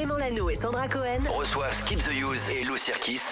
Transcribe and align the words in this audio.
Clément 0.00 0.16
Lano 0.16 0.48
et 0.48 0.54
Sandra 0.54 0.88
Cohen 0.88 1.20
Reçoivent 1.28 1.74
Skip 1.74 1.98
the 1.98 2.08
Use 2.08 2.48
et 2.48 2.64
Lou 2.64 2.76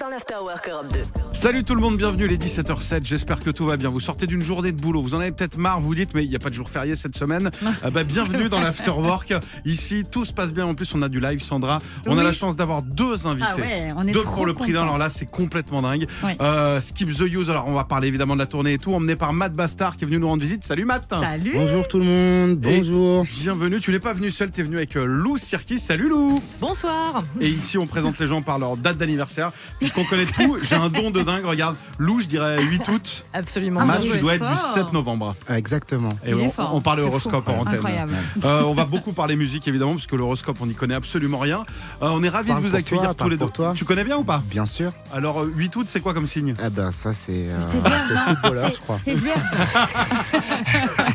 dans 0.01 0.11
l'Afterwork 0.11 0.69
Europe 0.69 0.93
2. 0.93 1.01
Salut 1.33 1.65
tout 1.65 1.75
le 1.75 1.81
monde, 1.81 1.97
bienvenue 1.97 2.29
les 2.29 2.37
17h07, 2.37 3.07
j'espère 3.07 3.41
que 3.41 3.49
tout 3.49 3.65
va 3.65 3.79
bien. 3.79 3.89
Vous 3.89 4.01
sortez 4.01 4.27
d'une 4.27 4.43
journée 4.43 4.73
de 4.73 4.79
boulot, 4.79 5.01
vous 5.01 5.15
en 5.15 5.21
avez 5.21 5.33
peut-être 5.33 5.57
marre, 5.57 5.81
vous 5.81 5.95
dites 5.95 6.13
mais 6.15 6.25
il 6.25 6.29
n'y 6.29 6.37
a 6.37 6.39
pas 6.39 6.51
de 6.51 6.55
jour 6.55 6.69
férié 6.69 6.95
cette 6.95 7.17
semaine. 7.17 7.51
Ah 7.83 7.91
bah, 7.91 8.03
bienvenue 8.03 8.49
dans 8.49 8.61
l'Afterwork. 8.61 9.33
Ici, 9.65 10.03
tout 10.11 10.25
se 10.25 10.33
passe 10.33 10.53
bien, 10.53 10.67
en 10.67 10.75
plus 10.75 10.95
on 10.95 11.01
a 11.01 11.09
du 11.09 11.21
live 11.21 11.41
Sandra. 11.41 11.79
On 12.07 12.19
a 12.19 12.23
la 12.23 12.33
chance 12.33 12.57
d'avoir 12.57 12.83
deux 12.83 13.27
invités. 13.27 13.49
Ah 13.51 13.57
ouais, 13.57 13.89
on 13.97 14.03
est 14.03 14.13
deux 14.13 14.21
trop 14.21 14.35
pour 14.37 14.47
le 14.47 14.53
prix 14.53 14.73
d'un, 14.73 14.83
alors 14.83 14.99
là 14.99 15.09
c'est 15.11 15.27
complètement 15.27 15.81
dingue. 15.81 16.07
Ouais. 16.25 16.37
Euh, 16.41 16.81
Skip 16.81 17.15
the 17.17 17.21
Use, 17.21 17.49
alors 17.49 17.65
on 17.69 17.75
va 17.75 17.85
parler 17.85 18.09
évidemment 18.09 18.35
de 18.35 18.41
la 18.41 18.47
tournée 18.47 18.75
et 18.75 18.79
tout, 18.79 18.93
emmené 18.93 19.17
par 19.17 19.33
Matt 19.33 19.55
Bastard 19.55 19.97
qui 19.97 20.05
est 20.05 20.07
venu 20.07 20.19
nous 20.19 20.29
rendre 20.29 20.43
visite. 20.43 20.65
Salut 20.65 20.85
Matt 20.85 21.05
Salut 21.09 21.53
Bonjour 21.55 21.89
tout 21.89 21.99
le 21.99 22.05
monde, 22.05 22.67
Et- 22.67 22.77
bonjour. 22.77 23.25
Bienvenue, 23.41 23.81
tu 23.81 23.91
n'es 23.91 24.01
pas 24.01 24.13
venu 24.13 24.31
seul, 24.31 24.51
tu 24.51 24.61
es 24.61 24.65
venu 24.65 24.77
avec 24.77 24.97
euh, 24.97 25.05
Lou 25.07 25.39
Sirkis. 25.39 25.79
Salut 25.79 26.09
Lou 26.09 26.39
Bonsoir. 26.61 27.23
Et 27.41 27.49
ici, 27.49 27.79
on 27.79 27.87
présente 27.87 28.19
les 28.19 28.27
gens 28.27 28.43
par 28.43 28.59
leur 28.59 28.77
date 28.77 28.97
d'anniversaire. 28.99 29.53
Puisqu'on 29.79 30.05
connaît 30.05 30.27
tout, 30.27 30.59
j'ai 30.63 30.75
un 30.75 30.89
don 30.89 31.11
de 31.13 31.23
dingue. 31.23 31.45
Regarde, 31.45 31.77
Lou, 31.99 32.21
je 32.21 32.27
dirais 32.27 32.61
8 32.63 32.89
août. 32.89 33.25
Absolument. 33.33 33.85
Matt, 33.85 34.03
bien 34.03 34.13
tu 34.15 34.19
dois 34.19 34.35
être 34.35 34.49
du 34.51 34.57
Fort. 34.57 34.75
7 34.75 34.93
novembre. 34.93 35.37
Ah, 35.49 35.57
Exactement. 35.57 36.09
Et 36.27 36.35
on, 36.35 36.53
on 36.75 36.81
parle 36.81 37.01
horoscope 37.01 37.45
fou. 37.45 37.51
en 37.53 37.61
antenne. 37.61 37.75
Incroyable. 37.77 38.13
Euh, 38.45 38.63
on 38.65 38.75
va 38.75 38.85
beaucoup 38.87 39.13
parler 39.13 39.37
musique 39.37 39.69
évidemment, 39.69 39.93
parce 39.93 40.07
que 40.09 40.17
l'horoscope, 40.17 40.57
on 40.61 40.67
n'y 40.67 40.75
connaît 40.75 40.95
absolument 40.97 41.39
rien. 41.39 41.65
Euh, 42.03 42.09
on 42.11 42.23
est 42.25 42.29
ravis 42.29 42.53
de 42.53 42.59
vous 42.59 42.75
accueillir 42.75 43.15
toi, 43.15 43.25
tous 43.27 43.29
les 43.29 43.37
deux. 43.37 43.47
toi. 43.49 43.73
Tu 43.77 43.85
connais 43.85 44.05
bien 44.05 44.17
ou 44.17 44.25
pas? 44.25 44.43
Bien 44.51 44.67
sûr. 44.67 44.93
Alors, 45.13 45.43
euh, 45.43 45.53
8 45.55 45.77
août, 45.77 45.87
c'est 45.89 46.01
quoi 46.01 46.13
comme 46.13 46.27
signe? 46.27 46.55
Ah 46.61 46.71
ben 46.71 46.91
ça 46.91 47.13
c'est 47.13 47.33
euh, 47.51 47.61
C'est 47.61 47.81
vierge, 47.89 48.03
c'est 48.09 48.15
hein. 48.17 48.25
footballeur 48.29 48.67
C'est- 48.69 48.75
je 48.75 48.81
crois. 48.81 49.01
C'est 49.05 49.15
vierge. 49.15 49.39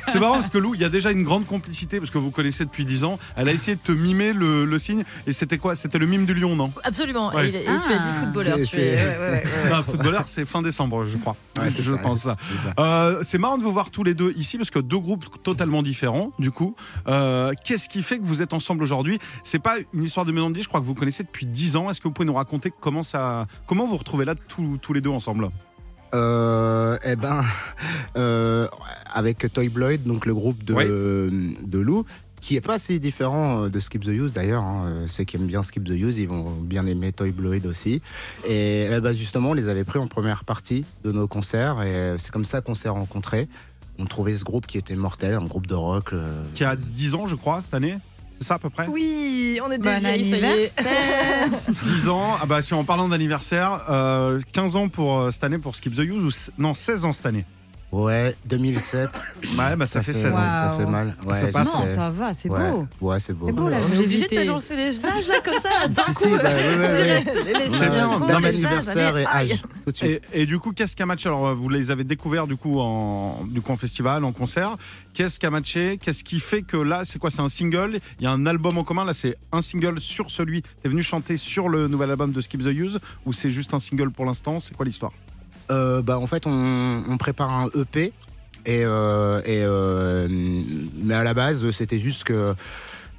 C'est 0.09 0.19
marrant 0.19 0.35
parce 0.35 0.49
que 0.49 0.57
Lou, 0.59 0.75
il 0.75 0.81
y 0.81 0.83
a 0.85 0.89
déjà 0.89 1.11
une 1.11 1.23
grande 1.23 1.47
complicité, 1.47 1.97
parce 1.97 2.11
que 2.11 2.19
vous 2.19 2.29
connaissez 2.29 2.65
depuis 2.65 2.85
10 2.85 3.03
ans. 3.03 3.17
Elle 3.35 3.49
a 3.49 3.51
essayé 3.51 3.75
de 3.75 3.81
te 3.81 3.91
mimer 3.91 4.31
le, 4.31 4.63
le 4.63 4.77
signe, 4.79 5.03
et 5.25 5.32
c'était 5.33 5.57
quoi? 5.57 5.75
C'était 5.75 5.97
le 5.99 6.05
mime 6.05 6.25
du 6.25 6.33
lion, 6.33 6.55
non? 6.55 6.71
Absolument. 6.83 7.33
Ouais. 7.33 7.49
Et, 7.49 7.51
tu 7.63 7.67
as 7.69 7.77
dit 7.77 7.79
Ah. 7.89 8.21
footballeur. 8.23 8.57
C'est- 8.59 8.65
Tu 8.65 8.75
es- 8.77 8.97
c'est- 8.97 9.03
ouais, 9.03 9.17
ouais, 9.19 9.29
ouais, 9.31 9.43
ouais. 9.65 9.69
Non, 9.69 9.83
footballeur, 9.83 10.23
c'est 10.27 10.45
fin 10.45 10.61
décembre, 10.61 11.05
je 11.05 11.17
crois. 11.17 11.35
Ouais, 11.59 11.69
c'est 11.69 11.81
je 11.81 11.91
ça. 11.91 11.97
pense 11.97 12.21
ça. 12.21 12.37
C'est. 12.77 12.79
Euh, 12.81 13.23
c'est 13.25 13.37
marrant 13.37 13.57
de 13.57 13.63
vous 13.63 13.71
voir 13.73 13.91
tous 13.91 14.03
les 14.03 14.13
deux 14.13 14.31
ici 14.37 14.57
parce 14.57 14.69
que 14.71 14.79
deux 14.79 14.99
groupes 14.99 15.25
totalement 15.43 15.83
différents. 15.83 16.31
Du 16.39 16.51
coup, 16.51 16.75
Euh, 17.07 17.51
qu'est-ce 17.65 17.89
qui 17.89 18.01
fait 18.03 18.17
que 18.19 18.23
vous 18.25 18.41
êtes 18.41 18.53
ensemble 18.53 18.83
aujourd'hui? 18.83 19.19
C'est 19.43 19.59
pas 19.59 19.75
une 19.93 20.03
histoire 20.03 20.25
de 20.25 20.31
mélodie. 20.31 20.61
Je 20.63 20.67
crois 20.67 20.79
que 20.79 20.85
vous 20.85 20.93
connaissez 20.95 21.23
depuis 21.23 21.45
10 21.45 21.75
ans. 21.75 21.89
Est-ce 21.89 21.99
que 21.99 22.07
vous 22.07 22.13
pouvez 22.13 22.25
nous 22.25 22.33
raconter 22.33 22.71
comment 22.79 23.03
ça, 23.03 23.45
comment 23.67 23.83
vous 23.85 23.91
vous 23.91 23.97
retrouvez 23.97 24.25
là 24.25 24.35
tous, 24.35 24.77
tous 24.81 24.93
les 24.93 25.01
deux 25.01 25.09
ensemble? 25.09 25.49
Euh, 26.13 26.97
eh 27.03 27.15
ben 27.15 27.41
euh, 28.17 28.67
avec 29.13 29.51
Toy 29.51 29.69
Bloyd, 29.69 30.03
donc 30.03 30.25
le 30.27 30.33
groupe 30.33 30.63
de, 30.63 31.31
de 31.63 31.79
Lou, 31.79 32.05
qui 32.43 32.57
est 32.57 32.61
pas 32.61 32.73
assez 32.73 32.99
différent 32.99 33.63
euh, 33.63 33.69
de 33.69 33.79
Skip 33.79 34.03
the 34.03 34.07
Use 34.09 34.33
d'ailleurs. 34.33 34.63
hein. 34.63 34.83
Euh, 34.87 35.07
Ceux 35.07 35.23
qui 35.23 35.37
aiment 35.37 35.47
bien 35.47 35.63
Skip 35.63 35.83
the 35.85 35.91
Use, 35.91 36.17
ils 36.17 36.27
vont 36.27 36.43
bien 36.61 36.85
aimer 36.85 37.11
Toy 37.13 37.31
Bloyd 37.31 37.65
aussi. 37.65 38.01
Et 38.47 38.87
eh 38.91 38.99
ben, 38.99 39.13
justement, 39.13 39.51
on 39.51 39.53
les 39.53 39.69
avait 39.69 39.85
pris 39.85 39.97
en 39.99 40.07
première 40.07 40.43
partie 40.43 40.83
de 41.05 41.11
nos 41.13 41.27
concerts 41.27 41.81
et 41.81 41.87
euh, 41.87 42.17
c'est 42.17 42.31
comme 42.31 42.43
ça 42.45 42.59
qu'on 42.61 42.75
s'est 42.75 42.89
rencontrés. 42.89 43.47
On 43.97 44.05
trouvait 44.05 44.33
ce 44.35 44.43
groupe 44.43 44.67
qui 44.67 44.77
était 44.77 44.95
mortel, 44.95 45.35
un 45.35 45.45
groupe 45.45 45.67
de 45.67 45.75
rock. 45.75 46.11
euh, 46.13 46.43
Qui 46.53 46.63
a 46.65 46.75
10 46.75 47.13
ans, 47.15 47.27
je 47.27 47.35
crois, 47.35 47.61
cette 47.61 47.75
année. 47.75 47.97
C'est 48.39 48.47
ça 48.47 48.55
à 48.55 48.59
peu 48.59 48.69
près? 48.69 48.87
Oui, 48.87 49.59
on 49.65 49.71
est 49.71 49.77
des 49.77 49.83
Bon 49.89 49.97
vieilles, 49.99 50.29
ça 50.29 50.37
y 50.37 50.41
est. 50.41 50.43
anniversaire 50.43 51.49
10 51.85 52.09
ans. 52.09 52.35
Ah 52.41 52.45
bah 52.45 52.61
si 52.61 52.73
en 52.73 52.83
parlant 52.83 53.07
d'anniversaire, 53.07 53.85
euh, 53.89 54.41
15 54.51 54.75
ans 54.75 54.89
pour 54.89 55.17
euh, 55.19 55.31
cette 55.31 55.43
année 55.45 55.59
pour 55.59 55.75
Skip 55.77 55.95
the 55.95 55.99
Use 55.99 56.49
ou 56.57 56.61
non 56.61 56.73
16 56.73 57.05
ans 57.05 57.13
cette 57.13 57.25
année. 57.27 57.45
Ouais, 57.93 58.35
2007. 58.47 59.21
Ouais, 59.57 59.75
bah 59.75 59.85
ça, 59.85 60.01
fait 60.01 60.13
16 60.13 60.33
ans. 60.33 60.37
Ça 60.37 60.73
fait 60.77 60.85
mal. 60.85 61.15
Ouais, 61.27 61.37
Ça 61.37 61.47
passe. 61.47 61.67
Non, 61.67 61.85
ça 61.87 62.09
va, 62.09 62.33
c'est 62.33 62.49
ouais. 62.49 62.71
beau. 62.71 62.87
Ouais, 63.01 63.19
c'est 63.19 63.33
beau. 63.33 63.45
C'est 63.47 63.51
beau 63.53 63.65
On 63.65 63.69
est 63.69 63.99
obligé 63.99 64.23
de 64.27 64.35
t'annoncer 64.35 64.75
les 64.75 65.05
âges 65.05 65.27
là 65.27 65.35
comme 65.45 65.59
ça, 65.61 65.87
d'un 65.87 66.01
Si, 66.07 66.13
coup. 66.13 66.23
si, 66.23 66.29
bah, 66.29 66.43
ouais, 66.45 66.77
ouais, 66.77 66.77
ouais. 66.79 67.23
Les- 67.45 67.53
les- 67.59 67.67
C'est 67.69 67.89
bien, 67.91 68.19
Date 68.19 68.41
d'anniversaire 68.41 69.17
et 69.17 69.25
âge. 69.27 69.61
Tout 69.85 69.91
de 69.91 69.95
suite. 69.97 70.21
Et, 70.33 70.41
et 70.41 70.45
du 70.47 70.57
coup, 70.57 70.71
qu'est-ce 70.71 70.95
qui 70.95 71.03
a 71.03 71.05
matché? 71.05 71.27
Alors, 71.29 71.53
vous 71.53 71.69
les 71.69 71.91
avez 71.91 72.03
découverts 72.03 72.47
du 72.47 72.55
coup 72.55 72.79
en, 72.79 73.43
du 73.45 73.61
coup, 73.61 73.71
en 73.71 73.77
festival, 73.77 74.23
en 74.23 74.31
concert. 74.31 74.75
Qu'est-ce 75.13 75.39
qui 75.39 75.45
a 75.45 75.51
matché? 75.51 75.99
Qu'est-ce 76.01 76.23
qui 76.23 76.39
fait 76.39 76.63
que 76.63 76.77
là, 76.77 77.03
c'est 77.05 77.19
quoi? 77.19 77.29
C'est 77.29 77.41
un 77.41 77.49
single 77.49 77.99
Il 78.19 78.23
y 78.23 78.27
a 78.27 78.31
un 78.31 78.45
album 78.47 78.77
en 78.79 78.83
commun. 78.83 79.05
Là, 79.05 79.13
c'est 79.13 79.37
un 79.51 79.61
single 79.61 79.99
sur 79.99 80.31
celui. 80.31 80.63
T'es 80.81 80.89
venu 80.89 81.03
chanter 81.03 81.37
sur 81.37 81.69
le 81.69 81.87
nouvel 81.87 82.09
album 82.09 82.31
de 82.31 82.41
Skip 82.41 82.63
the 82.63 82.67
Use 82.73 82.99
ou 83.27 83.33
c'est 83.33 83.51
juste 83.51 83.73
un 83.75 83.79
single 83.79 84.09
pour 84.09 84.25
l'instant? 84.25 84.59
C'est 84.59 84.73
quoi 84.75 84.85
l'histoire? 84.85 85.11
Bah, 85.69 86.19
en 86.19 86.27
fait, 86.27 86.45
on, 86.45 87.03
on 87.09 87.17
prépare 87.17 87.51
un 87.51 87.69
EP. 87.75 88.13
Et, 88.65 88.83
euh, 88.85 89.41
et, 89.41 89.61
euh, 89.63 90.27
mais 90.29 91.13
à 91.13 91.23
la 91.23 91.33
base, 91.33 91.69
c'était 91.71 91.99
juste 91.99 92.23
que. 92.23 92.55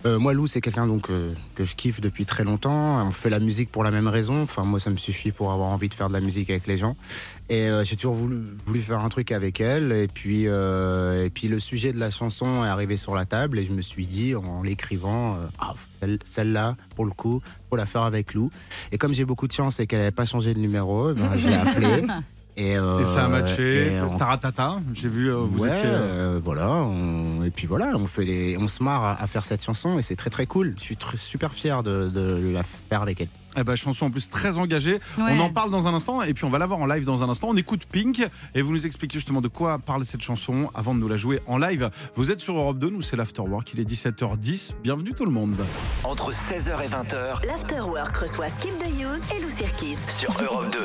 Euh, 0.06 0.18
moi, 0.18 0.32
Lou, 0.34 0.46
c'est 0.46 0.60
quelqu'un 0.60 0.86
donc 0.86 1.08
euh, 1.10 1.32
que 1.54 1.64
je 1.64 1.74
kiffe 1.74 2.00
depuis 2.00 2.26
très 2.26 2.44
longtemps. 2.44 3.06
On 3.06 3.10
fait 3.10 3.30
la 3.30 3.38
musique 3.40 3.70
pour 3.72 3.84
la 3.84 3.90
même 3.90 4.06
raison. 4.08 4.42
Enfin, 4.42 4.64
moi, 4.64 4.78
ça 4.80 4.90
me 4.90 4.96
suffit 4.96 5.32
pour 5.32 5.50
avoir 5.52 5.68
envie 5.70 5.88
de 5.88 5.94
faire 5.94 6.08
de 6.08 6.12
la 6.12 6.20
musique 6.20 6.50
avec 6.50 6.66
les 6.66 6.76
gens. 6.76 6.96
Et 7.48 7.68
euh, 7.70 7.84
j'ai 7.84 7.96
toujours 7.96 8.14
voulu, 8.14 8.44
faire 8.80 9.00
un 9.00 9.08
truc 9.08 9.32
avec 9.32 9.60
elle. 9.60 9.92
Et 9.92 10.08
puis, 10.08 10.44
et 10.44 11.30
puis, 11.32 11.48
le 11.48 11.58
sujet 11.58 11.92
de 11.92 11.98
la 11.98 12.10
chanson 12.10 12.64
est 12.64 12.68
arrivé 12.68 12.96
sur 12.96 13.14
la 13.14 13.24
table. 13.24 13.58
Et 13.58 13.64
je 13.64 13.72
me 13.72 13.80
suis 13.82 14.06
dit, 14.06 14.34
en 14.34 14.62
l'écrivant, 14.62 15.38
ah, 15.58 15.74
celle- 16.00 16.18
celle-là, 16.24 16.76
pour 16.96 17.04
le 17.04 17.10
coup, 17.12 17.40
faut 17.70 17.76
la 17.76 17.86
faire 17.86 18.02
avec 18.02 18.34
Lou. 18.34 18.50
Et 18.92 18.98
comme 18.98 19.14
j'ai 19.14 19.24
beaucoup 19.24 19.46
de 19.46 19.52
chance 19.52 19.80
et 19.80 19.86
qu'elle 19.86 20.00
n'avait 20.00 20.10
pas 20.10 20.26
changé 20.26 20.52
de 20.54 20.58
numéro, 20.60 21.12
ben, 21.14 21.30
je 21.36 21.48
l'ai 21.48 21.54
appelée. 21.54 22.04
Et, 22.56 22.76
euh, 22.76 23.00
Et 23.00 23.04
ça 23.04 23.24
a 23.24 23.28
matché. 23.28 24.00
on- 24.08 24.16
Taratata. 24.16 24.78
J'ai 24.94 25.08
vu, 25.08 25.28
euh, 25.30 25.36
vous 25.38 25.58
ouais, 25.64 25.70
étiez. 25.72 25.82
euh, 25.86 26.40
voilà. 26.42 26.68
on- 26.70 27.42
Et 27.44 27.50
puis 27.50 27.66
voilà, 27.66 27.92
on 27.96 28.06
fait 28.06 28.24
les, 28.24 28.56
on 28.58 28.68
se 28.68 28.82
marre 28.82 29.02
à, 29.04 29.22
à 29.22 29.26
faire 29.26 29.44
cette 29.44 29.62
chanson 29.64 29.98
et 29.98 30.02
c'est 30.02 30.16
très 30.16 30.30
très 30.30 30.46
cool. 30.46 30.74
Je 30.78 30.82
suis 30.84 30.96
super 31.16 31.52
fier 31.52 31.82
de, 31.82 32.08
de 32.08 32.52
la 32.52 32.62
faire 32.62 33.02
avec 33.02 33.20
elle. 33.20 33.28
Eh 33.56 33.62
ben, 33.62 33.76
chanson 33.76 34.06
en 34.06 34.10
plus 34.10 34.28
très 34.28 34.56
engagée. 34.58 34.94
Ouais. 35.16 35.30
On 35.30 35.38
en 35.40 35.48
parle 35.50 35.70
dans 35.70 35.86
un 35.86 35.94
instant 35.94 36.22
et 36.22 36.34
puis 36.34 36.44
on 36.44 36.50
va 36.50 36.58
la 36.58 36.66
voir 36.66 36.80
en 36.80 36.86
live 36.86 37.04
dans 37.04 37.22
un 37.22 37.28
instant. 37.28 37.48
On 37.50 37.56
écoute 37.56 37.82
Pink 37.90 38.26
et 38.54 38.62
vous 38.62 38.72
nous 38.72 38.84
expliquez 38.86 39.18
justement 39.18 39.40
de 39.40 39.46
quoi 39.48 39.78
parle 39.78 40.04
cette 40.06 40.22
chanson 40.22 40.70
avant 40.74 40.92
de 40.94 40.98
nous 41.00 41.06
la 41.08 41.16
jouer 41.16 41.40
en 41.46 41.58
live. 41.58 41.88
Vous 42.16 42.32
êtes 42.32 42.40
sur 42.40 42.56
Europe 42.56 42.78
2, 42.78 42.90
nous 42.90 43.02
c'est 43.02 43.14
l'Afterwork, 43.16 43.72
il 43.74 43.78
est 43.80 43.84
17h10. 43.84 44.74
Bienvenue 44.82 45.12
tout 45.12 45.24
le 45.24 45.30
monde. 45.30 45.64
Entre 46.02 46.32
16h 46.32 46.82
et 46.84 46.88
20h 46.88 47.46
L'Afterwork 47.46 48.14
reçoit 48.16 48.48
Skip 48.48 48.76
the 48.78 48.88
Use 49.00 49.22
et 49.36 49.40
Lou 49.40 49.50
Sirkis. 49.50 49.96
sur 49.96 50.32
Europe 50.42 50.72
2. 50.72 50.78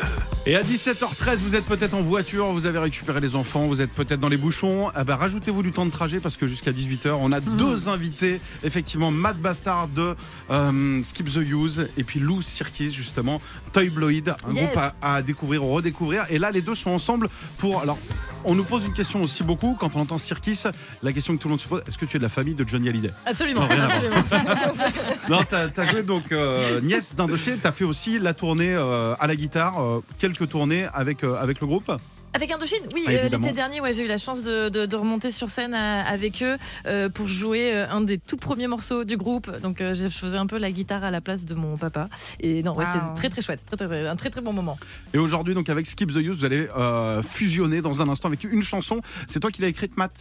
Et 0.49 0.55
à 0.55 0.63
17h13, 0.63 1.35
vous 1.43 1.55
êtes 1.55 1.65
peut-être 1.65 1.93
en 1.93 2.01
voiture, 2.01 2.47
vous 2.47 2.65
avez 2.65 2.79
récupéré 2.79 3.19
les 3.19 3.35
enfants, 3.35 3.67
vous 3.67 3.81
êtes 3.81 3.91
peut-être 3.91 4.19
dans 4.19 4.29
les 4.29 4.37
bouchons. 4.37 4.89
Eh 4.99 5.03
ben, 5.03 5.13
rajoutez-vous 5.15 5.61
du 5.61 5.69
temps 5.69 5.85
de 5.85 5.91
trajet 5.91 6.19
parce 6.19 6.37
que 6.37 6.47
jusqu'à 6.47 6.71
18h, 6.71 7.11
on 7.21 7.31
a 7.31 7.39
deux 7.39 7.87
invités. 7.87 8.41
Effectivement, 8.63 9.11
Matt 9.11 9.37
Bastard 9.37 9.89
de 9.89 10.15
euh, 10.49 11.03
Skip 11.03 11.29
the 11.31 11.35
Use 11.35 11.87
et 11.97 12.03
puis 12.03 12.19
Lou 12.19 12.41
Sirkis, 12.41 12.89
justement, 12.91 13.39
Toy 13.73 13.89
Bloid, 13.91 14.35
un 14.43 14.53
Yes. 14.55 14.63
groupe 14.63 14.77
à, 14.77 14.95
à 15.03 15.21
découvrir 15.21 15.63
ou 15.63 15.71
redécouvrir. 15.71 16.25
Et 16.31 16.39
là, 16.39 16.49
les 16.49 16.61
deux 16.61 16.73
sont 16.73 16.89
ensemble 16.89 17.29
pour. 17.59 17.81
Alors, 17.81 17.99
on 18.45 18.55
nous 18.55 18.63
pose 18.63 18.85
une 18.85 18.93
question 18.93 19.21
aussi 19.21 19.43
beaucoup 19.43 19.75
quand 19.79 19.95
on 19.95 20.01
entend 20.01 20.17
Sirkis. 20.17 20.63
La 21.03 21.13
question 21.13 21.35
que 21.35 21.41
tout 21.41 21.47
le 21.47 21.53
monde 21.53 21.61
se 21.61 21.67
pose 21.67 21.81
est-ce 21.87 21.97
que 21.97 22.05
tu 22.05 22.17
es 22.17 22.19
de 22.19 22.23
la 22.23 22.29
famille 22.29 22.55
de 22.55 22.67
Johnny 22.67 22.89
Hallyday? 22.89 23.11
Absolument. 23.25 23.61
Non, 23.61 23.83
absolument. 23.83 24.15
Non, 25.29 25.39
t'as 25.47 25.67
as 25.75 25.85
joué 25.91 26.03
donc 26.03 26.31
euh, 26.31 26.81
nièce 26.81 27.15
d'Indoché, 27.15 27.57
t'as 27.61 27.71
fait 27.71 27.83
aussi 27.83 28.19
la 28.19 28.33
tournée 28.33 28.73
euh, 28.73 29.13
à 29.19 29.27
la 29.27 29.35
guitare, 29.35 29.81
euh, 29.81 30.03
quelques 30.17 30.49
tournées 30.49 30.87
avec, 30.93 31.23
euh, 31.23 31.35
avec 31.39 31.61
le 31.61 31.67
groupe? 31.67 31.91
Avec 32.33 32.51
Indochine, 32.51 32.77
oui, 32.93 33.03
Ah, 33.07 33.11
euh, 33.11 33.23
l'été 33.29 33.51
dernier, 33.53 33.81
ouais, 33.81 33.91
j'ai 33.91 34.03
eu 34.05 34.07
la 34.07 34.17
chance 34.19 34.43
de, 34.43 34.69
de- 34.69 34.85
de 34.85 34.95
remonter 34.95 35.31
sur 35.31 35.49
scène 35.49 35.73
avec 35.73 36.43
eux 36.43 36.57
euh, 36.85 37.09
pour 37.09 37.27
jouer 37.27 37.73
euh, 37.73 37.89
un 37.89 38.01
des 38.01 38.19
tout 38.19 38.37
premiers 38.37 38.67
morceaux 38.67 39.03
du 39.03 39.17
groupe. 39.17 39.49
Donc, 39.61 39.81
euh, 39.81 39.95
je 39.95 40.07
faisais 40.09 40.37
un 40.37 40.45
peu 40.45 40.57
la 40.59 40.69
guitare 40.71 41.03
à 41.03 41.09
la 41.11 41.21
place 41.21 41.43
de 41.43 41.55
mon 41.55 41.75
papa. 41.75 42.07
Et 42.39 42.61
non, 42.61 42.75
ouais, 42.75 42.85
c'était 42.85 42.99
très 43.15 43.29
très 43.29 43.41
chouette, 43.41 43.61
très, 43.65 43.77
très, 43.77 43.87
très- 43.87 44.07
un 44.07 44.15
très 44.15 44.29
très 44.29 44.41
bon 44.41 44.53
moment. 44.53 44.77
Et 45.13 45.17
aujourd'hui, 45.17 45.55
donc 45.55 45.69
avec 45.69 45.87
Skip 45.87 46.11
the 46.11 46.17
Use, 46.17 46.37
vous 46.39 46.45
allez 46.45 46.67
euh, 46.77 47.23
fusionner 47.23 47.81
dans 47.81 48.01
un 48.01 48.09
instant 48.09 48.27
avec 48.27 48.43
une 48.43 48.63
chanson. 48.63 49.01
C'est 49.27 49.39
toi 49.39 49.49
qui 49.51 49.61
l'as 49.61 49.67
écrite, 49.69 49.97
Matt? 49.97 50.11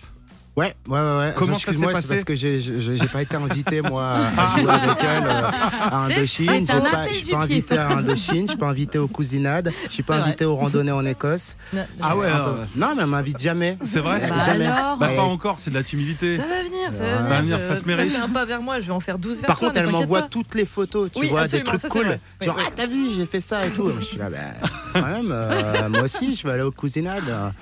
Ouais, 0.59 0.75
ouais, 0.89 0.99
ouais. 0.99 0.99
ouais. 1.19 1.33
Comment 1.37 1.53
ça 1.55 1.59
s'est 1.59 1.71
Excuse-moi, 1.71 1.93
passé 1.93 2.07
c'est 2.09 2.15
parce 2.15 2.25
que 2.25 2.35
j'ai- 2.35 3.07
pas 3.13 3.23
été 3.23 3.37
invité 3.37 3.81
moi 3.81 4.17
à 4.37 4.57
jouer 4.61 4.71
avec 4.71 4.99
elle 5.03 5.25
euh, 5.25 5.43
à 5.91 5.97
Indochine. 6.07 6.67
Je 6.67 7.13
suis 7.15 7.31
pas 7.31 7.39
invité 7.39 7.79
à 7.79 7.89
Indochine, 7.91 8.43
je 8.43 8.49
suis 8.49 8.57
pas 8.59 8.67
invité 8.69 8.99
aux 8.99 9.07
cousinades, 9.07 9.73
je 9.87 9.93
suis 9.93 10.03
pas 10.03 10.17
invité 10.17 10.45
aux 10.45 10.57
randonnées 10.57 10.91
en 10.93 11.07
Écosse. 11.07 11.57
Ah 12.03 12.17
ouais, 12.17 12.27
euh. 12.27 12.65
Non, 12.77 12.95
mais 12.97 13.03
elle 13.03 13.09
m'invite 13.09 13.39
jamais. 13.41 13.79
c'est 13.87 14.01
vrai 14.01 14.21
Bah, 14.29 14.35
jamais. 14.45 14.67
alors 14.67 14.97
Bah 14.97 15.09
Ouais. 15.09 15.17
pas 15.17 15.23
encore, 15.23 15.61
c'est 15.61 15.71
de 15.71 15.77
la 15.77 15.85
timidité. 15.85 16.37
Ça 16.37 16.43
va 16.43 16.63
venir, 16.65 16.93
ça 16.93 16.99
Ouais. 17.05 17.11
va 17.11 17.17
venir. 17.19 17.29
Va 17.29 17.41
venir, 17.41 17.61
ça 17.61 17.77
se 17.77 17.85
mérite. 17.85 18.13
fait 18.13 18.19
un 18.19 18.29
pas 18.29 18.45
vers 18.45 18.61
moi, 18.61 18.81
je 18.81 18.87
vais 18.87 18.93
en 18.93 19.01
faire 19.01 19.19
12 19.19 19.37
vers 19.39 19.47
Par 19.47 19.59
toi, 19.61 19.69
contre, 19.69 19.81
elle 19.81 19.89
m'envoie 19.91 20.23
toutes 20.23 20.57
les 20.57 20.67
photos, 20.67 21.09
tu 21.15 21.21
Oui, 21.21 21.29
vois, 21.29 21.47
des 21.47 21.63
trucs 21.63 21.83
cool. 21.89 22.19
Genre, 22.43 22.57
ah, 22.59 22.71
t'as 22.75 22.87
vu, 22.89 23.09
j'ai 23.15 23.27
fait 23.27 23.41
ça 23.41 23.65
et 23.65 23.71
tout. 23.71 23.93
Je 24.01 24.05
suis 24.05 24.19
là, 24.19 24.29
bah, 24.29 24.69
quand 24.93 25.07
même, 25.07 25.31
euh, 25.31 25.89
moi 25.89 26.03
aussi, 26.03 26.35
je 26.35 26.45
vais 26.47 26.55
aller 26.55 26.63
aux 26.63 26.73
cousinades. 26.73 27.53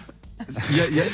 Il 0.71 0.77
y, 0.77 0.81
a- 0.81 0.87
il 0.89 0.97
y 0.97 1.01
a- 1.01 1.05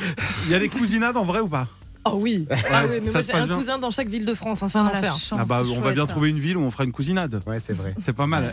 il 0.47 0.51
y 0.51 0.55
a 0.55 0.59
des 0.59 0.69
cousinades 0.69 1.17
en 1.17 1.25
vrai 1.25 1.39
ou 1.41 1.47
pas? 1.49 1.67
Oh 2.05 2.15
oui. 2.17 2.47
Ah 2.51 2.83
oui, 2.91 2.97
mais 3.01 3.07
ça 3.07 3.13
moi 3.13 3.23
se 3.23 3.27
j'ai 3.29 3.33
passe 3.33 3.43
un 3.43 3.47
bien 3.47 3.57
cousin 3.57 3.79
dans 3.79 3.91
chaque 3.91 4.09
ville 4.09 4.25
de 4.25 4.35
France, 4.35 4.63
hein, 4.63 4.69
c'est 4.69 4.79
un 4.79 4.87
Ah, 4.93 4.99
enfer. 4.99 5.13
chance, 5.17 5.39
Ah 5.39 5.45
bah, 5.45 5.63
c'est 5.65 5.71
on 5.77 5.81
va 5.81 5.93
bien 5.93 6.05
ça. 6.07 6.11
trouver 6.13 6.31
une 6.31 6.39
ville 6.41 6.57
où 6.57 6.61
on 6.63 6.71
fera 6.73 6.83
une 6.85 6.91
cousinade. 6.93 7.41
Ouais, 7.47 7.61
c'est 7.61 7.75
vrai. 7.75 7.95
C'est 8.05 8.13
pas 8.13 8.27
mal. 8.27 8.53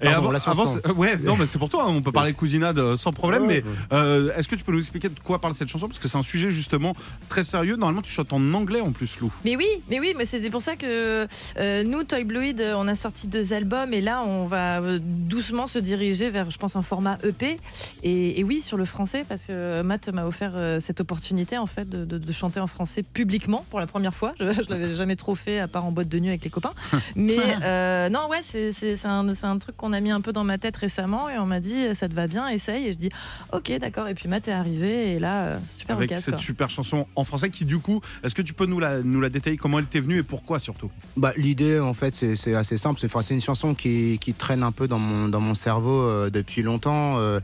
Et 0.00 0.04
Pardon, 0.04 0.18
avant, 0.18 0.30
la 0.32 0.38
chanson. 0.38 0.62
avant, 0.62 0.66
c'est- 0.82 0.90
ouais, 0.92 1.16
non, 1.18 1.36
mais 1.36 1.46
c'est 1.46 1.58
pour 1.58 1.68
toi. 1.68 1.84
hein, 1.84 1.88
On 1.90 2.00
peut 2.00 2.12
parler 2.12 2.32
de 2.32 2.36
cousinade 2.38 2.78
euh, 2.78 2.96
sans 2.96 3.12
problème. 3.12 3.42
Ouais, 3.42 3.62
mais 3.62 3.70
ouais. 3.70 3.76
euh, 3.92 4.32
est-ce 4.36 4.48
que 4.48 4.54
tu 4.56 4.64
peux 4.64 4.72
nous 4.72 4.78
expliquer 4.80 5.10
de 5.10 5.20
quoi 5.20 5.40
parle 5.42 5.54
cette 5.54 5.68
chanson? 5.68 5.88
Parce 5.88 5.98
que 5.98 6.08
c'est 6.08 6.16
un 6.16 6.22
sujet 6.22 6.50
justement 6.50 6.94
très 7.28 7.44
sérieux. 7.44 7.76
Normalement, 7.76 8.00
tu 8.00 8.10
chantes 8.12 8.32
en 8.32 8.54
anglais 8.54 8.80
en 8.80 8.92
plus, 8.92 9.18
Lou. 9.20 9.30
Mais 9.44 9.56
oui, 9.56 9.66
mais 9.90 10.00
oui, 10.00 10.14
mais 10.16 10.24
c'était 10.24 10.48
pour 10.50 10.62
ça 10.62 10.76
que 10.76 11.26
euh, 11.58 11.84
nous, 11.84 12.02
Toy 12.04 12.24
Bluid, 12.24 12.62
on 12.76 12.88
a 12.88 12.94
sorti 12.94 13.26
deux 13.26 13.52
albums 13.52 13.92
et 13.92 14.00
là, 14.00 14.22
on 14.26 14.44
va 14.46 14.80
doucement 15.00 15.66
se 15.66 15.78
diriger 15.78 16.30
vers, 16.30 16.48
je 16.50 16.56
pense, 16.56 16.76
un 16.76 16.82
format 16.82 17.18
EP. 17.24 17.58
Et, 18.02 18.40
et 18.40 18.44
oui, 18.44 18.62
sur 18.62 18.78
le 18.78 18.86
français, 18.86 19.26
parce 19.28 19.42
que 19.42 19.82
Matt 19.82 20.08
m'a 20.08 20.24
offert 20.24 20.52
euh, 20.54 20.80
cette 20.80 21.00
opportunité 21.02 21.58
en 21.58 21.66
fait 21.66 21.86
de, 21.88 22.06
de- 22.06 22.16
de 22.16 22.32
chanter 22.32 22.58
en 22.58 22.66
français 22.66 22.85
publiquement 23.02 23.64
pour 23.70 23.80
la 23.80 23.86
première 23.86 24.14
fois. 24.14 24.32
Je, 24.38 24.44
je 24.62 24.70
l'avais 24.70 24.94
jamais 24.94 25.16
trop 25.16 25.34
fait 25.34 25.58
à 25.58 25.68
part 25.68 25.84
en 25.84 25.92
boîte 25.92 26.08
de 26.08 26.18
nuit 26.18 26.28
avec 26.28 26.44
les 26.44 26.50
copains. 26.50 26.72
Mais 27.16 27.36
euh, 27.62 28.08
non, 28.08 28.28
ouais, 28.28 28.40
c'est 28.42 28.72
un, 29.04 29.34
c'est 29.34 29.46
un 29.46 29.58
truc 29.58 29.76
qu'on 29.76 29.92
a 29.92 30.00
mis 30.00 30.10
un 30.10 30.20
peu 30.20 30.32
dans 30.32 30.44
ma 30.44 30.58
tête 30.58 30.76
récemment 30.76 31.28
et 31.28 31.38
on 31.38 31.46
m'a 31.46 31.60
dit 31.60 31.94
ça 31.94 32.08
te 32.08 32.14
va 32.14 32.26
bien, 32.26 32.48
essaye. 32.48 32.86
Et 32.86 32.92
je 32.92 32.98
dis 32.98 33.10
ok, 33.52 33.72
d'accord. 33.80 34.08
Et 34.08 34.14
puis 34.14 34.28
Matt 34.28 34.48
est 34.48 34.52
arrivé 34.52 35.12
et 35.12 35.18
là, 35.18 35.44
euh, 35.44 35.58
c'est 35.66 35.80
super 35.80 35.96
Avec 35.96 36.10
cette 36.18 36.34
quoi. 36.34 36.38
super 36.38 36.70
chanson 36.70 37.06
en 37.16 37.24
français 37.24 37.50
qui, 37.50 37.64
du 37.64 37.78
coup, 37.78 38.00
est-ce 38.22 38.34
que 38.34 38.42
tu 38.42 38.54
peux 38.54 38.66
nous 38.66 38.78
la, 38.80 39.02
nous 39.02 39.20
la 39.20 39.28
détailler 39.28 39.56
Comment 39.56 39.78
elle 39.78 39.86
t'est 39.86 40.00
venue 40.00 40.18
et 40.18 40.22
pourquoi 40.22 40.58
surtout? 40.58 40.90
Bah, 41.16 41.32
L'idée, 41.36 41.80
en 41.80 41.94
fait, 41.94 42.14
c'est 42.14 42.36
c'est 42.36 42.54
assez 42.54 42.76
simple. 42.78 43.00
C'est 43.00 43.34
une 43.34 43.40
chanson 43.40 43.74
qui, 43.74 44.18
qui 44.20 44.34
traîne 44.34 44.62
un 44.62 44.72
peu 44.72 44.86
dans 44.88 44.98
mon, 44.98 45.28
dans 45.28 45.40
mon 45.40 45.54
cerveau 45.54 46.02
euh, 46.02 46.30
depuis 46.30 46.62
longtemps. 46.62 47.18
Euh, 47.18 47.40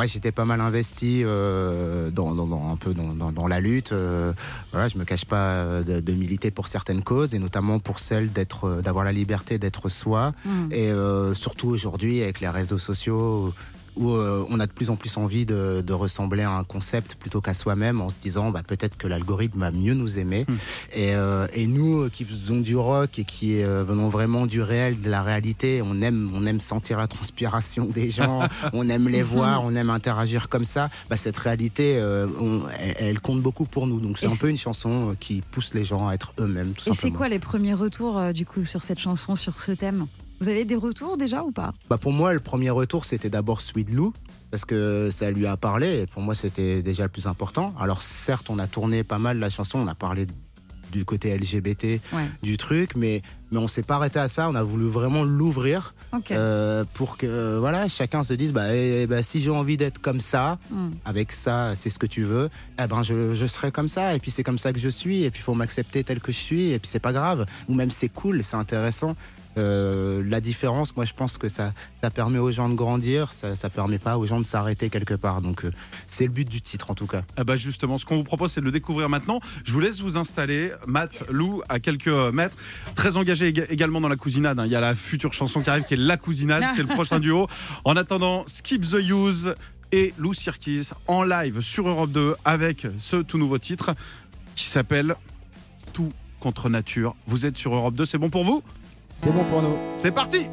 ouais, 0.00 0.08
J'étais 0.08 0.32
pas 0.32 0.44
mal 0.44 0.60
investi 0.60 1.22
euh, 1.24 2.10
dans, 2.10 2.34
dans- 2.34 2.46
dans- 2.46 2.72
un 2.72 2.76
peu 2.76 2.94
dans, 2.94 3.14
dans- 3.14 3.32
dans 3.32 3.46
la 3.46 3.60
lutte. 3.60 3.92
Euh, 3.92 4.32
voilà, 4.72 4.88
je 4.88 4.98
me 4.98 5.04
cache 5.04 5.24
pas 5.24 5.46
euh, 5.54 5.82
de, 5.82 6.00
de 6.00 6.12
militer 6.12 6.50
pour 6.50 6.68
certaines 6.68 7.02
causes 7.02 7.34
et 7.34 7.38
notamment 7.38 7.78
pour 7.78 7.98
celle 7.98 8.32
d'être, 8.32 8.64
euh, 8.68 8.82
d'avoir 8.82 9.04
la 9.04 9.12
liberté 9.12 9.58
d'être 9.58 9.88
soi. 9.88 10.32
Mm. 10.44 10.50
Et 10.72 10.90
euh, 10.90 11.34
surtout 11.34 11.68
aujourd'hui 11.68 12.22
avec 12.22 12.40
les 12.40 12.48
réseaux 12.48 12.78
sociaux 12.78 13.52
où 13.96 14.10
euh, 14.10 14.44
on 14.50 14.60
a 14.60 14.66
de 14.66 14.72
plus 14.72 14.90
en 14.90 14.96
plus 14.96 15.16
envie 15.16 15.46
de, 15.46 15.82
de 15.86 15.92
ressembler 15.92 16.42
à 16.42 16.50
un 16.50 16.64
concept 16.64 17.14
plutôt 17.14 17.40
qu'à 17.40 17.54
soi-même 17.54 18.00
en 18.00 18.08
se 18.08 18.16
disant 18.20 18.50
bah, 18.50 18.62
peut-être 18.66 18.96
que 18.96 19.06
l'algorithme 19.06 19.60
va 19.60 19.70
mieux 19.70 19.94
nous 19.94 20.18
aimer. 20.18 20.46
Et, 20.94 21.14
euh, 21.14 21.46
et 21.54 21.66
nous 21.66 22.02
euh, 22.02 22.08
qui 22.10 22.24
faisons 22.24 22.60
du 22.60 22.76
rock 22.76 23.18
et 23.18 23.24
qui 23.24 23.62
euh, 23.62 23.84
venons 23.84 24.08
vraiment 24.08 24.46
du 24.46 24.62
réel, 24.62 25.00
de 25.00 25.08
la 25.10 25.22
réalité, 25.22 25.82
on 25.82 26.00
aime, 26.02 26.30
on 26.34 26.44
aime 26.46 26.60
sentir 26.60 26.98
la 26.98 27.06
transpiration 27.06 27.84
des 27.86 28.10
gens, 28.10 28.40
on 28.72 28.88
aime 28.88 29.08
les 29.08 29.22
voir, 29.22 29.64
on 29.64 29.74
aime 29.74 29.90
interagir 29.90 30.48
comme 30.48 30.64
ça. 30.64 30.90
Bah, 31.08 31.16
cette 31.16 31.36
réalité, 31.38 32.00
on- 32.40 32.62
elle, 32.80 32.96
elle 32.98 33.20
compte 33.20 33.40
beaucoup 33.42 33.64
pour 33.64 33.86
nous. 33.86 34.00
Donc 34.00 34.18
c'est 34.18 34.30
un 34.30 34.36
peu 34.36 34.48
une 34.50 34.58
chanson 34.58 35.16
qui 35.20 35.40
pousse 35.42 35.74
les 35.74 35.84
gens 35.84 36.08
à 36.08 36.14
être 36.14 36.32
eux-mêmes, 36.40 36.72
tout 36.72 36.90
Et 36.90 36.94
c'est 36.94 37.10
quoi 37.10 37.28
les 37.28 37.38
premiers 37.38 37.74
retours 37.74 38.20
du 38.32 38.44
coup 38.46 38.64
sur 38.64 38.82
cette 38.82 38.98
chanson, 38.98 39.36
sur 39.36 39.60
ce 39.60 39.72
thème? 39.72 40.06
Vous 40.44 40.50
avez 40.50 40.66
des 40.66 40.74
retours 40.76 41.16
déjà 41.16 41.42
ou 41.42 41.52
pas? 41.52 41.72
Bah 41.88 41.96
pour 41.96 42.12
moi, 42.12 42.34
le 42.34 42.38
premier 42.40 42.68
retour, 42.68 43.06
c'était 43.06 43.30
d'abord 43.30 43.62
Sweet 43.62 43.90
Lou, 43.90 44.12
parce 44.50 44.66
que 44.66 45.08
ça 45.10 45.30
lui 45.30 45.46
a 45.46 45.56
parlé, 45.56 46.02
et 46.02 46.06
pour 46.06 46.20
moi, 46.20 46.34
c'était 46.34 46.82
déjà 46.82 47.04
le 47.04 47.08
plus 47.08 47.26
important. 47.26 47.72
Alors 47.80 48.02
certes, 48.02 48.50
on 48.50 48.58
a 48.58 48.66
tourné 48.66 49.04
pas 49.04 49.18
mal 49.18 49.38
la 49.38 49.48
chanson, 49.48 49.78
on 49.78 49.86
a 49.88 49.94
parlé 49.94 50.26
du 50.92 51.06
côté 51.06 51.34
LGBT 51.34 51.98
Ouais. 52.12 52.26
du 52.42 52.58
truc, 52.58 52.94
mais, 52.94 53.22
mais 53.50 53.58
on 53.58 53.68
s'est 53.68 53.82
pas 53.82 53.94
arrêté 53.96 54.18
à 54.18 54.28
ça, 54.28 54.50
on 54.50 54.54
a 54.54 54.62
voulu 54.62 54.84
vraiment 54.86 55.24
l'ouvrir 55.24 55.94
euh, 56.30 56.84
pour 56.92 57.16
que 57.16 57.26
euh, 57.26 57.56
voilà, 57.58 57.88
chacun 57.88 58.22
se 58.22 58.34
dise, 58.34 58.52
bah, 58.52 58.74
eh, 58.76 59.06
bah, 59.06 59.22
si 59.22 59.40
j'ai 59.40 59.50
envie 59.50 59.78
d'être 59.78 59.98
comme 59.98 60.20
ça, 60.20 60.58
Mm. 60.70 60.90
avec 61.06 61.32
ça, 61.32 61.74
c'est 61.74 61.88
ce 61.88 61.98
que 61.98 62.06
tu 62.06 62.22
veux, 62.22 62.50
eh 62.82 62.86
ben 62.86 63.02
je, 63.02 63.32
je 63.32 63.46
serai 63.46 63.72
comme 63.72 63.88
ça, 63.88 64.14
et 64.14 64.18
puis 64.18 64.30
c'est 64.30 64.42
comme 64.44 64.58
ça 64.58 64.74
que 64.74 64.78
je 64.78 64.90
suis, 64.90 65.24
et 65.24 65.30
puis 65.30 65.40
il 65.40 65.42
faut 65.42 65.54
m'accepter 65.54 66.04
tel 66.04 66.20
que 66.20 66.32
je 66.32 66.36
suis, 66.38 66.70
et 66.72 66.78
puis 66.78 66.88
c'est 66.88 67.00
pas 67.00 67.12
grave, 67.14 67.46
ou 67.66 67.72
même 67.74 67.90
c'est 67.90 68.10
cool, 68.10 68.44
c'est 68.44 68.56
intéressant. 68.56 69.16
Euh, 69.56 70.22
la 70.28 70.40
différence, 70.40 70.96
moi 70.96 71.04
je 71.04 71.12
pense 71.12 71.38
que 71.38 71.48
ça, 71.48 71.72
ça 72.00 72.10
permet 72.10 72.38
aux 72.38 72.50
gens 72.50 72.68
de 72.68 72.74
grandir, 72.74 73.32
ça, 73.32 73.54
ça 73.54 73.70
permet 73.70 73.98
pas 73.98 74.18
aux 74.18 74.26
gens 74.26 74.40
de 74.40 74.46
s'arrêter 74.46 74.90
quelque 74.90 75.14
part. 75.14 75.42
Donc 75.42 75.64
euh, 75.64 75.70
c'est 76.08 76.24
le 76.24 76.30
but 76.32 76.48
du 76.48 76.60
titre 76.60 76.90
en 76.90 76.94
tout 76.94 77.06
cas. 77.06 77.22
Ah 77.36 77.44
bah 77.44 77.56
justement, 77.56 77.96
ce 77.98 78.04
qu'on 78.04 78.16
vous 78.16 78.24
propose, 78.24 78.50
c'est 78.52 78.60
de 78.60 78.66
le 78.66 78.72
découvrir 78.72 79.08
maintenant. 79.08 79.40
Je 79.64 79.72
vous 79.72 79.80
laisse 79.80 80.00
vous 80.00 80.16
installer. 80.16 80.72
Matt, 80.86 81.24
Lou, 81.30 81.62
à 81.68 81.78
quelques 81.78 82.08
euh, 82.08 82.32
mètres. 82.32 82.56
Très 82.96 83.16
engagé 83.16 83.52
ég- 83.52 83.66
également 83.70 84.00
dans 84.00 84.08
la 84.08 84.16
cousinade. 84.16 84.58
hein. 84.58 84.66
Il 84.66 84.72
y 84.72 84.76
a 84.76 84.80
la 84.80 84.94
future 84.94 85.32
chanson 85.32 85.60
qui 85.60 85.70
arrive, 85.70 85.84
qui 85.84 85.94
est 85.94 85.98
La 85.98 86.16
Cousinade. 86.16 86.64
C'est 86.74 86.82
le 86.82 86.88
prochain 86.94 87.20
duo. 87.20 87.46
En 87.84 87.96
attendant, 87.96 88.44
Skip 88.48 88.82
the 88.82 88.94
Use 89.08 89.54
et 89.92 90.12
Lou 90.18 90.34
Sirkis 90.34 90.90
en 91.06 91.22
live 91.22 91.60
sur 91.60 91.88
Europe 91.88 92.10
2 92.10 92.34
avec 92.44 92.86
ce 92.98 93.16
tout 93.16 93.38
nouveau 93.38 93.58
titre 93.58 93.94
qui 94.56 94.66
s'appelle 94.66 95.14
Tout 95.92 96.12
contre 96.40 96.68
nature. 96.68 97.14
Vous 97.28 97.46
êtes 97.46 97.56
sur 97.56 97.72
Europe 97.74 97.94
2, 97.94 98.04
c'est 98.04 98.18
bon 98.18 98.30
pour 98.30 98.44
vous? 98.44 98.62
C'est 99.16 99.30
bon 99.32 99.44
pour 99.44 99.62
nous. 99.62 99.76
C'est 99.96 100.10
parti 100.10 100.48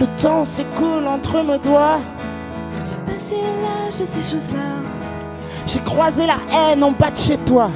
Le 0.00 0.06
temps 0.20 0.46
s'écoule 0.46 1.06
entre 1.06 1.42
mes 1.42 1.58
doigts. 1.58 1.98
J'ai 2.86 3.12
passé 3.12 3.36
l'âge 3.36 3.98
de 3.98 4.06
ces 4.06 4.34
choses-là. 4.34 4.80
J'ai 5.66 5.80
croisé 5.80 6.26
la 6.26 6.38
haine 6.56 6.82
en 6.82 6.90
bas 6.90 7.10
de 7.10 7.18
chez 7.18 7.36
toi. 7.36 7.70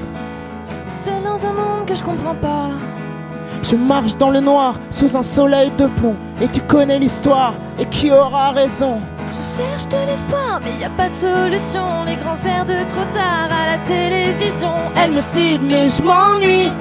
Seul 0.87 1.23
dans 1.23 1.45
un 1.45 1.53
monde 1.53 1.87
que 1.87 1.95
je 1.95 2.03
comprends 2.03 2.35
pas. 2.35 2.71
Je 3.63 3.77
marche 3.77 4.17
dans 4.17 4.31
le 4.31 4.41
noir 4.41 4.75
sous 4.91 5.17
un 5.17 5.23
soleil 5.23 5.71
de 5.77 5.87
plomb. 5.87 6.17
Et 6.41 6.49
tu 6.49 6.61
connais 6.61 6.99
l'histoire. 6.99 7.55
Et 7.79 7.87
qui 7.87 8.11
aura 8.11 8.53
raison? 8.53 9.01
Je 9.31 9.63
cherche 9.63 9.87
de 9.89 10.11
l'espoir, 10.11 10.61
mais 10.65 10.81
y 10.81 10.85
a 10.85 10.91
pas 10.91 11.09
de 11.09 11.15
solution. 11.15 12.05
Les 12.07 12.17
grands 12.17 12.49
airs 12.49 12.65
de 12.65 12.89
trop 12.89 13.05
tard 13.13 13.49
à 13.51 13.73
la 13.73 13.79
télévision. 13.87 14.73
Elle 14.97 15.13
me 15.13 15.21
cide, 15.21 15.63
mais 15.63 15.89
je 15.89 16.03
m'ennuie. 16.03 16.73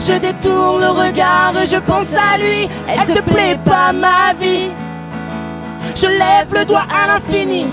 Je 0.00 0.12
détourne 0.18 0.80
le 0.80 0.90
regard 0.90 1.54
et 1.60 1.66
je 1.66 1.76
pense 1.76 2.14
à 2.14 2.38
lui. 2.38 2.68
Elle 2.86 3.04
te 3.04 3.20
plaît 3.22 3.58
pas 3.64 3.92
ma 3.92 4.32
vie. 4.38 4.70
Je 5.94 6.06
lève 6.06 6.52
le 6.52 6.64
doigt 6.64 6.86
à 6.92 7.06
l'infini. 7.08 7.66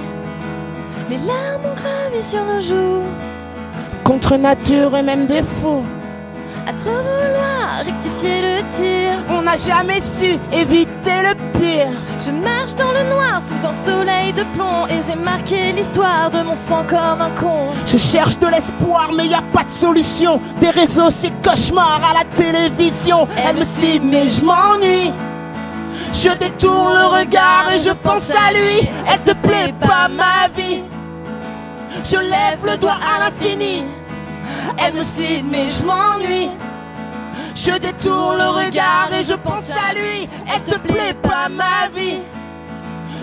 Les 1.10 1.18
larmes 1.18 1.66
ont 1.66 1.76
gravé 1.76 2.22
sur 2.22 2.44
nos 2.46 2.60
joues. 2.60 3.04
Contre 4.04 4.38
nature 4.38 4.96
et 4.96 5.04
même 5.04 5.28
des 5.28 5.44
fous. 5.44 5.84
À 6.68 6.74
trop 6.74 6.90
vouloir 6.90 7.86
rectifier 7.86 8.42
le 8.42 8.64
tir. 8.70 9.12
On 9.30 9.44
n'a 9.44 9.56
jamais 9.56 10.02
su 10.02 10.38
éviter 10.52 11.22
le 11.22 11.36
pire. 11.60 11.92
Je 12.20 12.32
marche 12.32 12.74
dans 12.74 12.92
le 12.92 13.08
noir 13.10 13.40
sous 13.40 13.68
un 13.68 13.74
soleil 13.74 14.34
de 14.34 14.44
plomb. 14.56 14.88
Et 14.90 15.00
j'ai 15.06 15.16
marqué 15.16 15.72
l'histoire 15.74 16.32
de 16.32 16.42
mon 16.42 16.56
sang 16.56 16.84
comme 16.88 17.22
un 17.22 17.30
con. 17.40 17.68
Je 17.86 17.98
cherche 17.98 18.40
de 18.40 18.48
l'espoir, 18.48 19.12
mais 19.16 19.28
y 19.28 19.36
a 19.36 19.44
pas 19.54 19.64
de 19.64 19.72
solution. 19.72 20.42
Des 20.60 20.72
réseaux, 20.72 21.12
c'est 21.12 21.32
cauchemar 21.44 22.02
à 22.04 22.14
la 22.14 22.26
télévision. 22.36 23.28
Elle 23.48 23.58
me 23.58 23.64
cible, 23.64 24.08
mais 24.08 24.28
je 24.28 24.44
m'ennuie. 24.44 25.14
Je 26.14 26.36
détourne 26.38 26.94
le 26.94 27.20
regard 27.20 27.72
et 27.76 27.80
je 27.80 27.92
pense 27.92 28.32
à 28.32 28.52
lui. 28.52 28.90
Elle 29.06 29.22
te 29.22 29.38
plaît 29.48 29.74
pas 29.80 30.08
ma 30.08 30.48
vie. 30.56 30.82
Je 32.04 32.18
lève 32.18 32.66
le 32.66 32.78
doigt 32.78 32.98
à 33.00 33.20
l'infini. 33.20 33.84
Elle 34.78 34.94
me 34.96 35.04
cible, 35.04 35.50
mais 35.52 35.68
je 35.70 35.86
m'ennuie. 35.86 36.50
Je 37.56 37.72
détourne 37.80 38.38
le 38.38 38.50
regard 38.50 39.10
et 39.18 39.24
je 39.24 39.34
pense 39.34 39.72
à 39.72 39.94
lui. 39.94 40.28
Elle 40.54 40.64
te 40.64 40.78
plaît 40.78 41.14
pas 41.22 41.48
ma 41.50 41.88
vie. 41.96 42.20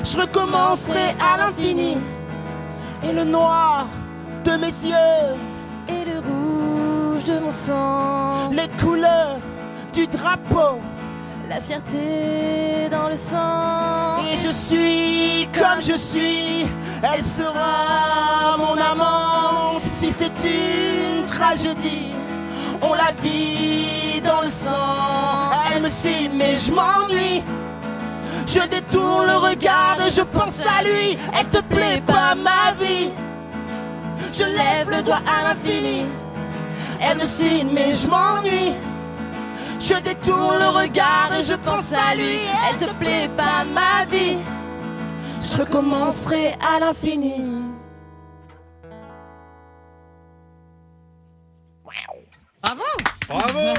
Je 0.05 0.19
recommencerai 0.19 1.15
à 1.21 1.37
l'infini. 1.39 1.97
Et 3.09 3.13
le 3.13 3.25
noir 3.25 3.87
de 4.45 4.53
mes 4.53 4.67
yeux, 4.67 5.37
Et 5.89 6.05
le 6.11 6.19
rouge 6.21 7.25
de 7.25 7.39
mon 7.41 7.53
sang. 7.53 8.51
les 8.51 8.69
couleurs 8.83 9.39
du 9.93 10.07
drapeau. 10.07 10.79
La 11.55 11.61
fierté 11.61 12.89
dans 12.91 13.11
le 13.11 13.17
sang. 13.17 14.25
Et 14.33 14.39
je 14.39 14.51
suis 14.51 15.47
comme 15.53 15.83
je 15.83 15.99
suis, 15.99 16.67
elle 17.03 17.23
sera 17.27 18.57
mon 18.57 18.75
amant. 18.81 19.79
Si 19.79 20.11
c'est 20.11 20.33
une 20.45 21.27
tragédie, 21.27 22.15
on 22.81 22.95
la 22.95 23.13
vit 23.23 24.23
dans 24.23 24.41
le 24.41 24.51
sang. 24.51 25.51
Elle 25.71 25.83
me 25.83 25.91
cible, 25.91 26.37
mais 26.37 26.57
je 26.57 26.73
m'ennuie. 26.73 27.43
Je 28.47 28.67
détourne 28.67 29.27
le 29.27 29.37
regard 29.37 29.99
je 30.09 30.23
pense 30.23 30.61
à 30.61 30.83
lui. 30.83 31.19
Elle 31.39 31.49
te 31.49 31.63
plaît 31.63 32.03
pas 32.07 32.35
ma 32.35 32.73
vie. 32.83 33.11
Je 34.33 34.45
lève 34.45 34.89
le 34.89 35.03
doigt 35.03 35.21
à 35.27 35.49
l'infini. 35.49 36.07
Elle 36.99 37.19
me 37.19 37.27
signe, 37.27 37.69
mais 37.75 37.93
je 37.93 38.09
m'ennuie. 38.09 38.73
Je 39.85 39.95
détourne 40.01 40.59
le 40.59 40.69
regard 40.69 41.31
et 41.37 41.43
je 41.43 41.55
pense 41.55 41.93
à 41.93 42.15
lui. 42.15 42.39
Elle 42.69 42.79
te 42.79 42.93
plaît 42.95 43.29
pas 43.37 43.65
ma 43.65 44.05
vie. 44.05 44.39
Je 45.41 45.57
recommencerai 45.57 46.57
à 46.61 46.79
l'infini. 46.79 47.35
Bravo 53.29 53.75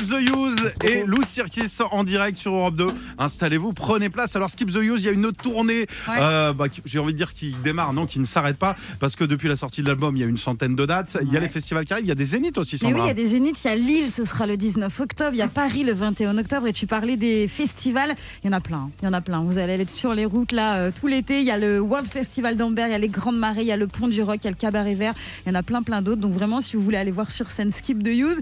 the 0.00 0.20
Use 0.34 0.72
et 0.84 1.04
Lou 1.04 1.22
Circus 1.22 1.80
en 1.90 2.04
direct 2.04 2.38
sur 2.38 2.54
Europe 2.54 2.76
2. 2.76 2.86
Installez-vous, 3.18 3.72
prenez 3.72 4.08
place. 4.08 4.34
Alors 4.36 4.50
Skip 4.50 4.70
the 4.72 4.76
Use, 4.76 5.02
il 5.02 5.06
y 5.06 5.08
a 5.08 5.12
une 5.12 5.32
tournée, 5.32 5.86
Ouais. 6.08 6.16
euh, 6.20 6.52
bah, 6.52 6.68
qui- 6.68 6.82
j'ai 6.84 6.98
envie 6.98 7.12
de 7.12 7.18
dire 7.18 7.32
qui 7.34 7.54
démarre, 7.62 7.92
non, 7.92 8.06
qui 8.06 8.18
ne 8.18 8.24
s'arrête 8.24 8.56
pas, 8.56 8.74
parce 9.00 9.16
que 9.16 9.24
depuis 9.24 9.48
la 9.48 9.56
sortie 9.56 9.82
de 9.82 9.88
l'album, 9.88 10.16
il 10.16 10.20
y 10.20 10.24
a 10.24 10.26
une 10.26 10.36
centaine 10.38 10.74
de 10.76 10.86
dates. 10.86 11.16
Il 11.22 11.32
y 11.32 11.36
a 11.36 11.40
les 11.40 11.48
festivals 11.48 11.84
qui 11.84 11.92
arrivent, 11.92 12.06
il 12.06 12.08
y 12.08 12.12
a 12.12 12.16
des 12.16 12.24
zéniths 12.24 12.58
aussi, 12.58 12.78
Mais 12.82 12.92
oui, 12.94 13.00
il 13.02 13.06
y 13.06 13.10
a 13.10 13.14
des 13.14 13.26
zéniths, 13.26 13.62
il 13.64 13.68
y 13.68 13.70
a 13.70 13.76
Lille, 13.76 14.10
ce 14.10 14.24
sera 14.24 14.46
le 14.46 14.56
19 14.56 14.98
octobre, 15.00 15.30
il 15.32 15.38
y 15.38 15.42
a 15.42 15.48
Paris 15.48 15.84
le 15.84 15.92
21 15.92 16.36
octobre, 16.38 16.66
et 16.66 16.72
tu 16.72 16.86
parlais 16.86 17.16
des 17.16 17.48
festivals, 17.48 18.14
il 18.42 18.46
y 18.46 18.50
en 18.50 18.56
a 18.56 18.60
plein, 18.60 18.90
il 19.00 19.04
y 19.04 19.08
en 19.08 19.12
a 19.12 19.20
plein. 19.20 19.40
Vous 19.42 19.58
allez 19.58 19.74
être 19.74 19.90
sur 19.90 20.14
les 20.14 20.24
routes 20.24 20.52
là 20.52 20.76
euh, 20.76 20.90
tout 20.98 21.06
l'été, 21.06 21.40
il 21.40 21.44
y 21.46 21.50
a 21.50 21.58
le 21.58 21.80
World 21.80 22.06
Festival 22.10 22.56
d'Ambert, 22.56 22.86
il 22.88 22.92
y 22.92 22.94
a 22.94 22.98
les 22.98 23.08
Grandes 23.08 23.38
Marées, 23.38 23.62
il 23.62 23.66
y 23.66 23.72
a 23.72 23.76
le 23.76 23.86
Pont 23.86 24.08
du 24.08 24.22
Rock, 24.22 24.38
il 24.42 24.44
y 24.44 24.48
a 24.48 24.50
le 24.50 24.56
Cabaret 24.56 24.94
Vert, 24.94 25.14
il 25.44 25.48
y 25.48 25.52
en 25.52 25.58
a 25.58 25.62
plein 25.62 25.82
plein 25.82 26.02
d'autres. 26.02 26.20
Donc 26.20 26.32
vraiment, 26.32 26.60
si 26.60 26.76
vous 26.76 26.82
voulez 26.82 26.96
aller 26.98 27.10
voir 27.10 27.30
sur 27.30 27.50
scène 27.50 27.72
Skip 27.72 28.02
the 28.02 28.08
Use, 28.08 28.40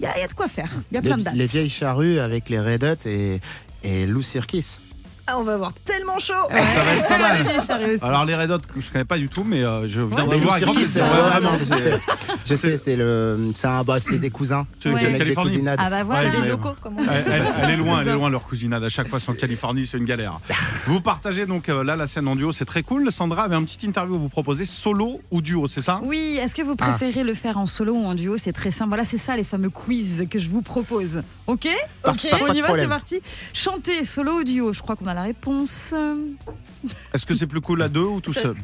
il 0.00 0.04
y, 0.04 0.06
a 0.06 0.16
il 0.16 0.20
y 0.20 0.24
a 0.24 0.28
de 0.28 0.32
quoi 0.32 0.48
faire, 0.48 0.70
il 0.90 0.94
y 0.94 0.98
a 0.98 1.00
Les, 1.00 1.06
plein 1.08 1.18
de 1.18 1.22
dates. 1.22 1.34
les 1.34 1.46
vieilles 1.46 1.70
charrues 1.70 2.18
avec 2.20 2.48
les 2.48 2.60
Red 2.60 2.84
Hot 2.84 3.06
et, 3.08 3.40
et 3.82 4.06
Lou 4.06 4.22
Circus. 4.22 4.80
Ah, 5.30 5.36
on 5.38 5.42
va 5.42 5.54
avoir 5.54 5.72
tellement 5.84 6.18
chaud. 6.18 6.32
Ouais. 6.50 6.60
Ça 6.60 6.82
va 6.82 6.94
être 6.94 7.08
pas 7.08 7.18
mal. 7.18 7.98
Alors 8.02 8.24
les 8.24 8.34
Red 8.34 8.50
Hot, 8.50 8.58
je 8.78 8.90
connais 8.90 9.04
pas 9.04 9.18
du 9.18 9.28
tout, 9.28 9.44
mais 9.44 9.62
euh, 9.62 9.86
je 9.86 10.00
viens 10.00 10.24
Ouais, 10.26 10.38
de 10.38 10.42
voir. 10.44 10.58
je 10.58 11.64
c'est- 11.64 11.76
sais. 11.76 12.00
Je 12.46 12.54
sais, 12.54 12.78
c'est 12.78 12.96
le, 12.96 13.50
c'est 13.54 13.66
un, 13.66 13.84
bah, 13.84 13.96
c'est 14.00 14.18
des 14.18 14.30
cousins. 14.30 14.66
C'est 14.78 14.88
Des 14.88 14.94
Ouais. 14.94 15.02
mecs 15.02 15.12
des 15.12 15.18
Californie. 15.18 15.50
cousinades. 15.52 15.78
Ah 15.82 15.90
bah 15.90 16.02
voilà. 16.04 16.30
Ouais, 16.30 16.40
Des 16.40 16.48
locaux, 16.48 16.74
comme 16.82 16.96
on 16.98 17.02
dit. 17.02 17.08
Elle, 17.10 17.24
elle- 17.30 17.42
elle 17.62 17.70
est 17.70 17.76
loin, 17.76 18.00
elle 18.00 18.08
est 18.08 18.12
loin 18.14 18.30
leur 18.30 18.42
cousinade. 18.44 18.82
À 18.82 18.88
chaque 18.88 19.08
fois, 19.08 19.20
c'est 19.20 19.30
en 19.30 19.34
Californie, 19.34 19.86
c'est 19.86 19.98
une 19.98 20.04
galère. 20.06 20.40
Vous 20.86 21.00
partagez 21.02 21.44
donc 21.44 21.68
euh, 21.68 21.84
là 21.84 21.94
la 21.94 22.06
scène 22.06 22.26
en 22.26 22.34
duo, 22.36 22.52
c'est 22.52 22.64
très 22.64 22.82
cool. 22.82 23.12
Sandra 23.12 23.42
avait 23.44 23.56
un 23.56 23.64
petit 23.64 23.86
interview 23.86 24.14
à 24.14 24.18
vous 24.18 24.28
proposer, 24.30 24.64
solo 24.64 25.20
ou 25.30 25.42
duo, 25.42 25.66
c'est 25.66 25.82
ça? 25.82 26.00
Oui, 26.04 26.38
est-ce 26.40 26.54
que 26.54 26.62
vous 26.62 26.74
Ah. 26.80 26.88
préférez 26.96 27.22
le 27.24 27.34
faire 27.34 27.58
en 27.58 27.66
solo 27.66 27.92
ou 27.94 28.06
en 28.06 28.14
duo? 28.14 28.38
C'est 28.38 28.52
très 28.54 28.70
simple. 28.70 28.88
Voilà, 28.88 29.04
c'est 29.04 29.18
ça 29.18 29.36
les 29.36 29.44
fameux 29.44 29.68
quiz 29.70 30.26
que 30.30 30.38
je 30.38 30.48
vous 30.48 30.62
propose. 30.62 31.20
Ok? 31.46 31.68
Ok. 32.06 32.26
On 32.40 32.52
de 32.52 32.56
y 32.56 32.60
va, 32.62 32.68
c'est 32.74 32.88
parti. 32.88 33.20
Chanter 33.52 34.04
solo 34.06 34.38
ou 34.40 34.44
duo? 34.44 34.72
Je 34.72 34.80
crois 34.80 34.96
qu'on 34.96 35.06
a 35.06 35.14
la 35.18 35.24
réponse. 35.24 35.92
Est-ce 37.12 37.26
que 37.26 37.34
c'est 37.34 37.46
plus 37.48 37.60
cool 37.60 37.82
à 37.82 37.88
deux 37.88 38.00
ou 38.02 38.20
tout 38.20 38.32
Ça- 38.32 38.42
seul 38.42 38.54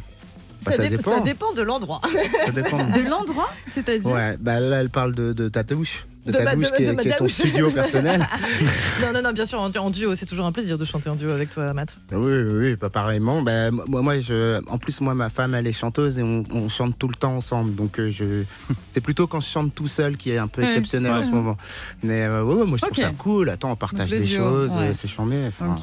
Bah, 0.65 0.71
ça, 0.71 0.77
ça 0.79 0.83
dé- 0.85 0.97
dépend. 0.97 1.11
ça 1.13 1.21
dépend 1.21 1.53
de 1.53 1.63
l'endroit. 1.63 2.01
Ça 2.47 2.53
dépend. 2.53 2.79
De 2.91 3.01
l'endroit 3.09 3.51
C'est-à-dire 3.73 4.11
Ouais, 4.11 4.37
bah 4.41 4.61
là, 4.61 4.81
elle 4.81 4.91
parle 4.91 5.15
de, 5.15 5.33
de 5.33 5.49
ta 5.49 5.63
douche. 5.65 6.07
De, 6.27 6.33
De 6.33 6.39
ta 6.39 6.45
ma- 6.45 6.55
douche 6.57 6.71
de- 6.71 6.77
qui, 6.77 6.85
de 6.85 6.89
est, 6.89 6.93
ma 6.95 7.03
qui 7.03 7.09
est 7.09 7.17
ton 7.17 7.25
douche. 7.25 7.35
studio 7.35 7.71
personnel. 7.71 8.27
Non, 9.03 9.13
non, 9.13 9.23
non, 9.23 9.33
bien 9.33 9.45
sûr, 9.45 9.61
en, 9.61 9.71
en 9.71 9.91
duo, 9.91 10.15
c'est 10.15 10.25
toujours 10.27 10.47
un 10.47 10.53
plaisir 10.53 10.79
de 10.79 10.85
chanter 10.85 11.11
en 11.11 11.15
duo 11.17 11.31
avec 11.31 11.51
toi, 11.51 11.73
Matt. 11.75 11.91
oui, 12.13 12.19
oui, 12.19 12.43
oui, 12.59 12.77
pas 12.77 12.89
pareillement. 12.91 13.43
Bah, 13.43 13.71
moi, 13.71 14.01
moi, 14.03 14.21
je, 14.21 14.61
en 14.69 14.79
plus, 14.79 15.01
moi, 15.01 15.15
ma 15.15 15.29
femme, 15.29 15.55
elle 15.55 15.67
est 15.67 15.73
chanteuse 15.73 16.19
et 16.19 16.23
on, 16.23 16.45
on 16.53 16.69
chante 16.69 16.99
tout 16.99 17.09
le 17.09 17.15
temps 17.15 17.35
ensemble. 17.37 17.75
Donc, 17.75 17.99
euh, 17.99 18.11
je, 18.11 18.45
c'est 18.95 19.01
plutôt 19.01 19.27
quand 19.27 19.41
je 19.41 19.49
chante 19.49 19.75
tout 19.75 19.89
seul 19.89 20.17
qui 20.17 20.31
est 20.31 20.39
un 20.39 20.47
peu 20.49 20.63
Ouais. 20.63 20.69
exceptionnel 20.69 21.13
en 21.13 21.23
ce 21.23 21.31
moment. 21.31 21.57
Mais 22.03 22.23
euh, 22.23 22.43
ouais, 22.45 22.65
moi, 22.65 22.79
je 22.81 22.87
trouve 22.87 22.97
ça 22.97 23.11
cool. 23.11 23.51
Attends, 23.51 23.73
on 23.73 23.77
partage 23.77 24.11
des 24.11 24.21
duo, 24.21 24.37
choses, 24.39 24.71
euh, 24.77 24.93
c'est 24.95 25.09
charmé. 25.09 25.49
Enfin. 25.49 25.77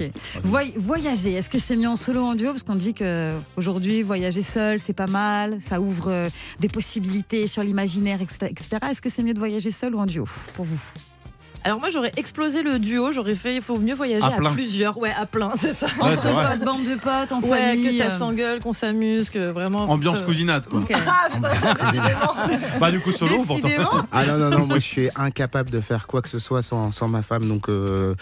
Voy- 0.43 0.73
voyager, 0.77 1.33
est-ce 1.33 1.49
que 1.49 1.59
c'est 1.59 1.75
mieux 1.75 1.89
en 1.89 1.95
solo 1.95 2.21
ou 2.21 2.25
en 2.25 2.35
duo? 2.35 2.51
Parce 2.51 2.63
qu'on 2.63 2.75
dit 2.75 2.93
que 2.93 3.31
aujourd'hui 3.57 4.01
voyager 4.01 4.41
seul, 4.41 4.79
c'est 4.79 4.93
pas 4.93 5.07
mal. 5.07 5.59
Ça 5.69 5.79
ouvre 5.81 6.07
euh, 6.09 6.29
des 6.59 6.69
possibilités 6.69 7.45
sur 7.47 7.61
l'imaginaire, 7.61 8.21
etc. 8.21 8.47
etc. 8.49 8.77
Est-ce 8.89 9.01
que 9.01 9.09
c'est 9.09 9.21
mieux 9.23 9.33
de 9.33 9.39
voyager 9.39 9.71
seul 9.71 9.93
ou 9.93 9.99
en 9.99 10.05
duo? 10.05 10.25
Pour 10.53 10.65
vous 10.65 10.79
Alors 11.63 11.79
moi, 11.79 11.89
j'aurais 11.89 12.11
explosé 12.17 12.63
le 12.63 12.79
duo, 12.79 13.11
j'aurais 13.11 13.35
fait, 13.35 13.55
il 13.55 13.61
faut 13.61 13.77
mieux 13.77 13.93
voyager 13.93 14.25
À 14.25 14.29
à, 14.35 14.51
plusieurs. 14.51 14.97
Ouais, 14.97 15.11
à 15.15 15.25
plein, 15.25 15.51
c'est 15.57 15.73
ça. 15.73 15.85
Ouais, 16.01 16.11
Entre 16.13 16.23
potes, 16.23 16.65
bande 16.65 16.83
de 16.85 16.95
potes, 16.95 17.31
en 17.31 17.39
Ouais, 17.41 17.59
famille. 17.69 17.97
que 17.97 18.03
ça 18.03 18.09
euh, 18.13 18.17
s'engueule, 18.17 18.59
qu'on 18.61 18.73
s'amuse, 18.73 19.29
que 19.29 19.51
vraiment. 19.51 19.83
Ambiance 19.89 20.19
ça- 20.19 20.25
cousinade, 20.25 20.67
quoi. 20.67 20.79
ok. 20.79 20.91
Ah, 21.07 21.27
putain, 21.31 21.73
décidément. 21.73 22.79
Bah, 22.79 22.89
du 22.91 22.99
coup, 22.99 23.11
solo 23.11 23.43
pourtant. 23.45 23.67
Ah 24.11 24.25
non, 24.25 24.37
non, 24.37 24.49
non, 24.49 24.65
moi 24.65 24.79
je 24.79 24.85
suis 24.85 25.09
incapable 25.15 25.69
de 25.69 25.81
faire 25.81 26.07
quoi 26.07 26.21
que 26.21 26.29
ce 26.29 26.39
soit 26.39 26.61
sans, 26.61 26.91
sans 26.91 27.07
ma 27.07 27.21
femme. 27.21 27.47
Donc, 27.47 27.69
euh, 27.69 28.15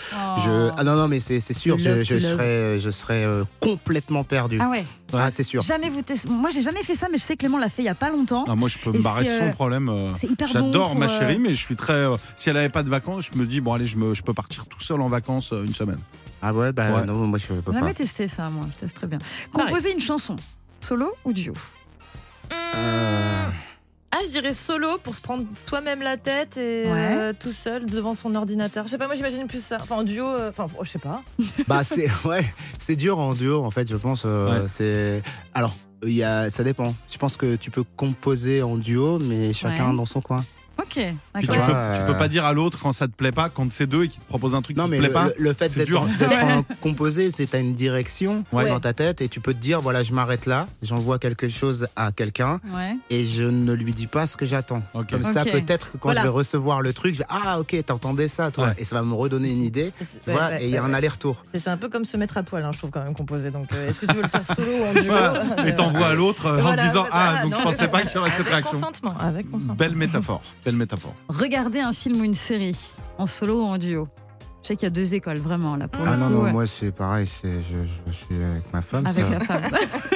je... 0.43 0.67
Oh. 0.69 0.73
ah 0.77 0.83
non, 0.83 0.95
non, 0.95 1.07
mais 1.07 1.19
c'est 1.19 1.39
c'est 1.39 1.53
sûr, 1.53 1.77
je, 1.77 2.03
je 2.03 2.17
serais, 2.19 2.79
je 2.79 2.89
serais 2.89 3.23
euh, 3.23 3.43
complètement 3.59 4.23
perdu. 4.23 4.59
Ah 4.61 4.69
ouais. 4.69 4.85
Ah, 5.13 5.31
c'est 5.31 5.43
sûr. 5.43 5.61
Jamais 5.63 5.89
vous. 5.89 6.01
Moi, 6.29 6.51
j'ai 6.51 6.61
jamais 6.61 6.83
fait 6.83 6.95
ça, 6.95 7.07
mais 7.11 7.17
je 7.17 7.23
sais 7.23 7.33
que 7.33 7.39
Clément 7.39 7.57
l'a 7.57 7.69
fait 7.69 7.81
il 7.81 7.85
y 7.85 7.89
a 7.89 7.95
pas 7.95 8.09
longtemps. 8.09 8.45
Ah, 8.47 8.55
moi, 8.55 8.69
je 8.69 8.77
peux 8.77 8.91
me 8.91 9.01
barrer 9.01 9.25
sans 9.25 9.45
euh, 9.45 9.51
problème. 9.51 9.89
euh, 9.89 10.09
C'est 10.19 10.27
hyper 10.29 10.47
bon. 10.47 10.53
J'adore 10.53 10.89
pour, 10.91 10.99
ma 10.99 11.07
euh, 11.07 11.19
chérie, 11.19 11.39
mais 11.39 11.51
je 11.53 11.57
suis 11.63 11.75
très. 11.75 11.93
euh, 11.93 12.15
si 12.35 12.49
elle 12.49 12.57
avait 12.57 12.69
pas 12.69 12.83
de 12.83 12.89
vacances, 12.89 13.28
je 13.33 13.37
me 13.39 13.45
dis 13.45 13.61
bon 13.61 13.73
allez, 13.73 13.85
je, 13.85 13.97
me, 13.97 14.13
je 14.13 14.21
peux 14.23 14.33
partir 14.33 14.65
tout 14.67 14.81
seul 14.81 15.01
en 15.01 15.07
vacances 15.07 15.53
euh, 15.53 15.63
une 15.65 15.73
semaine. 15.75 15.99
Ah 16.41 16.53
ouais, 16.53 16.71
bah 16.71 16.91
Ouais. 16.93 17.05
non, 17.05 17.15
moi 17.27 17.37
je 17.37 17.47
peux 17.47 17.61
pas. 17.61 17.73
Jamais 17.73 17.93
testé 17.93 18.27
ça, 18.27 18.49
moi. 18.49 18.65
Je 18.75 18.79
teste 18.81 18.95
très 18.95 19.07
bien. 19.07 19.17
Pareil. 19.53 19.67
Composer 19.67 19.91
une 19.93 19.99
chanson, 19.99 20.35
solo 20.81 21.11
ou 21.25 21.33
duo 21.33 21.53
Euh, 22.51 23.45
Ah, 24.11 24.17
je 24.25 24.29
dirais 24.31 24.53
solo 24.55 24.97
pour 25.03 25.13
se 25.13 25.21
prendre 25.21 25.45
soi-même 25.67 26.01
la 26.01 26.17
tête 26.17 26.57
et 26.57 26.83
Ouais. 26.87 27.17
euh, 27.17 27.33
tout 27.39 27.51
seul 27.51 27.85
devant 27.85 28.15
son 28.15 28.33
ordinateur. 28.35 28.85
Je 28.87 28.91
sais 28.91 28.97
pas, 28.97 29.05
moi 29.05 29.15
j'imagine 29.15 29.45
plus 29.47 29.63
ça. 29.63 29.77
Enfin, 29.79 29.97
en 29.97 30.03
duo, 30.03 30.25
euh, 30.25 30.49
enfin, 30.49 30.65
oh, 30.79 30.83
je 30.83 30.89
sais 30.89 30.99
pas. 30.99 31.21
Bah 31.67 31.83
c'est 31.83 32.09
ouais, 32.25 32.51
c'est 32.79 32.95
dur 32.95 33.19
en 33.19 33.33
duo 33.33 33.63
en 33.63 33.69
fait, 33.71 33.87
je 33.89 33.95
pense. 33.97 34.23
euh, 34.25 34.63
Ouais. 34.63 34.67
C'est 34.67 35.21
alors 35.53 35.75
il 36.03 36.13
y 36.13 36.23
a, 36.23 36.49
ça 36.49 36.63
dépend. 36.63 36.95
Je 37.11 37.17
pense 37.17 37.35
que 37.37 37.55
tu 37.57 37.69
peux 37.71 37.83
composer 37.83 38.63
en 38.63 38.77
duo, 38.77 39.19
mais 39.19 39.51
chacun 39.53 39.91
Ouais. 39.91 39.95
dans 39.97 40.05
son 40.05 40.21
coin. 40.21 40.43
Ok, 40.79 40.85
Puis 40.93 41.47
d'accord. 41.47 41.55
tu, 41.55 41.71
peux, 41.71 41.99
tu 41.99 42.11
peux 42.13 42.17
pas 42.17 42.27
dire 42.27 42.45
à 42.45 42.53
l'autre 42.53 42.79
quand 42.81 42.91
ça 42.91 43.07
te 43.07 43.13
plaît 43.13 43.31
pas, 43.31 43.49
quand 43.49 43.71
c'est 43.71 43.85
deux 43.87 44.05
et 44.05 44.07
qu'il 44.07 44.21
te 44.21 44.25
propose 44.27 44.55
un 44.55 44.61
truc 44.61 44.77
Non 44.77 44.85
qui 44.85 44.91
mais 44.91 44.97
te 44.97 45.01
plaît 45.01 45.07
le, 45.09 45.13
pas. 45.13 45.25
le- 45.25 45.33
le 45.37 45.53
fait 45.53 45.75
d'être 45.75 45.91
composé, 46.81 47.31
c'est 47.31 47.47
t'as 47.47 47.59
une 47.59 47.73
direction 47.75 48.43
Ouais. 48.51 48.67
dans 48.69 48.79
ta 48.79 48.93
tête 48.93 49.21
et 49.21 49.27
tu 49.29 49.39
peux 49.39 49.53
te 49.53 49.59
dire 49.59 49.81
voilà 49.81 50.03
je 50.03 50.13
m'arrête 50.13 50.45
là, 50.45 50.67
j'envoie 50.81 51.19
quelque 51.19 51.49
chose 51.49 51.87
à 51.95 52.11
quelqu'un 52.11 52.59
Ouais. 52.73 52.95
et 53.09 53.25
je 53.25 53.43
ne 53.43 53.73
lui 53.73 53.93
dis 53.93 54.07
pas 54.07 54.27
ce 54.27 54.37
que 54.37 54.45
j'attends. 54.45 54.81
Comme 55.09 55.23
ça 55.23 55.43
peut-être 55.45 55.91
que 55.91 55.97
quand 55.97 56.09
Voilà. 56.09 56.21
je 56.21 56.25
vais 56.27 56.31
recevoir 56.33 56.81
le 56.81 56.93
truc, 56.93 57.13
je 57.15 57.19
vais 57.19 57.25
ah 57.29 57.59
ok 57.59 57.75
t'entendais 57.85 58.27
ça 58.27 58.51
toi 58.51 58.67
Ouais. 58.67 58.73
et 58.77 58.83
ça 58.83 58.95
va 58.95 59.03
me 59.03 59.13
redonner 59.13 59.49
une 59.51 59.63
idée. 59.63 59.91
Tu 59.99 60.29
Ouais, 60.29 60.35
vois, 60.35 60.47
ouais, 60.49 60.63
et 60.63 60.65
il 60.65 60.71
y 60.71 60.77
a 60.77 60.83
ouais, 60.83 60.89
un 60.89 60.93
aller-retour. 60.93 61.43
C'est 61.53 61.67
un 61.69 61.77
peu 61.77 61.89
comme 61.89 62.05
se 62.05 62.17
mettre 62.17 62.37
à 62.37 62.43
poil, 62.43 62.63
hein, 62.63 62.71
je 62.73 62.77
trouve 62.79 62.89
quand 62.91 63.03
même 63.03 63.13
composé. 63.15 63.51
Donc, 63.51 63.67
euh, 63.73 63.89
est-ce 63.89 63.99
que 63.99 64.05
tu 64.05 64.15
veux 64.15 64.21
le 64.21 64.27
faire 64.27 64.45
solo 64.45 64.67
ou 64.71 64.85
en 64.87 64.93
duo 64.93 65.03
Voilà. 65.11 65.67
Et 65.67 65.75
t'envoies 65.75 66.07
à 66.07 66.13
l'autre 66.13 66.45
euh, 66.47 66.61
Voilà, 66.61 66.81
en 66.83 66.85
disant 66.87 67.05
ah 67.11 67.29
voilà, 67.31 67.43
donc 67.43 67.55
je 67.57 67.63
pensais 67.63 67.87
pas 67.87 68.01
qu'il 68.01 68.15
y 68.15 68.17
aurait 68.17 68.29
cette 68.29 68.47
réaction. 68.47 68.71
consentement, 68.73 69.15
avec 69.19 69.49
consentement. 69.49 69.75
Belle 69.75 69.95
métaphore, 69.95 70.41
belle 70.69 70.77
métaphore. 70.77 71.15
Regarder 71.29 71.79
un 71.79 71.93
film 71.93 72.21
ou 72.21 72.23
une 72.23 72.35
série, 72.35 72.77
en 73.17 73.25
solo 73.27 73.63
ou 73.63 73.65
en 73.65 73.77
duo 73.79 74.07
Je 74.61 74.67
sais 74.67 74.75
qu'il 74.75 74.85
y 74.85 74.87
a 74.87 74.91
deux 74.91 75.13
écoles, 75.15 75.37
vraiment, 75.39 75.75
là. 75.75 75.87
Pour 75.87 76.05
Ah 76.07 76.15
non 76.15 76.27
coup, 76.27 76.33
non 76.33 76.41
ouais. 76.43 76.51
moi 76.51 76.67
c'est 76.67 76.91
pareil, 76.91 77.25
c'est 77.25 77.61
je, 77.61 77.77
je 78.07 78.11
suis 78.11 78.35
avec 78.35 78.71
ma 78.71 78.81
femme. 78.81 79.07
Avec 79.07 79.23
ça- 79.25 79.29
la 79.31 79.39
femme. 79.39 79.63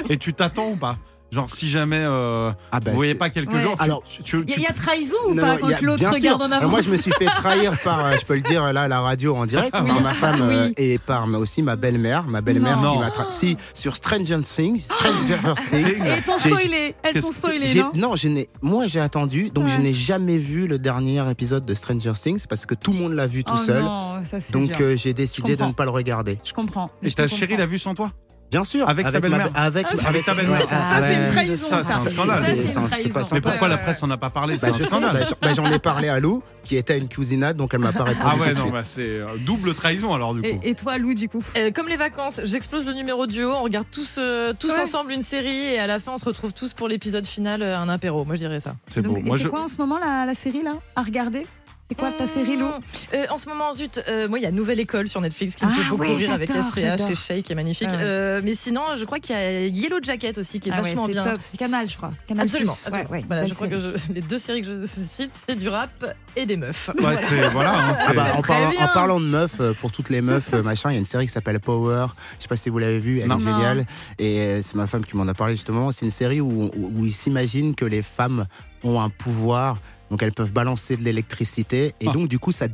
Et 0.10 0.18
tu 0.18 0.34
t'attends 0.34 0.70
ou 0.70 0.76
pas? 0.76 0.98
Genre 1.34 1.50
si 1.50 1.68
jamais 1.68 1.98
euh, 2.00 2.52
Ah 2.72 2.80
bah, 2.80 2.92
vous 2.92 2.98
voyez 2.98 3.16
pas 3.16 3.30
quelques 3.32 3.52
Ouais. 3.52 3.62
jours, 3.64 3.76
tu- 3.76 3.84
Alors, 3.84 4.04
tu, 4.04 4.22
tu- 4.24 4.44
Il 4.48 4.50
y, 4.50 4.52
a- 4.52 4.56
tu- 4.56 4.60
il 4.60 4.64
y 4.64 4.68
a 4.68 4.74
trahison 4.74 5.18
ou 5.28 5.34
Non, 5.34 5.42
pas 5.42 5.56
non, 5.56 5.60
quand 5.62 5.82
l'autre 5.82 6.10
regarde 6.12 6.20
sûr. 6.20 6.42
en 6.48 6.52
avant 6.52 6.70
Moi, 6.70 6.82
je 6.84 6.90
me 6.92 6.98
suis 6.98 7.12
fait 7.12 7.26
trahir 7.26 7.78
par, 7.84 8.06
euh, 8.06 8.16
je 8.20 8.26
peux 8.26 8.36
le 8.36 8.42
dire 8.42 8.72
là, 8.72 8.84
à 8.84 8.88
la 8.88 9.02
radio 9.02 9.36
en 9.36 9.46
direct, 9.48 9.72
par 9.72 9.84
ma 9.84 10.14
femme 10.14 10.42
euh, 10.44 10.68
Oui. 10.68 10.74
et 10.78 11.00
par 11.00 11.26
mais 11.28 11.38
aussi 11.38 11.64
ma 11.64 11.76
belle-mère. 11.76 12.24
Ma 12.28 12.42
belle-mère 12.42 12.80
Non. 12.80 12.94
qui 12.94 13.00
m'a 13.00 13.10
tra- 13.10 13.32
Si, 13.32 13.58
sur 13.74 13.96
Stranger 13.96 14.42
Things. 14.44 14.82
Stranger 15.00 15.54
Things. 15.58 15.88
Et 16.06 16.08
elles 16.08 16.24
t'ont 16.24 16.38
spoilé. 16.38 16.96
Elles 17.02 17.22
t'ont 17.22 17.32
spoilé, 17.32 17.74
non? 17.76 17.92
non, 17.96 18.16
je 18.16 18.28
n'ai, 18.28 18.50
moi 18.62 18.86
j'ai 18.88 19.00
attendu, 19.00 19.50
donc 19.50 19.68
je 19.68 19.80
n'ai 19.80 19.94
jamais 19.94 20.38
vu 20.38 20.68
le 20.68 20.78
dernier 20.78 21.28
épisode 21.32 21.66
de 21.66 21.74
Stranger 21.74 22.14
Things 22.14 22.46
parce 22.48 22.66
que 22.68 22.76
tout 22.76 22.92
le 22.94 23.00
monde 23.00 23.14
l'a 23.14 23.26
vu 23.28 23.44
tout 23.44 23.54
Oh 23.56 23.66
seul. 23.66 23.82
non, 23.84 24.24
ça, 24.30 24.40
c'est 24.40 24.54
Donc 24.54 24.80
euh, 24.82 24.96
j'ai 24.96 25.14
décidé 25.14 25.56
de 25.56 25.64
ne 25.64 25.72
pas 25.72 25.86
le 25.86 25.90
regarder. 25.92 26.38
Je 26.44 26.54
comprends. 26.54 26.92
Et 27.02 27.12
ta 27.12 27.28
chérie 27.28 27.58
l'a 27.58 27.66
vu 27.66 27.80
sans 27.80 27.96
toi? 27.96 28.12
Bien 28.52 28.64
sûr. 28.64 28.88
Avec 28.88 29.08
sa 29.08 29.14
ma- 29.14 29.20
belle-mère. 29.20 29.50
Avec, 29.56 29.88
Avec 30.06 30.26
ta 30.26 30.34
belle-mère. 30.36 30.60
Ça, 30.62 30.68
c'est 31.02 31.14
une 31.16 31.32
trahison. 31.32 31.68
ça, 31.68 31.84
c'est 31.84 31.94
un 31.94 31.98
scandale. 31.98 32.44
Mais 33.34 33.42
pourquoi 33.42 33.68
Ouais, 33.68 33.70
la 33.70 33.78
presse 33.80 34.04
en 34.04 34.12
a 34.12 34.18
pas 34.18 34.30
parlé 34.30 34.58
Bah, 34.62 34.68
C'est 34.76 34.84
un 34.84 34.86
scandale. 34.86 35.14
bah, 35.14 35.26
j'en- 35.28 35.36
bah, 35.42 35.54
j'en 35.56 35.72
ai 35.72 35.80
parlé 35.80 36.08
à 36.10 36.20
Lou, 36.20 36.44
qui 36.64 36.78
était 36.78 36.98
une 37.00 37.10
cousinade, 37.10 37.58
donc 37.58 37.74
elle 37.74 37.80
m'a 37.80 37.94
pas 37.94 38.04
répondu 38.04 38.26
Ah 38.32 38.36
ouais 38.38 38.54
non 38.54 38.70
bah, 38.70 38.84
c'est 38.86 39.02
euh, 39.02 39.26
double 39.40 39.74
trahison 39.74 40.14
alors 40.14 40.36
du 40.36 40.42
coup. 40.42 40.60
Et, 40.62 40.70
et 40.70 40.76
toi, 40.76 40.98
Lou, 41.00 41.14
du 41.16 41.30
coup 41.30 41.44
Euh, 41.58 41.72
comme 41.72 41.88
les 41.88 41.98
vacances, 41.98 42.42
j'explose 42.44 42.86
le 42.86 42.94
numéro 42.94 43.26
duo, 43.26 43.52
on 43.52 43.64
regarde 43.64 43.88
tous, 43.92 44.18
euh, 44.20 44.54
tous 44.58 44.70
Ouais. 44.70 44.82
ensemble 44.84 45.12
une 45.14 45.24
série 45.24 45.74
et 45.74 45.80
à 45.80 45.88
la 45.88 45.98
fin 46.00 46.12
on 46.14 46.18
se 46.20 46.26
retrouve 46.26 46.54
tous 46.54 46.74
pour 46.74 46.88
l'épisode 46.88 47.26
final, 47.26 47.62
euh, 47.64 47.78
un 47.78 47.90
apéro. 47.90 48.24
Moi 48.24 48.36
je 48.36 48.42
dirais 48.42 48.60
ça. 48.60 48.76
C'est 48.88 49.02
beau. 49.02 49.18
c'est 49.38 49.50
quoi 49.50 49.62
en 49.62 49.68
ce 49.68 49.78
moment 49.78 49.98
la, 49.98 50.26
la 50.26 50.36
série 50.36 50.62
là? 50.64 50.74
À 50.96 51.02
regarder? 51.02 51.48
C'est 51.90 51.96
quoi 52.00 52.12
ta 52.12 52.26
série 52.26 52.56
Lou 52.56 52.66
Mmh. 52.68 52.80
Euh, 53.14 53.26
En 53.30 53.38
ce 53.38 53.48
moment, 53.50 53.74
zut, 53.74 54.02
euh, 54.08 54.28
moi 54.28 54.40
il 54.40 54.42
y 54.42 54.46
a 54.46 54.52
Nouvelle 54.52 54.80
École 54.80 55.08
sur 55.10 55.20
Netflix 55.22 55.54
qui 55.56 55.66
me 55.66 55.70
Ah 55.72 55.76
fait 55.84 55.90
beaucoup 55.90 56.04
oui, 56.04 56.16
rire 56.16 56.32
avec 56.32 56.50
SCH 56.50 57.10
et 57.12 57.16
Shay 57.16 57.44
qui 57.44 57.52
est 57.52 57.56
magnifique. 57.56 57.90
Ah 57.92 57.96
ouais. 57.98 58.02
Euh, 58.04 58.42
mais 58.44 58.56
sinon, 58.56 58.82
je 58.98 59.04
crois 59.06 59.20
qu'il 59.20 59.36
y 59.36 59.38
a 59.40 59.62
Yellow 59.68 60.00
Jacket 60.02 60.38
aussi 60.38 60.60
qui 60.60 60.70
est 60.70 60.72
Ah 60.72 60.78
ouais, 60.78 60.84
vachement 60.84 61.06
c'est 61.06 61.12
bien. 61.12 61.22
top, 61.24 61.38
c'est 61.40 61.58
Canal, 61.58 61.88
je 61.90 61.98
crois. 61.98 62.12
Canal 62.28 62.46
Absolument. 62.46 62.74
Plus. 62.74 62.88
absolument. 62.88 63.10
Ouais, 63.12 63.18
ouais, 63.20 63.24
voilà, 63.28 63.42
belle 63.44 63.50
je 63.50 63.56
crois 63.56 63.68
que 63.68 63.80
série. 63.80 64.04
je- 64.08 64.14
les 64.14 64.22
deux 64.22 64.40
séries 64.40 64.62
que 64.62 64.68
je 64.68 64.86
cite, 64.88 65.32
c'est 65.48 65.56
du 65.56 65.68
rap 65.70 66.06
et 66.36 66.46
des 66.46 66.58
meufs. 66.58 66.90
Ouais, 67.00 67.16
voilà. 67.52 67.90
hein, 67.90 67.96
Ah 68.08 68.14
bah, 68.14 68.26
en, 68.38 68.42
parlant, 68.42 68.70
bien. 68.70 68.86
en 68.86 68.88
parlant 68.94 69.20
de 69.20 69.26
meufs, 69.26 69.62
pour 69.82 69.92
toutes 69.92 70.10
les 70.10 70.22
meufs, 70.22 70.52
machin, 70.64 70.90
il 70.90 70.94
y 70.94 70.98
a 70.98 71.00
une 71.00 71.06
série 71.06 71.28
qui 71.28 71.34
s'appelle 71.34 71.60
Power. 71.60 72.08
Je 72.38 72.44
sais 72.44 72.48
pas 72.48 72.56
si 72.56 72.70
vous 72.70 72.80
l'avez 72.80 73.00
vue, 73.00 73.20
elle 73.20 73.28
Non. 73.28 73.38
est 73.38 73.42
géniale. 73.42 73.86
Et 74.20 74.62
c'est 74.64 74.76
ma 74.76 74.88
femme 74.88 75.06
qui 75.06 75.16
m'en 75.18 75.28
a 75.28 75.34
parlé 75.34 75.54
justement. 75.54 75.92
C'est 75.92 76.06
une 76.06 76.12
série 76.12 76.42
où, 76.42 76.72
où, 76.76 76.92
où 76.96 77.06
ils 77.06 77.14
s'imaginent 77.14 77.76
que 77.76 77.86
les 77.86 78.02
femmes 78.02 78.46
ont 78.84 79.00
un 79.02 79.10
pouvoir. 79.10 79.78
Donc 80.14 80.22
elles 80.22 80.32
peuvent 80.32 80.54
balancer 80.54 80.96
de 80.96 81.04
l'électricité. 81.04 81.96
Et 82.00 82.08
Ah. 82.08 82.12
donc, 82.12 82.28
du 82.28 82.38
coup, 82.38 82.52
ça 82.52 82.68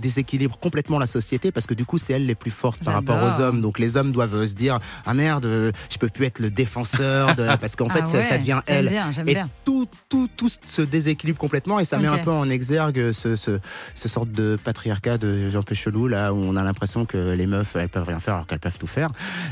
déséquilibre 0.00 0.58
complètement 0.58 0.98
la 0.98 1.06
société 1.06 1.52
parce 1.52 1.64
que 1.68 1.74
du 1.74 1.84
coup, 1.84 1.96
c'est 1.96 2.12
elles 2.14 2.26
les 2.26 2.34
plus 2.34 2.50
fortes 2.50 2.82
par 2.82 2.94
rapport 2.94 3.22
aux 3.22 3.40
hommes. 3.40 3.60
Donc 3.60 3.78
les 3.78 3.96
hommes 3.96 4.10
doivent 4.10 4.34
euh, 4.34 4.46
se 4.48 4.54
dire 4.54 4.80
Ah 5.06 5.14
merde, 5.14 5.44
euh, 5.46 5.70
je 5.88 5.98
peux 5.98 6.08
plus 6.08 6.24
être 6.24 6.40
le 6.40 6.50
défenseur. 6.50 7.36
De... 7.36 7.46
Parce 7.60 7.76
qu'en 7.76 7.88
fait, 7.88 8.00
Ah 8.02 8.06
ça, 8.06 8.16
ouais, 8.18 8.24
ça 8.24 8.36
devient 8.38 8.60
J'aime 8.66 8.78
elle. 8.78 8.88
bien, 8.88 9.12
j'aime 9.12 9.28
Et 9.28 9.34
bien. 9.34 9.48
tout, 9.64 9.86
tout, 10.08 10.28
tout 10.36 10.48
se 10.66 10.82
déséquilibre 10.82 11.38
complètement 11.38 11.78
et 11.78 11.84
ça 11.84 11.98
met 11.98 12.08
un 12.08 12.18
peu 12.18 12.32
en 12.32 12.50
exergue 12.50 13.12
ce, 13.12 13.36
ce, 13.36 13.60
ce 13.94 14.08
sorte 14.08 14.32
de 14.32 14.58
patriarcat 14.64 15.18
de 15.18 15.50
un 15.54 15.62
peu 15.62 15.76
chelou 15.76 16.08
là 16.08 16.32
où 16.34 16.38
on 16.38 16.56
a 16.56 16.64
l'impression 16.64 17.04
que 17.04 17.32
les 17.34 17.46
meufs 17.46 17.76
elles 17.76 17.88
peuvent 17.90 18.08
rien 18.08 18.18
faire 18.18 18.34
alors 18.34 18.46
qu'elles 18.48 18.58
peuvent 18.58 18.78
tout 18.78 18.88
faire. 18.88 19.10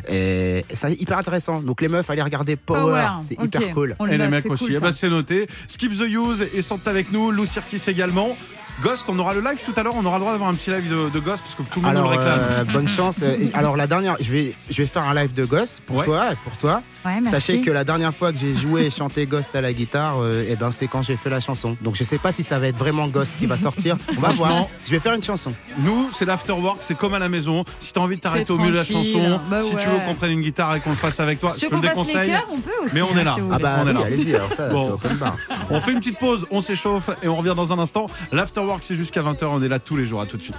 Et 0.08 0.64
c'est 0.72 1.00
hyper 1.00 1.18
intéressant. 1.18 1.60
Donc 1.60 1.80
les 1.80 1.88
meufs, 1.88 2.10
allez 2.10 2.22
regarder 2.22 2.56
Power, 2.56 2.80
Power, 2.80 3.06
c'est 3.22 3.40
hyper 3.40 3.70
cool. 3.72 3.94
On 4.00 4.06
Et 4.08 4.18
les 4.18 4.26
mecs 4.26 4.42
c'est 4.42 4.48
aussi. 4.50 4.64
cool, 4.64 4.74
Eh 4.76 4.80
ben, 4.80 4.92
c'est 4.92 5.10
noté. 5.10 5.46
Skip 5.68 5.92
the 5.96 6.08
Use 6.08 6.44
et 6.54 6.62
sont 6.62 6.80
avec 6.88 7.12
nous. 7.12 7.19
Lou 7.28 7.44
Circus 7.44 7.88
également. 7.88 8.36
Ghost, 8.82 9.04
on 9.08 9.18
aura 9.18 9.34
le 9.34 9.40
live 9.40 9.60
tout 9.64 9.72
à 9.76 9.82
l'heure. 9.82 9.94
On 9.96 10.04
aura 10.06 10.16
le 10.16 10.20
droit 10.20 10.32
d'avoir 10.32 10.48
un 10.50 10.54
petit 10.54 10.70
live 10.70 10.88
de, 10.88 11.10
de 11.10 11.18
Ghost 11.20 11.42
parce 11.42 11.54
que 11.54 11.62
tout 11.62 11.80
le 11.80 11.86
monde 11.86 11.90
Alors 11.96 12.10
le 12.10 12.16
réclame. 12.16 12.38
euh, 12.40 12.64
bonne 12.64 12.88
chance. 12.96 13.22
Et 13.22 13.50
alors 13.54 13.76
la 13.76 13.86
dernière, 13.86 14.16
je 14.20 14.30
vais 14.32 14.54
je 14.70 14.76
vais 14.82 14.86
faire 14.88 15.04
un 15.04 15.14
live 15.14 15.34
de 15.34 15.44
Ghost 15.44 15.82
pour 15.86 15.96
Ouais. 15.98 16.04
toi 16.04 16.32
et 16.32 16.36
pour 16.36 16.56
toi. 16.56 16.82
Ouais. 17.04 17.12
Sachez 17.24 17.60
que 17.62 17.70
la 17.70 17.84
dernière 17.84 18.14
fois 18.14 18.30
que 18.32 18.38
j'ai 18.38 18.52
joué 18.54 18.86
et 18.86 18.90
chanté 18.90 19.26
Ghost 19.26 19.54
à 19.54 19.60
la 19.62 19.72
guitare, 19.72 20.16
euh, 20.20 20.44
eh 20.48 20.56
ben 20.56 20.70
c'est 20.70 20.86
quand 20.86 21.02
j'ai 21.02 21.16
fait 21.16 21.30
la 21.30 21.40
chanson. 21.40 21.76
Donc 21.80 21.94
je 21.96 22.04
sais 22.04 22.18
pas 22.18 22.30
si 22.32 22.42
ça 22.42 22.58
va 22.58 22.68
être 22.68 22.76
vraiment 22.76 23.06
Ghost 23.08 23.32
qui 23.38 23.46
va 23.46 23.56
sortir. 23.56 23.96
On 24.16 24.20
va 24.20 24.28
voir. 24.32 24.66
Je 24.86 24.90
vais 24.92 25.00
faire 25.00 25.14
une 25.14 25.22
chanson. 25.22 25.52
Nous, 25.78 26.10
c'est 26.16 26.24
l'afterwork, 26.26 26.78
c'est 26.80 26.96
comme 26.96 27.14
à 27.14 27.18
la 27.18 27.28
maison. 27.28 27.64
Si 27.80 27.92
t'as 27.92 28.00
envie 28.00 28.16
de 28.16 28.20
t'arrêter 28.20 28.52
au 28.52 28.58
milieu 28.58 28.72
de 28.72 28.76
la 28.76 28.84
chanson, 28.84 29.40
Bah 29.50 29.60
si 29.62 29.70
tu 29.76 29.88
veux 29.88 29.98
qu'on 30.06 30.14
prenne 30.14 30.30
une 30.32 30.42
guitare 30.42 30.76
et 30.76 30.80
qu'on 30.80 30.90
le 30.90 30.96
fasse 30.96 31.20
avec 31.20 31.40
toi, 31.40 31.50
Si 31.54 31.60
je 31.60 31.64
tu 31.66 31.70
te 31.70 31.74
veux 31.76 31.82
le 31.82 31.88
déconseille. 31.88 32.30
chœurs, 32.30 32.46
on 32.50 32.60
peut 32.60 32.70
aussi. 32.84 32.94
Mais 32.94 33.02
on 33.02 33.16
est 33.16 33.24
là. 33.24 33.34
si 33.36 33.42
Ah 33.50 33.58
bah 33.58 33.76
On 33.82 33.86
est 33.86 33.90
oui, 33.90 33.94
là. 33.98 34.04
allez-y. 34.06 34.34
Alors 34.34 34.52
ça, 34.52 34.68
Bon. 34.68 34.86
c'est 34.86 34.92
open 34.92 35.16
bar. 35.18 35.36
On 35.70 35.80
fait 35.80 35.92
une 35.92 36.00
petite 36.00 36.18
pause, 36.18 36.46
on 36.50 36.60
s'échauffe 36.60 37.08
et 37.22 37.28
on 37.28 37.36
revient 37.36 37.54
dans 37.56 37.72
un 37.72 37.78
instant. 37.78 38.08
L'afterwork, 38.32 38.69
c'est 38.80 38.94
jusqu'à 38.94 39.22
20h. 39.22 39.44
On 39.46 39.62
est 39.62 39.68
là 39.68 39.78
tous 39.78 39.96
les 39.96 40.06
jours. 40.06 40.20
À 40.20 40.26
tout 40.26 40.36
de 40.36 40.42
suite. 40.42 40.56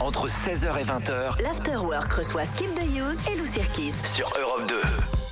Entre 0.00 0.28
16h 0.28 0.80
et 0.80 0.84
20h 0.84 1.42
L'Afterwork 1.42 2.10
reçoit 2.12 2.44
Skip 2.44 2.72
the 2.74 2.84
Use 2.96 3.18
et 3.32 3.36
Lou 3.38 3.46
Cirkis. 3.46 3.92
sur 3.92 4.30
Europe 4.40 4.68
2. 4.68 4.74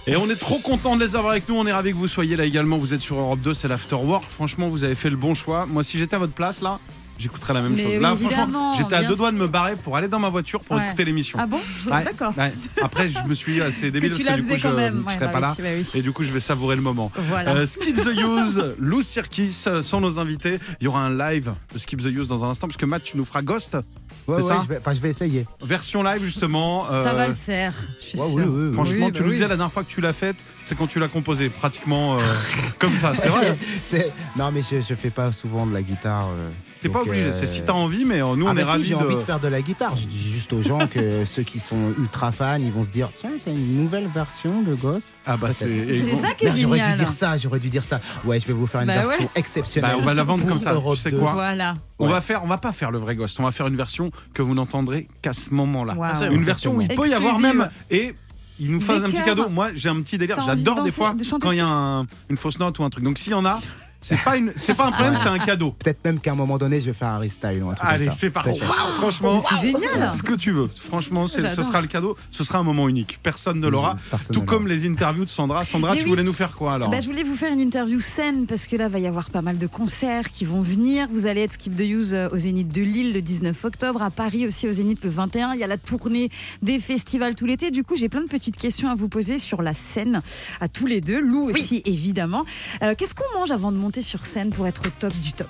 Et 0.08 0.16
on 0.16 0.28
est 0.30 0.38
trop 0.38 0.58
content 0.58 0.96
de 0.96 1.04
les 1.04 1.16
avoir 1.16 1.32
avec 1.32 1.48
nous. 1.48 1.56
On 1.56 1.66
est 1.66 1.72
ravis 1.72 1.90
que 1.92 1.96
vous 1.96 2.08
soyez 2.08 2.36
là 2.36 2.44
également. 2.44 2.78
Vous 2.78 2.94
êtes 2.94 3.00
sur 3.00 3.16
Europe 3.18 3.40
2, 3.40 3.54
c'est 3.54 3.68
l'afterwork. 3.68 4.24
Franchement, 4.28 4.68
vous 4.68 4.84
avez 4.84 4.94
fait 4.94 5.10
le 5.10 5.16
bon 5.16 5.34
choix. 5.34 5.66
Moi, 5.66 5.82
si 5.84 5.98
j'étais 5.98 6.16
à 6.16 6.18
votre 6.18 6.32
place, 6.32 6.60
là, 6.60 6.78
j'écouterais 7.18 7.54
la 7.54 7.62
même 7.62 7.72
Mais 7.72 7.82
chose. 7.82 7.92
oui, 7.94 8.00
Là, 8.00 8.16
franchement, 8.16 8.74
j'étais 8.74 8.94
à 8.94 9.04
deux 9.04 9.16
doigts 9.16 9.32
de 9.32 9.36
me 9.36 9.46
barrer 9.46 9.76
pour 9.76 9.96
aller 9.96 10.08
dans 10.08 10.18
ma 10.18 10.28
voiture 10.28 10.60
pour 10.60 10.76
Ouais. 10.76 10.86
écouter 10.88 11.04
l'émission. 11.04 11.38
Ah 11.40 11.46
bon 11.46 11.56
Ouais, 11.90 12.04
D'accord. 12.04 12.32
ouais. 12.36 12.52
Après, 12.82 13.08
je 13.10 13.24
me 13.28 13.34
suis 13.34 13.54
dit, 13.54 13.60
ah, 13.62 13.70
c'est 13.70 13.90
débile 13.90 14.10
Que 14.16 14.22
parce 14.24 14.36
que 14.36 14.42
du 14.42 14.48
coup, 14.48 14.56
je 14.56 14.62
quand 14.62 14.72
même. 14.74 14.94
ne 14.96 15.02
Ouais, 15.02 15.14
serais 15.14 15.26
bah 15.26 15.32
pas 15.32 15.40
là. 15.40 15.54
oui, 15.58 15.64
bah 15.64 15.70
oui. 15.78 15.90
Et 15.94 16.02
du 16.02 16.12
coup, 16.12 16.22
je 16.24 16.30
vais 16.32 16.40
savourer 16.40 16.76
le 16.76 16.82
moment. 16.82 17.10
Voilà. 17.28 17.52
Euh, 17.54 17.66
Skip 17.66 17.96
the 17.96 18.14
Use, 18.16 18.62
Lou 18.78 19.02
Cirkis 19.02 19.54
euh, 19.66 19.82
sont 19.82 20.00
nos 20.00 20.18
invités. 20.18 20.58
Il 20.80 20.84
y 20.84 20.88
aura 20.88 21.00
un 21.00 21.16
live 21.30 21.52
de 21.72 21.78
Skip 21.78 22.02
the 22.02 22.06
Use 22.06 22.28
dans 22.28 22.44
un 22.44 22.48
instant, 22.50 22.66
parce 22.66 22.76
que 22.76 22.86
Matt, 22.86 23.02
tu 23.04 23.16
nous 23.16 23.24
feras 23.24 23.42
Ghost. 23.42 23.74
Ouais, 23.74 23.82
C'est 24.26 24.32
ouais, 24.34 24.42
ça 24.42 24.60
je 24.64 24.68
vais, 24.68 24.78
enfin, 24.78 24.92
je 24.92 25.00
vais 25.00 25.10
essayer. 25.10 25.46
Version 25.62 26.02
live, 26.02 26.22
justement. 26.24 26.86
Ça 26.86 26.92
euh, 26.94 27.12
va 27.12 27.28
le 27.28 27.34
faire. 27.34 27.74
Je 28.00 28.06
suis 28.06 28.18
Ouais, 28.18 28.26
sûre. 28.26 28.36
oui, 28.36 28.42
oui, 28.46 28.66
oui. 28.68 28.74
Franchement, 28.74 29.06
Oui, 29.06 29.12
tu 29.12 29.18
bah 29.20 29.24
nous 29.24 29.26
oui. 29.30 29.34
disais 29.36 29.48
la 29.48 29.56
dernière 29.56 29.72
fois 29.72 29.84
que 29.84 29.88
tu 29.90 30.00
l'as 30.00 30.12
faite, 30.12 30.36
c'est 30.66 30.74
quand 30.76 30.86
tu 30.86 30.98
l'as 30.98 31.08
composée, 31.08 31.48
pratiquement 31.48 32.16
euh, 32.16 32.18
comme 32.78 32.94
ça, 32.94 33.14
c'est 33.18 33.28
vrai. 33.28 33.56
C'est- 33.82 34.12
Non, 34.36 34.50
mais 34.52 34.60
je, 34.62 34.80
je 34.80 34.94
fais 34.94 35.08
pas 35.10 35.32
souvent 35.32 35.64
de 35.64 35.72
la 35.72 35.80
guitare. 35.82 36.26
euh, 36.36 36.50
T'es 36.82 36.90
pas 36.90 37.00
obligé, 37.02 37.24
euh, 37.26 37.32
c'est 37.32 37.46
si 37.46 37.62
t'as 37.62 37.72
envie, 37.72 38.04
mais 38.04 38.20
euh, 38.20 38.36
nous 38.36 38.46
Ah 38.46 38.50
on 38.50 38.54
bah 38.54 38.60
est 38.60 38.64
si, 38.64 38.70
ravis 38.70 38.84
j'ai 38.84 38.94
de. 38.94 38.98
envie 38.98 39.14
de 39.16 39.20
faire 39.20 39.40
de 39.40 39.48
la 39.48 39.62
guitare. 39.62 39.96
Je 39.96 40.06
dis 40.06 40.18
juste 40.30 40.52
aux 40.52 40.60
gens 40.62 40.86
que 40.86 41.24
ceux 41.26 41.42
qui 41.42 41.58
sont 41.58 41.94
ultra 41.98 42.32
fans, 42.32 42.58
ils 42.60 42.70
vont 42.70 42.84
se 42.84 42.90
dire 42.90 43.08
tiens, 43.16 43.30
c'est 43.38 43.50
une 43.50 43.76
nouvelle 43.76 44.08
version 44.14 44.60
de 44.62 44.74
Ghost. 44.74 45.14
Ah 45.26 45.36
bah 45.38 45.52
c'est. 45.52 45.66
C'est 45.66 46.10
bon, 46.10 46.16
ça 46.20 46.34
qui 46.34 46.44
est 46.44 46.48
Merde, 46.48 46.58
J'aurais 46.60 46.78
dû 46.78 46.82
génial. 46.84 46.98
dire 46.98 47.12
ça, 47.12 47.36
j'aurais 47.38 47.58
dû 47.60 47.68
dire 47.70 47.82
ça. 47.84 48.00
Ouais, 48.24 48.38
je 48.38 48.46
vais 48.46 48.52
vous 48.52 48.66
faire 48.66 48.82
une 48.82 48.88
Bah 48.88 48.94
version 49.02 49.24
ouais. 49.24 49.30
exceptionnelle. 49.36 49.92
Bah, 49.92 49.98
on 50.00 50.04
va 50.04 50.14
la 50.14 50.22
vendre 50.24 50.44
comme 50.46 50.60
ça, 50.60 50.70
tu 50.70 50.76
Europe 50.76 50.96
sais 50.98 51.10
2. 51.10 51.18
quoi 51.18 51.32
Voilà. 51.32 51.74
On 51.98 52.06
Ouais. 52.06 52.12
va 52.12 52.20
faire, 52.20 52.44
on 52.44 52.48
va 52.48 52.58
pas 52.58 52.72
faire 52.72 52.90
le 52.90 52.98
vrai 52.98 53.16
Ghost, 53.16 53.40
on 53.40 53.44
va 53.44 53.52
faire 53.52 53.68
une 53.68 53.76
version 53.76 54.10
que 54.34 54.42
vous 54.42 54.54
n'entendrez 54.54 55.08
qu'à 55.22 55.32
ce 55.32 55.54
moment-là. 55.54 55.96
Une 56.30 56.42
version 56.44 56.74
où 56.74 56.80
il 56.82 56.88
peut 56.88 57.08
y 57.08 57.14
avoir 57.14 57.38
même 57.38 57.70
et 57.90 58.14
il 58.60 58.70
nous 58.72 58.80
fasse 58.80 59.00
Des 59.00 59.06
un 59.06 59.10
petit 59.10 59.22
cadeau. 59.22 59.48
Moi, 59.48 59.70
j'ai 59.74 59.88
un 59.88 60.00
petit 60.00 60.18
délire. 60.18 60.36
T'as 60.36 60.42
envie 60.42 60.58
J'adore 60.62 60.76
de 60.76 60.80
des 60.82 60.90
danser- 60.90 60.94
fois 60.96 61.14
de 61.14 61.24
chanter 61.24 61.42
quand 61.42 61.52
il 61.52 61.58
y 61.58 61.60
a 61.60 61.66
un- 61.66 62.06
une 62.30 62.36
fausse 62.36 62.58
note 62.58 62.78
ou 62.78 62.84
un 62.84 62.90
truc. 62.90 63.04
Donc 63.04 63.18
s'il 63.18 63.32
y 63.32 63.34
en 63.34 63.44
a, 63.44 63.60
c'est 64.06 64.22
pas 64.22 64.36
une, 64.36 64.52
c'est 64.56 64.74
pas 64.76 64.86
un 64.86 64.92
problème, 64.92 65.14
c'est 65.14 65.28
un 65.28 65.38
cadeau. 65.38 65.72
Peut-être 65.78 66.04
même 66.04 66.18
qu'à 66.20 66.32
un 66.32 66.34
moment 66.34 66.58
donné, 66.58 66.80
je 66.80 66.86
vais 66.86 66.92
faire 66.92 67.08
un 67.08 67.18
restyle 67.18 67.62
ou 67.62 67.70
un 67.70 67.74
truc 67.74 67.88
Allez, 67.88 68.04
comme 68.06 68.12
ça. 68.14 68.18
c'est 68.20 68.30
parti. 68.30 68.50
Peut-être. 68.58 68.68
Waouh, 68.68 68.92
franchement, 69.00 69.40
C'est 69.40 69.56
génial. 69.60 70.12
ce 70.12 70.22
que 70.22 70.34
tu 70.34 70.52
veux. 70.52 70.68
Franchement, 70.88 71.26
c'est- 71.26 71.40
ce 71.42 71.46
J'adore. 71.48 71.64
sera 71.64 71.80
le 71.80 71.86
cadeau. 71.86 72.16
Ce 72.30 72.44
sera 72.44 72.58
un 72.58 72.62
moment 72.62 72.88
unique. 72.88 73.18
Personne 73.22 73.60
ne 73.60 73.68
l'aura. 73.68 73.96
Personne 74.10 74.34
Tout 74.34 74.40
ne 74.42 74.46
comme 74.46 74.66
les 74.68 74.86
interviews 74.88 75.24
de 75.24 75.30
Sandra. 75.30 75.64
Sandra, 75.64 75.92
Mais 75.92 75.98
tu 75.98 76.04
oui. 76.04 76.10
voulais 76.10 76.22
nous 76.22 76.32
faire 76.32 76.54
quoi 76.56 76.74
alors 76.74 76.90
Bah, 76.90 77.00
je 77.00 77.06
voulais 77.06 77.22
vous 77.24 77.36
faire 77.36 77.52
une 77.52 77.60
interview 77.60 78.00
scène 78.00 78.46
parce 78.46 78.66
que 78.66 78.76
là 78.76 78.88
va 78.88 78.98
y 78.98 79.06
avoir 79.06 79.30
pas 79.30 79.42
mal 79.42 79.58
de 79.58 79.66
concerts 79.66 80.30
qui 80.30 80.44
vont 80.44 80.60
venir. 80.62 81.08
Vous 81.10 81.26
allez 81.26 81.42
être 81.42 81.54
Skip 81.54 81.76
the 81.76 81.80
Use 81.80 82.14
euh, 82.14 82.28
au 82.32 82.36
Zénith 82.38 82.68
de 82.72 82.82
Lille 82.82 83.12
le 83.12 83.22
19 83.22 83.64
octobre, 83.64 84.02
à 84.02 84.10
Paris 84.10 84.46
aussi 84.46 84.68
au 84.68 84.72
Zénith 84.72 85.02
le 85.02 85.10
21. 85.10 85.54
Il 85.54 85.60
y 85.60 85.64
a 85.64 85.66
la 85.66 85.78
tournée 85.78 86.30
des 86.62 86.78
festivals 86.78 87.34
tout 87.34 87.46
l'été. 87.46 87.70
Du 87.70 87.84
coup, 87.84 87.96
j'ai 87.96 88.08
plein 88.08 88.22
de 88.22 88.28
petites 88.28 88.56
questions 88.56 88.90
à 88.90 88.94
vous 88.94 89.08
poser 89.08 89.38
sur 89.38 89.62
la 89.62 89.74
scène 89.74 90.22
à 90.60 90.68
tous 90.68 90.86
les 90.86 91.00
deux. 91.00 91.20
Lou 91.20 91.50
aussi 91.50 91.82
évidemment. 91.84 92.44
Euh, 92.82 92.94
Qu'est-ce 92.96 93.14
qu'on 93.14 93.38
mange 93.38 93.50
avant 93.50 93.72
de 93.72 93.76
monter 93.76 93.95
sur 94.02 94.26
scène 94.26 94.50
pour 94.50 94.66
être 94.66 94.86
au 94.86 94.90
top 94.98 95.12
du 95.14 95.32
top 95.32 95.48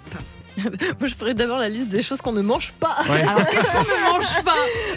Moi, 1.01 1.07
je 1.07 1.15
ferai 1.15 1.35
d'abord 1.35 1.59
la 1.59 1.69
liste 1.69 1.91
des 1.91 2.01
choses 2.01 2.23
qu'on 2.23 2.33
ne 2.33 2.41
mange 2.41 2.73
pas. 2.81 2.97
Ouais. 3.11 3.21
Alors 3.21 3.47
qu'est-ce 3.51 3.71
qu'on 3.71 3.81
ne 3.83 4.11
mange 4.11 4.43
pas 4.43 4.55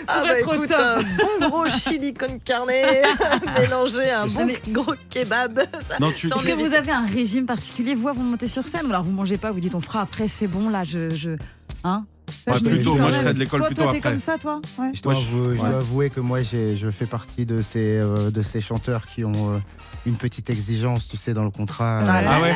Ah 0.08 0.20
pour 0.20 0.28
bah 0.28 0.40
être 0.40 0.58
au 0.58 0.66
top 0.66 0.80
un 0.80 1.02
bon 1.42 1.50
gros 1.50 1.70
chili 1.70 2.14
con 2.14 2.40
carne 2.46 2.70
mélangé 3.60 4.10
à 4.10 4.22
un 4.22 4.28
bon 4.28 4.34
Jamais- 4.40 4.62
gros 4.70 4.94
kebab. 5.10 5.60
Non, 6.00 6.14
tu. 6.14 6.28
Est-ce 6.28 6.46
que 6.46 6.54
vous 6.54 6.74
avez 6.74 6.92
un 6.92 7.06
régime 7.06 7.46
particulier? 7.46 7.94
Vous 7.94 8.08
avant 8.08 8.24
de 8.24 8.30
monter 8.30 8.48
sur 8.48 8.68
scène? 8.70 8.86
Ou 8.86 8.90
alors 8.90 9.04
vous 9.04 9.12
mangez 9.12 9.38
pas 9.38 9.52
Vous 9.52 9.60
dites 9.60 9.76
on 9.76 9.82
fera 9.82 10.00
après 10.02 10.30
c'est 10.30 10.48
bon 10.48 10.70
là 10.70 10.86
je 10.86 11.10
je 11.10 11.32
hein? 11.84 12.06
Ouais, 12.48 12.54
Je 12.60 12.64
plutôt, 12.64 12.94
moi, 12.96 13.10
je 13.12 13.16
serais 13.18 13.34
de 13.34 13.40
l'école 13.40 13.60
Toi, 13.60 13.68
plutôt 13.70 13.82
toi, 13.82 13.92
t'es 13.92 13.98
après. 13.98 14.12
comme 14.12 14.20
ça 14.20 14.38
toi? 14.38 14.62
Ouais. 14.78 14.92
Je 14.94 15.02
dois, 15.02 15.14
Moi, 15.14 15.22
je- 15.24 15.28
avouer, 15.36 15.58
je 15.58 15.62
ouais. 15.64 15.70
dois 15.70 15.80
avouer 15.80 16.10
que 16.12 16.20
moi, 16.20 16.40
je 16.44 16.92
fais 16.92 17.08
partie 17.08 17.46
de 17.48 17.62
ces, 17.64 17.98
euh, 17.98 18.30
de 18.30 18.42
ces 18.44 18.62
chanteurs 18.62 19.08
qui 19.08 19.26
ont 19.26 19.56
euh, 19.56 19.58
une 20.06 20.16
petite 20.16 20.50
exigence, 20.50 21.08
tu 21.08 21.18
sais, 21.18 21.34
dans 21.34 21.44
le 21.44 21.50
contrat. 21.52 22.02
Ah 22.08 22.22
Ah 22.28 22.42
ouais. 22.42 22.54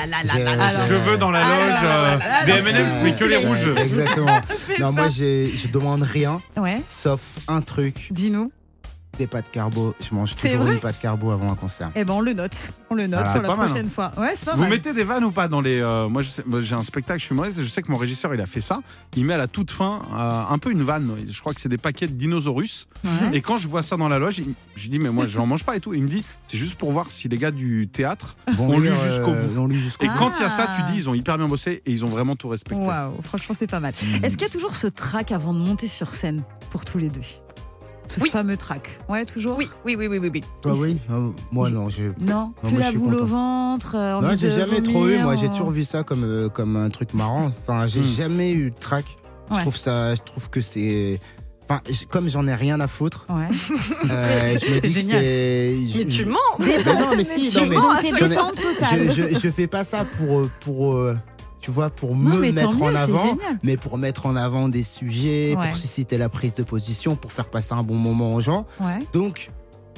Je 0.87 0.93
veux 0.95 1.17
dans 1.17 1.31
la 1.31 1.41
Ah 1.45 1.49
loge 1.49 1.79
euh, 1.83 2.45
des. 2.45 2.51
M&M's, 2.69 2.93
mais 3.03 3.15
que 3.15 3.25
les 3.25 3.37
rouges. 3.37 3.69
Exactement. 3.77 4.39
Non, 4.79 4.91
moi, 4.91 5.09
j'ai- 5.09 5.51
je 5.55 5.67
demande 5.67 6.03
rien, 6.03 6.41
Ouais, 6.57 6.81
sauf 6.87 7.19
un 7.47 7.61
truc 7.61 8.07
dis-nous. 8.11 8.51
Des 9.17 9.27
pâtes 9.27 9.51
carbo. 9.51 9.93
Je 9.99 10.13
mange 10.15 10.35
toujours 10.35 10.65
une 10.67 10.79
pâte 10.79 10.99
carbo 10.99 11.31
avant 11.31 11.51
un 11.51 11.55
concert. 11.55 11.91
Eh 11.95 12.03
ben 12.03 12.13
on 12.13 12.21
le 12.21 12.33
note, 12.33 12.73
on 12.89 12.95
le 12.95 13.07
note 13.07 13.21
Voilà. 13.23 13.33
pour 13.39 13.41
la 13.51 13.55
mal, 13.55 13.67
prochaine 13.69 13.89
fois. 13.89 14.11
Ouais, 14.17 14.33
pas 14.43 14.53
Vous 14.55 14.61
mal. 14.61 14.69
mettez 14.71 14.93
des 14.93 15.03
vannes 15.03 15.23
ou 15.25 15.31
pas 15.31 15.47
dans 15.47 15.61
les. 15.61 15.79
euh, 15.79 16.09
moi, 16.09 16.21
j'ai 16.59 16.75
un 16.75 16.83
spectacle, 16.83 17.19
je 17.19 17.25
suis 17.25 17.33
humoriste, 17.33 17.59
et 17.59 17.63
je 17.63 17.69
sais 17.69 17.81
que 17.81 17.91
mon 17.91 17.97
régisseur, 17.97 18.33
il 18.33 18.41
a 18.41 18.45
fait 18.47 18.61
ça. 18.61 18.79
Il 19.15 19.25
met 19.25 19.33
à 19.33 19.37
la 19.37 19.47
toute 19.47 19.71
fin 19.71 20.01
euh, 20.13 20.41
un 20.49 20.57
peu 20.57 20.71
une 20.71 20.81
vanne. 20.83 21.11
Je 21.29 21.39
crois 21.39 21.53
que 21.53 21.61
c'est 21.61 21.69
des 21.69 21.77
paquets 21.77 22.07
de 22.07 22.13
dinosaures. 22.13 22.53
Ouais. 22.55 22.65
Et 23.33 23.41
quand 23.41 23.57
je 23.57 23.67
vois 23.67 23.81
ça 23.83 23.97
dans 23.97 24.07
la 24.09 24.19
loge, 24.19 24.41
je 24.75 24.87
dis, 24.89 24.99
mais 24.99 25.09
moi, 25.09 25.27
je 25.27 25.37
n'en 25.37 25.47
mange 25.47 25.63
pas 25.63 25.75
et 25.75 25.79
tout. 25.79 25.93
Il 25.93 26.03
me 26.03 26.07
dit, 26.07 26.23
c'est 26.47 26.57
juste 26.57 26.75
pour 26.75 26.91
voir 26.91 27.09
si 27.09 27.27
les 27.29 27.37
gars 27.37 27.51
du 27.51 27.87
théâtre. 27.91 28.35
Vont 28.55 28.69
On 28.69 28.79
lit 28.79 28.89
lire, 28.89 28.95
jusqu'au 28.95 29.31
euh, 29.31 29.47
bout. 29.47 29.71
Et 29.73 30.07
Ah. 30.07 30.13
bout. 30.13 30.17
quand 30.19 30.31
il 30.37 30.41
y 30.41 30.45
a 30.45 30.49
ça, 30.49 30.67
tu 30.75 30.91
dis, 30.91 30.97
ils 30.99 31.09
ont 31.09 31.13
hyper 31.13 31.37
bien 31.37 31.47
bossé 31.47 31.81
et 31.85 31.91
ils 31.91 32.03
ont 32.05 32.09
vraiment 32.09 32.35
tout 32.35 32.47
respecté. 32.49 32.79
Waouh, 32.81 33.21
franchement 33.23 33.55
c'est 33.57 33.69
pas 33.69 33.79
mal. 33.79 33.93
Mm. 34.01 34.23
Est-ce 34.25 34.37
qu'il 34.37 34.47
y 34.47 34.49
a 34.49 34.53
toujours 34.53 34.75
ce 34.75 34.87
track 34.87 35.31
avant 35.31 35.53
de 35.53 35.59
monter 35.59 35.87
sur 35.87 36.13
scène 36.15 36.43
pour 36.71 36.85
tous 36.85 36.97
les 36.97 37.09
deux? 37.09 37.21
Ce 38.07 38.19
Oui. 38.19 38.29
fameux 38.29 38.57
track. 38.57 38.99
Ouais, 39.07 39.25
toujours 39.25 39.57
Oui, 39.57 39.69
oui, 39.85 39.95
oui, 39.97 40.07
oui, 40.07 40.17
oui. 40.19 40.29
oui. 40.33 40.41
Toi, 40.61 40.73
oui 40.77 40.99
Euh, 41.09 41.29
Moi, 41.51 41.69
non. 41.69 41.89
j'ai- 41.89 42.11
Non, 42.19 42.25
Non, 42.27 42.53
plus 42.61 42.71
moi, 42.71 42.79
la 42.81 42.91
boule 42.91 43.15
au 43.15 43.25
ventre. 43.25 43.95
euh, 43.95 44.19
Non, 44.21 44.29
j'ai 44.37 44.51
jamais 44.51 44.81
trop 44.81 45.07
eu. 45.07 45.19
Moi, 45.19 45.35
j'ai 45.35 45.45
euh, 45.47 45.49
toujours 45.49 45.71
vu 45.71 45.83
ça 45.83 46.03
comme, 46.03 46.23
euh, 46.23 46.49
comme 46.49 46.75
un 46.75 46.89
truc 46.89 47.13
marrant. 47.13 47.51
Enfin, 47.65 47.87
j'ai 47.87 48.01
Hmm. 48.01 48.15
jamais 48.17 48.51
eu 48.53 48.71
de 48.71 48.75
track. 48.79 49.05
Je 49.53 49.59
trouve 49.61 49.77
ça. 49.77 50.15
Je 50.15 50.21
trouve 50.21 50.49
que 50.49 50.61
c'est. 50.61 51.19
Enfin, 51.69 51.79
comme 52.09 52.27
j'en 52.27 52.45
ai 52.47 52.55
rien 52.55 52.79
à 52.81 52.87
foutre, 52.87 53.25
Ouais. 53.29 53.47
euh, 54.11 54.57
je 54.61 54.73
me 54.73 54.79
dis 54.81 54.93
que 54.93 54.99
c'est. 54.99 55.75
Mais 55.99 56.05
tu 56.05 56.25
mens 56.25 56.37
Mais 56.59 56.83
non, 56.83 57.15
mais 57.15 57.23
si, 57.23 57.55
non, 57.57 57.65
mais 57.67 58.11
détente 58.11 58.55
totale. 58.55 59.11
je, 59.11 59.33
je, 59.33 59.39
je 59.39 59.47
fais 59.49 59.67
pas 59.67 59.83
ça 59.85 60.03
pour, 60.17 60.39
euh, 60.41 60.49
pour 60.59 60.93
euh, 60.93 61.15
tu 61.63 61.71
vois, 61.71 61.89
pour 61.89 62.13
Non, 62.13 62.35
me 62.35 62.51
mettre 62.51 62.67
en 62.69 62.73
mieux, 62.91 62.95
avant, 62.97 63.37
mais 63.63 63.77
pour 63.77 63.97
mettre 63.97 64.25
en 64.25 64.35
avant 64.35 64.67
des 64.67 64.83
sujets, 64.83 65.55
Ouais. 65.57 65.69
pour 65.69 65.77
susciter 65.77 66.17
la 66.17 66.27
prise 66.27 66.55
de 66.55 66.63
position, 66.63 67.15
pour 67.15 67.31
faire 67.31 67.49
passer 67.49 67.73
un 67.73 67.83
bon 67.83 67.95
moment 67.95 68.35
aux 68.35 68.41
gens. 68.41 68.65
Ouais, 68.81 68.99
Donc, 69.13 69.49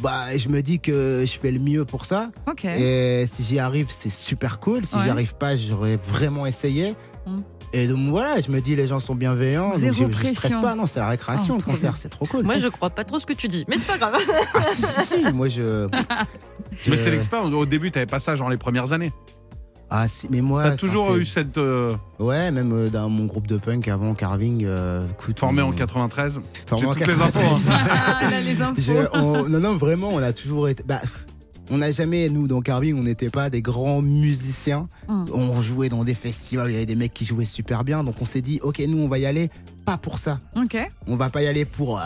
bah, 0.04 0.38
je 0.38 0.48
me 0.48 0.62
dis 0.62 0.80
que 0.80 1.24
je 1.26 1.40
fais 1.40 1.50
le 1.52 1.58
mieux 1.60 1.84
pour 1.84 2.06
ça. 2.06 2.30
Et 2.64 3.26
si 3.28 3.44
j'y 3.44 3.58
arrive, 3.58 3.88
c'est 3.90 4.12
super 4.12 4.60
cool. 4.60 4.86
Si 4.86 4.96
Ouais. 4.96 5.02
j'y 5.06 5.10
arrive 5.10 5.36
pas, 5.36 5.56
j'aurais 5.56 5.96
vraiment 5.98 6.46
essayé. 6.46 6.94
Mm. 7.26 7.38
Et 7.74 7.88
donc 7.88 8.10
voilà, 8.10 8.40
je 8.40 8.52
me 8.52 8.62
dis 8.62 8.76
les 8.76 8.86
gens 8.86 9.00
sont 9.00 9.16
bienveillants, 9.16 9.72
donc 9.72 9.82
je, 9.82 9.92
je 9.92 10.28
stresse 10.34 10.52
pas. 10.62 10.76
Non, 10.76 10.86
c'est 10.86 11.00
la 11.00 11.10
récréation, 11.10 11.56
Oh, 11.56 11.58
le 11.58 11.62
trop 11.64 11.72
concert, 11.72 11.98
c'est 11.98 12.10
trop 12.10 12.26
cool. 12.28 12.44
Moi, 12.44 12.60
je 12.60 12.68
crois 12.68 12.92
pas 12.92 13.04
trop 13.04 13.18
ce 13.20 13.26
que 13.26 13.34
tu 13.34 13.48
dis, 13.48 13.66
mais 13.68 13.78
c'est 13.80 13.88
pas 13.88 13.98
grave. 13.98 14.16
Ah, 14.54 14.62
si, 14.62 14.82
si, 14.84 15.06
si, 15.26 15.34
moi 15.34 15.48
je. 15.48 15.88
Mais 16.88 16.98
c'est 16.98 17.10
l'expérience. 17.10 17.54
Au 17.54 17.66
début, 17.66 17.90
tu 17.90 18.06
pas 18.06 18.20
ça 18.20 18.36
genre 18.36 18.50
les 18.50 18.58
premières 18.58 18.92
années. 18.94 19.12
Ah 19.90 20.08
si, 20.08 20.28
mais 20.32 20.42
moi. 20.42 20.64
T'as 20.64 20.78
toujours 20.78 21.16
eu 21.16 21.26
cette. 21.26 21.58
euh, 21.58 21.96
Ouais, 22.20 22.50
même 22.52 22.72
euh, 22.74 22.90
dans 22.90 23.08
mon 23.10 23.26
groupe 23.26 23.48
de 23.48 23.58
punk 23.58 23.88
avant 23.88 24.14
Carving. 24.16 24.64
euh, 24.66 25.06
écoute, 25.12 25.40
formé 25.40 25.62
on- 25.62 25.68
en 25.70 25.72
93. 25.72 26.42
formé 26.66 26.82
J'ai 26.82 26.88
en 26.88 26.94
toutes 26.94 27.08
les 27.08 27.14
infos. 27.22 27.40
93. 27.40 27.68
hein. 27.70 27.88
Ah, 28.26 28.30
là, 28.32 28.42
les 28.42 28.62
infos. 28.62 28.82
Je- 28.82 29.18
on- 29.18 29.48
non, 29.48 29.60
non, 29.60 29.78
vraiment, 29.78 30.10
on 30.10 30.18
a 30.24 30.34
toujours 30.34 30.68
été. 30.70 30.84
Bah, 30.84 31.02
On 31.72 31.80
n'a 31.80 31.92
jamais, 31.92 32.30
nous, 32.30 32.48
dans 32.48 32.62
Carving, 32.62 32.96
on 32.98 33.04
n'était 33.04 33.30
pas 33.30 33.50
des 33.50 33.62
grands 33.62 34.02
musiciens. 34.02 34.88
Mm. 35.08 35.26
On 35.34 35.62
jouait 35.62 35.90
dans 35.90 36.04
des 36.04 36.14
festivals, 36.14 36.70
il 36.70 36.74
y 36.74 36.78
avait 36.78 36.86
des 36.86 36.96
mecs 36.96 37.14
qui 37.14 37.26
jouaient 37.26 37.46
super 37.46 37.84
bien. 37.84 38.04
Donc 38.04 38.16
on 38.22 38.26
s'est 38.26 38.42
dit, 38.42 38.60
ok, 38.62 38.80
nous, 38.88 39.00
on 39.00 39.08
va 39.08 39.18
y 39.18 39.26
aller 39.26 39.50
pas 39.86 39.98
pour 39.98 40.18
ça. 40.18 40.40
Ok. 40.56 40.78
On 41.08 41.16
va 41.16 41.30
pas 41.30 41.44
y 41.44 41.48
aller 41.48 41.66
pour, 41.66 42.00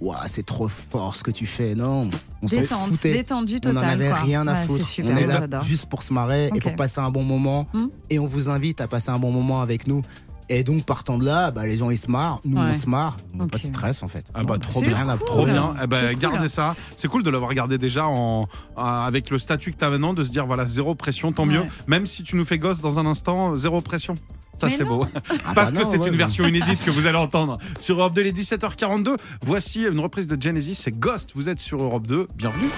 Ouah, 0.00 0.22
c'est 0.26 0.44
trop 0.44 0.68
fort 0.68 1.16
ce 1.16 1.22
que 1.22 1.30
tu 1.30 1.46
fais. 1.46 1.74
Non, 1.74 2.08
on 2.42 2.48
s'en 2.48 2.62
foutait. 2.62 3.12
détendu 3.12 3.56
On 3.56 3.60
total. 3.60 3.74
n'en 3.74 3.80
avait 3.82 4.08
quoi. 4.08 4.18
rien 4.18 4.46
à 4.46 4.60
Ouais, 4.60 4.66
foutre. 4.66 4.86
Super, 4.86 5.12
on 5.12 5.16
est 5.16 5.26
là 5.26 5.60
juste 5.62 5.86
pour 5.86 6.02
se 6.02 6.12
marrer 6.12 6.50
et 6.54 6.60
pour 6.60 6.74
passer 6.76 7.00
un 7.00 7.10
bon 7.10 7.22
moment. 7.22 7.66
Hmm. 7.72 7.86
Et 8.10 8.18
on 8.18 8.26
vous 8.26 8.48
invite 8.48 8.80
à 8.80 8.88
passer 8.88 9.10
un 9.10 9.18
bon 9.18 9.30
moment 9.32 9.60
avec 9.62 9.86
nous. 9.86 10.02
Et 10.48 10.62
donc, 10.62 10.84
partant 10.84 11.18
de 11.18 11.24
là, 11.24 11.50
bah, 11.50 11.66
les 11.66 11.76
gens 11.78 11.90
ils 11.90 11.98
se 11.98 12.10
marrent, 12.10 12.40
nous 12.44 12.56
Ouais. 12.60 12.68
on 12.68 12.72
se 12.72 12.88
marre. 12.88 13.16
On. 13.38 13.48
Pas 13.48 13.58
de 13.58 13.64
stress 13.64 14.02
en 14.02 14.08
fait. 14.08 14.24
Ah 14.34 14.44
bah 14.44 14.58
trop 14.58 14.80
bien, 14.80 14.94
Rien 14.94 15.08
à 15.08 15.16
cool. 15.16 15.26
trop 15.26 15.44
bien. 15.44 15.74
Eh 15.82 15.86
ben, 15.88 16.10
cool. 16.12 16.18
gardez 16.20 16.48
ça. 16.48 16.76
C'est 16.96 17.08
cool 17.08 17.22
de 17.24 17.30
l'avoir 17.30 17.52
gardé 17.54 17.78
déjà 17.78 18.06
en, 18.06 18.46
avec 18.76 19.30
le 19.30 19.38
statut 19.38 19.72
que 19.72 19.78
tu 19.78 19.84
as 19.84 19.90
maintenant, 19.90 20.14
de 20.14 20.22
se 20.22 20.30
dire 20.30 20.46
voilà 20.46 20.64
zéro 20.66 20.94
pression, 20.94 21.32
tant 21.32 21.46
mieux. 21.46 21.64
Même 21.88 22.06
si 22.06 22.22
tu 22.22 22.36
nous 22.36 22.44
fais 22.44 22.58
gosse 22.58 22.80
dans 22.80 22.98
un 23.00 23.06
instant, 23.06 23.56
zéro 23.56 23.80
pression. 23.80 24.14
Ça 24.58 24.70
c'est 24.70 24.84
beau. 24.84 25.04
Ah 25.44 25.52
Parce 25.54 25.72
bah 25.72 25.78
que 25.80 25.84
non, 25.84 25.90
c'est 25.90 25.98
ouais, 25.98 26.06
une 26.06 26.12
bah. 26.12 26.18
version 26.18 26.46
inédite 26.46 26.82
que 26.84 26.90
vous 26.90 27.06
allez 27.06 27.18
entendre 27.18 27.58
sur 27.78 27.98
Europe 27.98 28.14
2 28.14 28.22
les 28.22 28.32
17h42. 28.32 29.16
Voici 29.42 29.82
une 29.82 29.98
reprise 30.00 30.28
de 30.28 30.40
Genesis, 30.40 30.76
c'est 30.76 30.98
Ghost. 30.98 31.32
Vous 31.34 31.48
êtes 31.50 31.58
sur 31.60 31.82
Europe 31.82 32.06
2. 32.06 32.26
Bienvenue. 32.36 32.70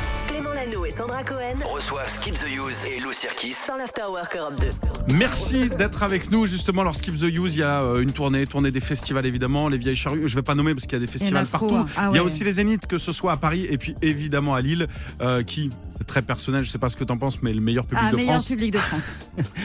Sandra 0.98 1.22
Cohen 1.22 1.54
Reçoivent 1.72 2.08
Skip 2.10 2.34
the 2.34 2.48
Use 2.48 2.84
et 2.84 2.98
Lou 2.98 3.12
Cirkis. 3.12 3.54
dans 3.68 3.76
l'Afterwork 3.76 4.34
Europe 4.36 4.60
2. 4.60 5.14
Merci 5.14 5.68
d'être 5.68 6.02
avec 6.02 6.28
nous 6.32 6.44
justement 6.44 6.82
lors 6.82 6.96
Skip 6.96 7.14
the 7.16 7.22
Use. 7.32 7.54
Il 7.54 7.60
y 7.60 7.62
a 7.62 7.82
euh, 7.82 8.00
une 8.02 8.10
tournée, 8.10 8.44
tournée 8.48 8.72
des 8.72 8.80
festivals 8.80 9.24
évidemment, 9.24 9.68
les 9.68 9.78
vieilles 9.78 9.94
charrues. 9.94 10.26
Je 10.26 10.34
vais 10.34 10.42
pas 10.42 10.56
nommer 10.56 10.74
parce 10.74 10.86
qu'il 10.88 10.94
y 10.94 10.96
a 10.96 10.98
des 10.98 11.04
Il 11.04 11.10
a 11.14 11.18
festivals 11.18 11.46
trop, 11.46 11.68
partout. 11.68 11.76
hein. 11.76 11.86
Ah 11.96 12.08
Il 12.12 12.16
y 12.16 12.18
a 12.18 12.24
aussi 12.24 12.42
les 12.42 12.50
Zéniths, 12.50 12.88
que 12.88 12.98
ce 12.98 13.12
soit 13.12 13.30
à 13.30 13.36
Paris 13.36 13.64
et 13.70 13.78
puis 13.78 13.94
évidemment 14.02 14.56
à 14.56 14.60
Lille, 14.60 14.88
euh, 15.22 15.44
qui 15.44 15.70
c'est 15.98 16.04
très 16.06 16.22
personnel. 16.22 16.64
Je 16.64 16.70
sais 16.70 16.78
pas 16.78 16.88
ce 16.88 16.96
que 16.96 17.04
t'en 17.04 17.16
penses, 17.16 17.42
mais 17.42 17.52
le 17.52 17.60
meilleur 17.60 17.86
public 17.86 18.04
Ah, 18.08 18.10
de 18.10 18.16
meilleur 18.16 18.32
France. 18.34 18.48
public 18.48 18.72
de 18.72 18.78
France. 18.78 19.18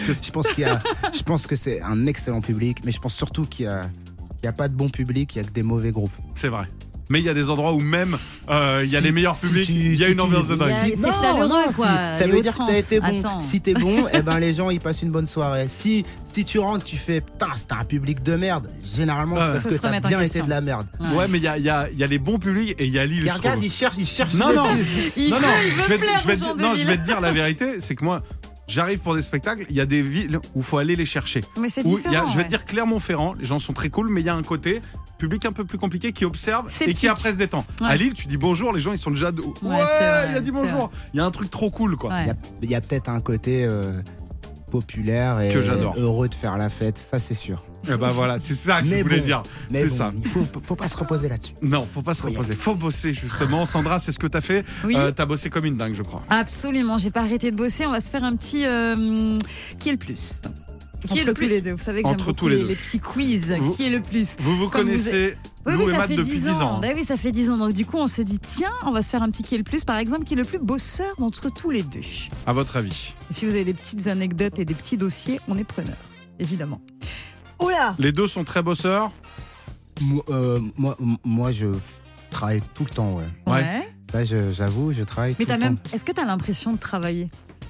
Je 0.07 0.29
pense 0.31 0.47
qu'il 0.51 0.59
y 0.65 0.67
a, 0.69 0.77
je 1.11 1.23
pense 1.23 1.47
que 1.47 1.55
c'est 1.55 1.81
un 1.81 2.05
excellent 2.05 2.41
public, 2.41 2.79
mais 2.85 2.91
je 2.91 2.99
pense 2.99 3.15
surtout 3.15 3.45
qu'il 3.45 3.65
y 3.65 3.69
a, 3.69 3.81
il 4.43 4.45
y 4.45 4.49
a 4.49 4.53
pas 4.53 4.67
de 4.67 4.75
bon 4.75 4.87
public, 4.89 5.33
il 5.35 5.39
y 5.39 5.41
a 5.41 5.47
que 5.47 5.51
des 5.53 5.63
mauvais 5.63 5.91
groupes. 5.91 6.13
C'est 6.35 6.49
vrai. 6.49 6.67
Mais 7.13 7.19
il 7.19 7.25
y 7.25 7.29
a 7.29 7.35
des 7.35 7.47
endroits 7.47 7.73
où 7.73 7.79
même 7.79 8.17
euh, 8.49 8.79
il 8.83 8.89
y 8.89 8.95
a 8.95 8.99
Si- 8.99 9.03
les 9.05 9.11
meilleurs 9.11 9.35
si 9.35 9.45
publics, 9.45 9.65
tu- 9.67 9.71
il 9.71 9.95
y 9.99 10.03
a 10.03 10.07
si 10.07 10.13
une 10.13 10.19
ambiance 10.21 10.47
de 10.47 10.53
Il 10.55 10.57
dingue. 10.59 10.95
c'est 10.97 11.21
chaleureux, 11.21 11.61
quoi. 11.75 11.87
si- 12.13 12.19
ça 12.19 12.27
veut 12.27 12.41
dire 12.41 12.53
que 12.57 12.65
t'as 12.65 12.73
été 12.79 12.99
bon. 12.99 13.19
Attends. 13.19 13.39
Si 13.39 13.61
t'es 13.61 13.75
bon, 13.75 14.07
eh 14.13 14.23
ben 14.23 14.39
les 14.39 14.55
gens 14.55 14.71
ils 14.71 14.79
passent 14.79 15.03
une 15.03 15.11
bonne 15.11 15.27
soirée. 15.27 15.67
Si 15.67 16.03
si 16.33 16.43
tu 16.43 16.57
rentres, 16.57 16.83
tu 16.83 16.95
fais 16.97 17.21
putain, 17.21 17.49
c'était 17.55 17.75
un 17.75 17.85
public 17.85 18.23
de 18.23 18.35
merde. 18.35 18.67
Généralement, 18.95 19.35
c'est 19.39 19.51
parce 19.51 19.63
que 19.65 19.75
t'as 19.79 19.99
bien 19.99 20.21
été 20.21 20.41
de 20.41 20.49
la 20.49 20.61
merde. 20.61 20.87
Ouais, 21.13 21.27
mais 21.29 21.37
il 21.37 21.43
y 21.43 21.47
a, 21.47 21.57
il 21.59 21.63
y 21.63 21.69
a- 21.69 21.87
il 21.93 21.99
y 21.99 22.03
a 22.03 22.07
les 22.07 22.17
bons 22.17 22.39
publics 22.39 22.73
et 22.79 22.85
il 22.87 22.91
y 22.93 22.97
a 22.97 23.05
je 23.05 23.21
regarde, 23.21 23.41
trouve. 23.43 23.63
ils 23.63 23.71
cherchent, 23.71 23.97
ils 23.99 24.07
cherchent. 24.07 24.33
Non, 24.33 24.47
non. 24.55 24.69
Il 25.15 25.29
non, 25.29 25.39
non, 25.39 25.47
il 26.73 26.79
je 26.81 26.87
vais 26.87 26.97
te 26.97 27.03
dire 27.05 27.21
la 27.21 27.31
vérité, 27.31 27.75
c'est 27.79 27.93
que 27.93 28.03
moi, 28.03 28.23
j'arrive 28.73 28.99
pour 28.99 29.15
des 29.15 29.21
spectacles, 29.21 29.65
il 29.69 29.75
y 29.75 29.81
a 29.81 29.85
des 29.85 30.01
villes 30.01 30.39
où 30.55 30.59
il 30.59 30.63
faut 30.63 30.77
aller 30.77 30.95
les 30.95 31.05
chercher. 31.05 31.41
Mais 31.59 31.69
c'est 31.69 31.83
y 31.83 32.15
a- 32.15 32.25
je 32.27 32.33
vais 32.33 32.37
ouais. 32.39 32.43
te 32.45 32.49
dire 32.49 32.65
Clermont-Ferrand, 32.65 33.33
les 33.35 33.45
gens 33.45 33.59
sont 33.59 33.73
très 33.73 33.89
cool, 33.89 34.09
mais 34.09 34.21
il 34.21 34.25
y 34.25 34.29
a 34.29 34.35
un 34.35 34.41
côté 34.41 34.81
public 35.17 35.45
un 35.45 35.53
peu 35.53 35.63
plus 35.63 35.77
compliqué 35.77 36.11
qui 36.11 36.25
observe 36.25 36.69
et 36.85 36.93
qui 36.93 37.07
après 37.07 37.31
se 37.31 37.37
détend. 37.37 37.65
Ouais. 37.79 37.87
À 37.87 37.95
Lille, 37.95 38.13
tu 38.13 38.27
dis 38.27 38.37
bonjour, 38.37 38.73
les 38.73 38.81
gens 38.81 38.91
ils 38.91 38.97
sont 38.97 39.11
déjà 39.11 39.31
de... 39.31 39.41
ouais, 39.41 39.53
vrai, 39.61 40.27
il 40.31 40.35
a 40.35 40.41
dit 40.41 40.51
bonjour. 40.51 40.91
Il 41.13 41.17
y 41.17 41.19
a 41.21 41.25
un 41.25 41.31
truc 41.31 41.49
trop 41.49 41.69
cool 41.69 41.95
quoi. 41.95 42.09
Ouais. 42.09 42.33
Il 42.61 42.69
y 42.69 42.75
a, 42.75 42.81
peut-être 42.81 43.09
un 43.09 43.19
côté 43.21 43.63
euh, 43.65 43.93
populaire 44.71 45.39
et 45.39 45.53
Que 45.53 45.99
heureux 45.99 46.27
de 46.27 46.35
faire 46.35 46.57
la 46.57 46.69
fête, 46.69 46.97
ça 46.97 47.19
c'est 47.19 47.35
sûr. 47.35 47.63
Et 47.91 47.97
bah 47.97 48.11
voilà, 48.13 48.39
c'est 48.39 48.55
ça 48.55 48.81
que 48.81 48.87
Mais 48.87 48.99
je 48.99 49.03
voulais 49.03 49.19
bon. 49.19 49.25
dire. 49.25 49.43
Mais 49.71 49.81
C'est 49.81 49.87
bon, 49.89 49.95
ça. 49.95 50.13
il 50.23 50.29
faut, 50.29 50.43
faut 50.65 50.75
pas 50.75 50.87
se 50.87 50.95
reposer 50.97 51.27
là-dessus. 51.29 51.53
Non, 51.61 51.85
faut 51.91 52.01
pas 52.01 52.13
se 52.13 52.23
reposer, 52.23 52.55
faut 52.55 52.75
bosser 52.75 53.13
justement. 53.13 53.65
Sandra, 53.65 53.99
c'est 53.99 54.11
ce 54.11 54.19
que 54.19 54.27
t'as 54.27 54.41
fait. 54.41 54.63
Oui. 54.85 54.95
Euh, 54.97 55.11
t'as 55.11 55.25
bossé 55.25 55.49
comme 55.49 55.65
une 55.65 55.75
dingue, 55.77 55.93
je 55.93 56.03
crois. 56.03 56.23
Absolument, 56.29 56.97
j'ai 56.97 57.11
pas 57.11 57.21
arrêté 57.21 57.51
de 57.51 57.57
bosser. 57.57 57.85
On 57.85 57.91
va 57.91 57.99
se 57.99 58.09
faire 58.09 58.23
un 58.23 58.35
petit 58.35 58.65
euh, 58.65 59.37
qui 59.79 59.89
est 59.89 59.93
le 59.93 59.97
plus? 59.97 60.39
Qui 61.05 61.17
est 61.17 61.21
Entre 61.21 61.25
le 61.27 61.33
tous 61.33 61.39
plus? 61.39 61.47
les 61.49 61.61
deux. 61.61 61.71
Vous 61.73 61.79
savez 61.79 62.01
que 62.01 62.07
j'aime 62.07 62.15
Entre 62.15 62.27
beaucoup 62.27 62.37
tous 62.39 62.47
les 62.47 62.55
les, 62.55 62.61
deux. 62.61 62.67
les 62.69 62.75
petits 62.75 62.99
quiz. 63.01 63.51
Vous- 63.59 63.75
Qui 63.75 63.87
est 63.87 63.89
le 63.89 64.01
plus? 64.01 64.37
Vous 64.39 64.55
vous 64.55 64.69
Comme 64.69 64.83
vous 64.83 64.87
connaissez 64.87 65.37
Oui, 65.65 65.73
Lou 65.73 65.79
oui, 65.79 65.83
et 65.87 65.91
ça 65.91 65.97
Matt 65.97 66.07
fait 66.07 66.15
depuis 66.15 66.31
10 66.31 66.41
10 66.43 66.49
ans. 66.49 66.61
ans. 66.75 66.79
Bah 66.79 66.87
oui, 66.95 67.03
ça 67.03 67.17
fait 67.17 67.33
10 67.33 67.49
ans. 67.49 67.57
Donc 67.57 67.73
du 67.73 67.85
coup, 67.85 67.97
on 67.97 68.07
se 68.07 68.21
dit 68.21 68.39
tiens, 68.39 68.71
on 68.85 68.91
va 68.93 69.01
se 69.01 69.09
faire 69.09 69.21
un 69.21 69.29
petit 69.29 69.43
qui 69.43 69.55
est 69.55 69.57
le 69.57 69.65
plus, 69.65 69.83
par 69.83 69.97
exemple, 69.97 70.23
qui 70.23 70.35
est 70.35 70.37
le 70.37 70.45
plus 70.45 70.59
bosseur 70.59 71.13
d'entre 71.19 71.49
tous 71.51 71.71
les 71.71 71.83
deux. 71.83 71.99
À 72.45 72.53
votre 72.53 72.77
avis 72.77 73.13
si 73.33 73.45
vous 73.45 73.55
avez 73.55 73.65
des 73.65 73.73
petites 73.73 74.07
anecdotes 74.07 74.59
et 74.59 74.63
des 74.63 74.73
petits 74.75 74.95
dossiers, 74.95 75.41
on 75.49 75.57
est 75.57 75.65
preneur, 75.65 75.97
évidemment. 76.39 76.79
Oula 77.65 77.95
Les 77.99 78.11
deux 78.11 78.27
sont 78.27 78.43
très 78.43 78.61
bosseurs. 78.61 79.11
Moi, 80.01 80.23
euh, 80.29 80.59
moi, 80.77 80.97
moi, 81.23 81.51
je 81.51 81.67
travaille 82.29 82.61
tout 82.73 82.83
le 82.83 82.89
temps, 82.89 83.13
ouais. 83.17 83.25
Ouais. 83.47 84.25
Je- 84.25 84.51
j'avoue, 84.51 84.91
je 84.93 85.03
travaille 85.03 85.35
Mais 85.39 85.45
tout 85.45 85.51
le 85.51 85.57
même. 85.57 85.77
temps. 85.77 85.89
Est-ce 85.95 86.03
que 86.03 86.11
t'as 86.11 86.25
l'impression 86.25 86.73
de 86.73 86.77
travailler 86.77 87.29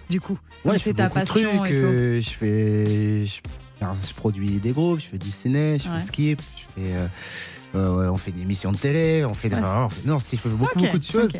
du 0.09 0.19
coup 0.19 0.33
Ouais, 0.33 0.71
Comme 0.71 0.73
je 0.73 0.77
fais 0.79 0.89
c'est 0.89 0.93
ta 0.95 1.09
passion 1.09 1.57
trucs. 1.57 1.71
et 1.71 1.79
tout? 1.79 1.85
euh, 1.85 2.21
je 2.21 2.29
fais, 2.29 3.25
je, 3.25 4.13
produis 4.13 4.59
des 4.59 4.71
groupes, 4.71 4.99
je 4.99 5.05
fais 5.07 5.17
du 5.17 5.31
ciné, 5.31 5.77
je 5.79 5.89
Ouais. 5.89 5.99
fais 5.99 6.05
skip, 6.05 6.41
je 6.57 6.61
fais, 6.81 6.93
euh, 6.95 7.07
euh, 7.75 8.09
on 8.09 8.17
fait 8.17 8.31
des 8.31 8.41
émissions 8.41 8.71
de 8.71 8.77
télé, 8.77 9.23
on 9.25 9.33
fait, 9.33 9.49
des- 9.49 9.55
Ouais. 9.55 9.61
on 9.63 9.89
fait- 9.89 10.05
non, 10.07 10.19
si, 10.19 10.35
je 10.37 10.41
fais 10.41 10.49
beaucoup, 10.49 10.79
de 10.79 11.03
choses. 11.03 11.31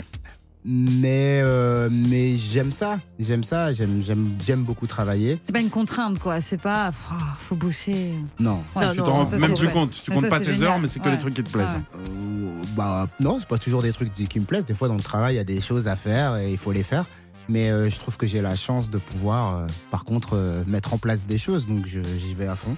Mais, 0.65 1.41
euh, 1.43 1.89
mais 1.91 2.37
j'aime 2.37 2.71
ça, 2.71 2.97
j'aime 3.19 3.43
ça, 3.43 3.73
j'aime, 3.73 4.01
j'aime, 4.01 4.25
j'aime 4.45 4.63
beaucoup 4.63 4.87
travailler. 4.87 5.37
C'est 5.45 5.51
pas 5.51 5.59
une 5.59 5.69
contrainte, 5.69 6.19
quoi. 6.19 6.39
C'est 6.39 6.57
pas. 6.57 6.91
ah, 7.11 7.17
faut 7.37 7.55
bosser. 7.55 8.13
Non. 8.39 8.63
Ouais, 8.75 8.89
tu 8.91 8.97
non, 8.99 9.03
t'en 9.05 9.11
rends 9.11 9.25
ça, 9.25 9.37
même 9.39 9.51
c'est 9.51 9.57
plus 9.57 9.65
vrai. 9.65 9.73
compte. 9.73 9.91
Tu 9.91 10.09
Mais 10.09 10.15
comptes 10.15 10.23
ça, 10.23 10.29
pas 10.29 10.39
tes 10.39 10.45
génial. 10.53 10.63
heures, 10.63 10.79
mais 10.79 10.87
c'est 10.87 10.99
que 10.99 11.05
Ouais. 11.05 11.11
les 11.11 11.19
trucs 11.19 11.33
qui 11.33 11.43
te 11.43 11.49
plaisent. 11.49 11.67
Ouais. 11.75 11.99
Euh, 12.09 12.61
bah 12.77 13.07
non, 13.19 13.37
c'est 13.39 13.47
pas 13.47 13.57
toujours 13.57 13.81
des 13.81 13.91
trucs 13.91 14.13
qui 14.13 14.39
me 14.39 14.45
plaisent. 14.45 14.65
Des 14.65 14.73
fois 14.73 14.87
dans 14.87 14.95
le 14.95 15.01
travail, 15.01 15.33
il 15.33 15.37
y 15.37 15.41
a 15.41 15.43
des 15.43 15.59
choses 15.59 15.87
à 15.89 15.97
faire 15.97 16.37
et 16.37 16.51
il 16.51 16.57
faut 16.57 16.71
les 16.71 16.83
faire. 16.83 17.05
Mais 17.49 17.69
euh, 17.69 17.89
je 17.89 17.99
trouve 17.99 18.15
que 18.15 18.25
j'ai 18.25 18.41
la 18.41 18.55
chance 18.55 18.89
de 18.89 18.97
pouvoir, 18.99 19.57
euh, 19.57 19.67
par 19.91 20.05
contre, 20.05 20.29
euh, 20.37 20.63
mettre 20.65 20.93
en 20.93 20.97
place 20.97 21.25
des 21.25 21.37
choses. 21.37 21.67
Donc 21.67 21.85
j'y 21.87 22.33
vais 22.35 22.47
à 22.47 22.55
fond. 22.55 22.77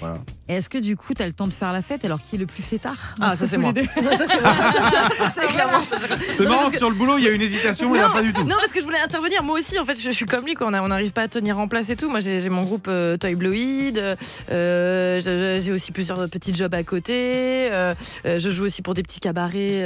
Voilà. 0.00 0.18
Est-ce 0.48 0.68
que 0.68 0.78
du 0.78 0.96
coup, 0.96 1.14
t'as 1.14 1.26
le 1.26 1.32
temps 1.32 1.46
de 1.46 1.52
faire 1.52 1.72
la 1.72 1.82
fête 1.82 2.04
alors 2.04 2.20
qui 2.22 2.36
est 2.36 2.38
le 2.38 2.46
plus 2.46 2.62
fêtard 2.62 3.14
Ah, 3.20 3.36
ça, 3.36 3.46
c'est 3.46 3.58
moi. 3.58 3.72
c'est 6.32 6.48
marrant, 6.48 6.70
que- 6.70 6.78
sur 6.78 6.90
le 6.90 6.96
boulot, 6.96 7.18
il 7.18 7.24
y 7.24 7.28
a 7.28 7.30
une 7.30 7.42
hésitation, 7.42 7.94
il 7.94 7.98
n'y 7.98 8.04
a 8.04 8.08
Non, 8.08 8.12
pas 8.14 8.22
du 8.22 8.32
tout. 8.32 8.44
Non, 8.44 8.56
parce 8.58 8.72
que 8.72 8.80
je 8.80 8.84
voulais 8.84 9.00
intervenir. 9.00 9.42
Moi 9.42 9.58
aussi, 9.58 9.78
en 9.78 9.84
fait, 9.84 9.96
je, 9.98 10.04
je 10.04 10.10
suis 10.10 10.26
comme 10.26 10.44
lui. 10.44 10.54
Quand 10.54 10.72
on 10.72 10.88
n'arrive 10.88 11.12
pas 11.12 11.22
à 11.22 11.28
tenir 11.28 11.58
en 11.58 11.68
place 11.68 11.90
et 11.90 11.96
tout. 11.96 12.10
Moi, 12.10 12.20
j'ai 12.20 12.40
j'ai 12.40 12.50
mon 12.50 12.62
groupe 12.62 12.86
euh, 12.88 13.16
Toy 13.16 13.34
Bloid. 13.34 13.98
euh, 14.50 15.20
j'ai 15.60 15.72
aussi 15.72 15.92
plusieurs 15.92 16.28
petits 16.28 16.54
jobs 16.54 16.74
à 16.74 16.82
côté. 16.82 17.68
euh, 17.70 17.94
euh, 18.26 18.38
je 18.38 18.50
joue 18.50 18.64
aussi 18.64 18.82
pour 18.82 18.94
des 18.94 19.02
petits 19.02 19.20
cabarets. 19.20 19.84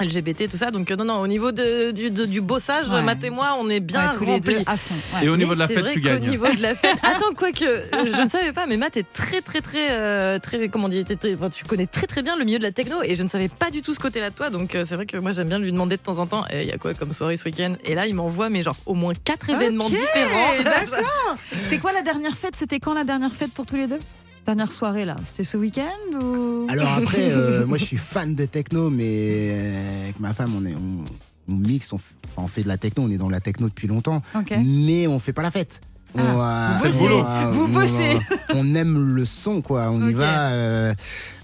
LGBT, 0.00 0.48
tout 0.50 0.56
ça. 0.56 0.70
Donc, 0.70 0.90
euh, 0.90 0.96
non, 0.96 1.04
non, 1.04 1.20
au 1.20 1.26
niveau 1.26 1.52
de- 1.52 1.90
du, 1.90 2.10
de- 2.10 2.24
du 2.24 2.40
bossage, 2.40 2.88
Ouais. 2.88 3.02
Matt 3.02 3.22
et 3.24 3.30
moi, 3.30 3.56
on 3.58 3.68
est 3.68 3.80
bien 3.80 4.08
Ouais, 4.10 4.16
tous 4.16 4.24
les 4.24 4.40
deux 4.40 4.58
à 4.66 4.76
fond. 4.76 4.94
ouais. 5.18 5.24
Et 5.26 5.28
au 5.28 5.32
Mais 5.32 5.38
niveau 5.38 5.54
de 5.54 5.58
la 5.60 5.66
c'est 5.68 5.74
fête, 5.74 5.82
vrai 5.84 5.92
tu 5.94 6.00
qu'au 6.02 6.08
gagnes. 6.08 6.28
niveau 6.30 6.46
de 6.48 6.62
la 6.62 6.74
fête, 6.74 6.96
attends, 7.02 7.34
quoique, 7.36 7.64
je 7.64 8.22
ne 8.22 8.28
savais 8.28 8.52
pas, 8.52 8.66
mais 8.66 8.76
Matt 8.76 8.96
est 8.96 9.06
très, 9.12 9.40
très, 9.40 9.60
très, 9.60 9.88
euh, 9.92 10.38
très, 10.38 10.68
comment 10.68 10.88
enfin, 10.88 11.50
tu 11.50 11.64
connais 11.64 11.86
très, 11.86 12.06
très 12.06 12.22
bien 12.22 12.36
le 12.36 12.44
milieu 12.44 12.58
de 12.58 12.62
la 12.64 12.72
techno 12.72 12.96
et 13.02 13.14
je 13.14 13.22
ne 13.22 13.28
savais 13.28 13.48
pas 13.48 13.70
du 13.70 13.82
tout 13.82 13.94
ce 13.94 14.00
côté-là 14.00 14.30
de 14.30 14.34
toi. 14.34 14.50
Donc, 14.50 14.74
euh, 14.74 14.84
c'est 14.84 14.96
vrai 14.96 15.06
que 15.06 15.16
moi, 15.18 15.32
j'aime 15.32 15.48
bien 15.48 15.58
lui 15.58 15.72
demander 15.72 15.96
de 15.96 16.02
temps 16.02 16.18
en 16.18 16.26
temps, 16.26 16.44
Eh, 16.52 16.62
il 16.62 16.68
y 16.68 16.72
a 16.72 16.78
quoi 16.78 16.94
comme 16.94 17.12
soirée 17.12 17.36
ce 17.36 17.44
week-end? 17.44 17.74
Et 17.84 17.94
là, 17.94 18.06
il 18.06 18.14
m'envoie, 18.14 18.48
mais 18.48 18.62
genre, 18.62 18.76
au 18.86 18.94
moins 18.94 19.12
quatre 19.24 19.50
événements 19.50 19.88
différents. 19.90 20.52
d'accord. 20.64 21.36
C'est 21.68 21.78
quoi 21.78 21.92
la 21.92 22.02
dernière 22.02 22.36
fête? 22.36 22.56
C'était 22.56 22.80
quand 22.80 22.94
la 22.94 23.04
dernière 23.04 23.32
fête 23.32 23.52
pour 23.52 23.66
tous 23.66 23.76
les 23.76 23.86
deux? 23.86 23.98
Dernière 24.46 24.72
soirée 24.72 25.04
là 25.04 25.16
C'était 25.24 25.44
ce 25.44 25.56
week-end 25.56 26.18
ou? 26.20 26.66
Alors 26.68 26.88
après, 26.98 27.30
euh, 27.30 27.66
moi 27.66 27.78
je 27.78 27.84
suis 27.84 27.96
fan 27.96 28.34
de 28.34 28.44
techno, 28.46 28.90
mais 28.90 29.04
euh, 29.06 30.02
avec 30.04 30.20
ma 30.20 30.32
femme, 30.32 30.52
on, 30.56 30.64
est, 30.66 30.74
on, 30.74 31.04
on 31.52 31.56
mixe, 31.56 31.92
on, 32.36 32.46
fait 32.48 32.62
de 32.62 32.68
la 32.68 32.76
techno, 32.76 33.04
on 33.04 33.10
est 33.10 33.18
dans 33.18 33.28
la 33.30 33.40
techno 33.40 33.68
depuis 33.68 33.86
longtemps, 33.88 34.22
mais 34.64 35.06
on 35.06 35.18
fait 35.18 35.32
pas 35.32 35.42
la 35.42 35.50
fête. 35.50 35.80
On, 36.14 36.20
Ah, 36.20 36.76
vous 36.76 36.84
bossez, 36.90 37.04
on, 37.10 37.24
euh, 37.24 37.50
vous 37.52 37.68
bossez. 37.68 38.18
on 38.54 38.74
aime 38.74 39.14
le 39.14 39.24
son, 39.24 39.62
quoi. 39.62 39.90
On 39.90 40.06
y 40.06 40.12
va. 40.12 40.50
euh, 40.50 40.94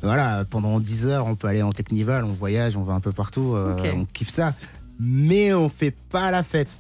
voilà, 0.03 0.45
pendant 0.45 0.79
10 0.79 1.07
heures, 1.07 1.27
on 1.27 1.37
peut 1.37 1.47
aller 1.49 1.63
en 1.63 1.73
Technival, 1.73 2.25
on 2.25 2.29
voyage, 2.33 2.77
on 2.77 2.83
va 2.83 2.93
un 2.95 3.01
peu 3.01 3.13
partout, 3.13 3.57
on 3.57 4.05
kiffe 4.13 4.29
ça. 4.31 4.53
Mais 5.01 5.55
on 5.55 5.69
fait 5.69 5.95
pas 6.11 6.31
la 6.31 6.43
fête. 6.43 6.77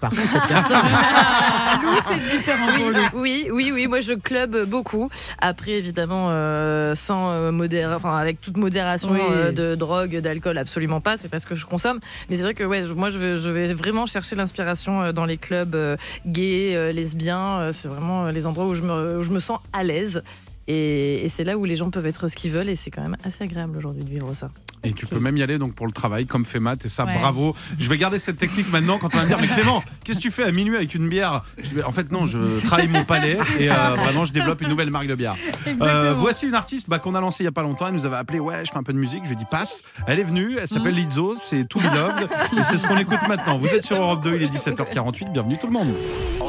Par 0.00 0.10
contre, 0.10 0.28
cette 0.28 0.46
personne, 0.48 0.76
Lou, 1.82 1.88
c'est 2.08 2.36
différent 2.36 2.66
pour 2.66 2.90
lui. 2.90 2.98
Oui, 3.14 3.48
oui, 3.52 3.70
oui, 3.72 3.86
moi 3.86 4.00
je 4.00 4.12
club 4.14 4.64
beaucoup. 4.68 5.08
Après, 5.38 5.72
évidemment, 5.72 6.26
euh, 6.30 6.94
sans 6.94 7.30
euh, 7.30 7.50
modéra- 7.52 7.96
enfin 7.96 8.16
avec 8.16 8.40
toute 8.40 8.56
modération 8.56 9.10
Oui. 9.12 9.20
euh, 9.30 9.52
de 9.52 9.74
drogue, 9.74 10.16
d'alcool, 10.18 10.58
absolument 10.58 11.00
pas. 11.00 11.16
C'est 11.16 11.28
parce 11.28 11.44
que 11.44 11.54
je 11.54 11.64
consomme. 11.66 12.00
Mais 12.28 12.36
c'est 12.36 12.42
vrai 12.42 12.54
que 12.54 12.64
ouais, 12.64 12.84
je- 12.84 12.92
moi 12.92 13.10
je 13.10 13.18
vais, 13.18 13.36
je 13.36 13.50
vais 13.50 13.72
vraiment 13.74 14.06
chercher 14.06 14.36
l'inspiration 14.36 15.02
euh, 15.02 15.12
dans 15.12 15.24
les 15.24 15.36
clubs 15.38 15.74
euh, 15.74 15.96
gays, 16.26 16.74
euh, 16.74 16.92
lesbiens. 16.92 17.58
Euh, 17.60 17.72
C'est 17.72 17.88
vraiment 17.88 18.26
euh, 18.26 18.32
les 18.32 18.46
endroits 18.46 18.66
où 18.66 18.74
je 18.74 18.82
me, 18.82 19.18
où 19.18 19.22
je 19.22 19.30
me 19.30 19.40
sens 19.40 19.58
à 19.72 19.82
l'aise. 19.84 20.22
Et, 20.68 21.24
et 21.24 21.28
c'est 21.28 21.44
là 21.44 21.58
où 21.58 21.64
les 21.64 21.76
gens 21.76 21.90
peuvent 21.90 22.06
être 22.06 22.28
ce 22.28 22.36
qu'ils 22.36 22.52
veulent 22.52 22.68
et 22.68 22.76
c'est 22.76 22.90
quand 22.90 23.02
même 23.02 23.16
assez 23.24 23.42
agréable 23.44 23.76
aujourd'hui 23.76 24.04
de 24.04 24.08
vivre 24.10 24.32
ça. 24.34 24.50
Et 24.84 24.92
tu 24.92 25.06
peux 25.06 25.18
même 25.20 25.36
y 25.36 25.42
aller 25.42 25.58
donc 25.58 25.74
pour 25.74 25.86
le 25.86 25.92
travail, 25.92 26.26
comme 26.26 26.44
fait 26.44 26.58
Matt, 26.60 26.84
et 26.86 26.88
ça, 26.88 27.04
Ouais. 27.04 27.18
bravo. 27.18 27.54
Je 27.78 27.88
vais 27.88 27.98
garder 27.98 28.18
cette 28.18 28.36
technique 28.36 28.70
maintenant 28.72 28.98
quand 28.98 29.14
on 29.14 29.18
va 29.18 29.22
me 29.24 29.28
dire, 29.28 29.38
mais 29.40 29.46
Clément, 29.48 29.82
qu'est-ce 30.04 30.18
que 30.18 30.22
tu 30.22 30.30
fais 30.30 30.44
à 30.44 30.50
minuit 30.52 30.76
avec 30.76 30.94
une 30.94 31.08
bière? 31.08 31.44
En 31.84 31.92
fait, 31.92 32.10
non, 32.12 32.26
je 32.26 32.60
travaille 32.66 32.88
mon 32.88 33.04
palais 33.04 33.38
et 33.58 33.70
euh, 33.70 33.74
vraiment, 33.96 34.24
je 34.24 34.32
développe 34.32 34.60
une 34.60 34.68
nouvelle 34.68 34.90
marque 34.90 35.06
de 35.08 35.14
bière. 35.14 35.34
Euh, 35.80 36.14
voici 36.16 36.46
une 36.46 36.54
artiste 36.54 36.88
bah, 36.88 36.98
qu'on 36.98 37.14
a 37.14 37.20
lancée 37.20 37.42
il 37.42 37.46
y 37.46 37.48
a 37.48 37.52
pas 37.52 37.62
longtemps. 37.62 37.86
Elle 37.88 37.94
nous 37.94 38.06
avait 38.06 38.16
appelé, 38.16 38.38
ouais, 38.40 38.64
je 38.64 38.70
fais 38.72 38.78
un 38.78 38.82
peu 38.82 38.92
de 38.92 38.98
musique. 38.98 39.20
Je 39.24 39.28
lui 39.30 39.34
ai 39.34 39.38
dit, 39.38 39.44
passe. 39.50 39.82
Elle 40.06 40.18
est 40.20 40.24
venue, 40.24 40.56
elle 40.60 40.68
s'appelle 40.68 40.94
Lizzo, 40.94 41.34
c'est 41.36 41.64
To 41.68 41.78
Be 41.80 41.84
Loved, 41.84 42.28
et 42.58 42.62
c'est 42.64 42.78
ce 42.78 42.86
qu'on 42.86 42.96
écoute 42.98 43.18
maintenant. 43.28 43.58
Vous 43.58 43.68
êtes 43.68 43.84
sur 43.84 43.96
Europe 44.00 44.22
2, 44.22 44.36
il 44.36 44.42
est 44.44 44.46
17h48. 44.52 45.32
Bienvenue 45.32 45.58
tout 45.58 45.66
le 45.66 45.72
monde. 45.72 45.92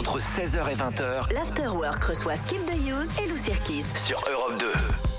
Entre 0.06 0.20
16h 0.20 0.70
et 0.70 0.76
20h 0.76 1.34
L'Afterwork 1.34 2.04
reçoit 2.04 2.36
Skip 2.36 2.66
the 2.66 2.76
Use 2.76 3.10
et 3.24 3.28
Lou 3.30 3.38
Cirkis. 3.38 3.84
sur 3.84 4.22
Europe 4.30 4.60
2. 4.60 5.13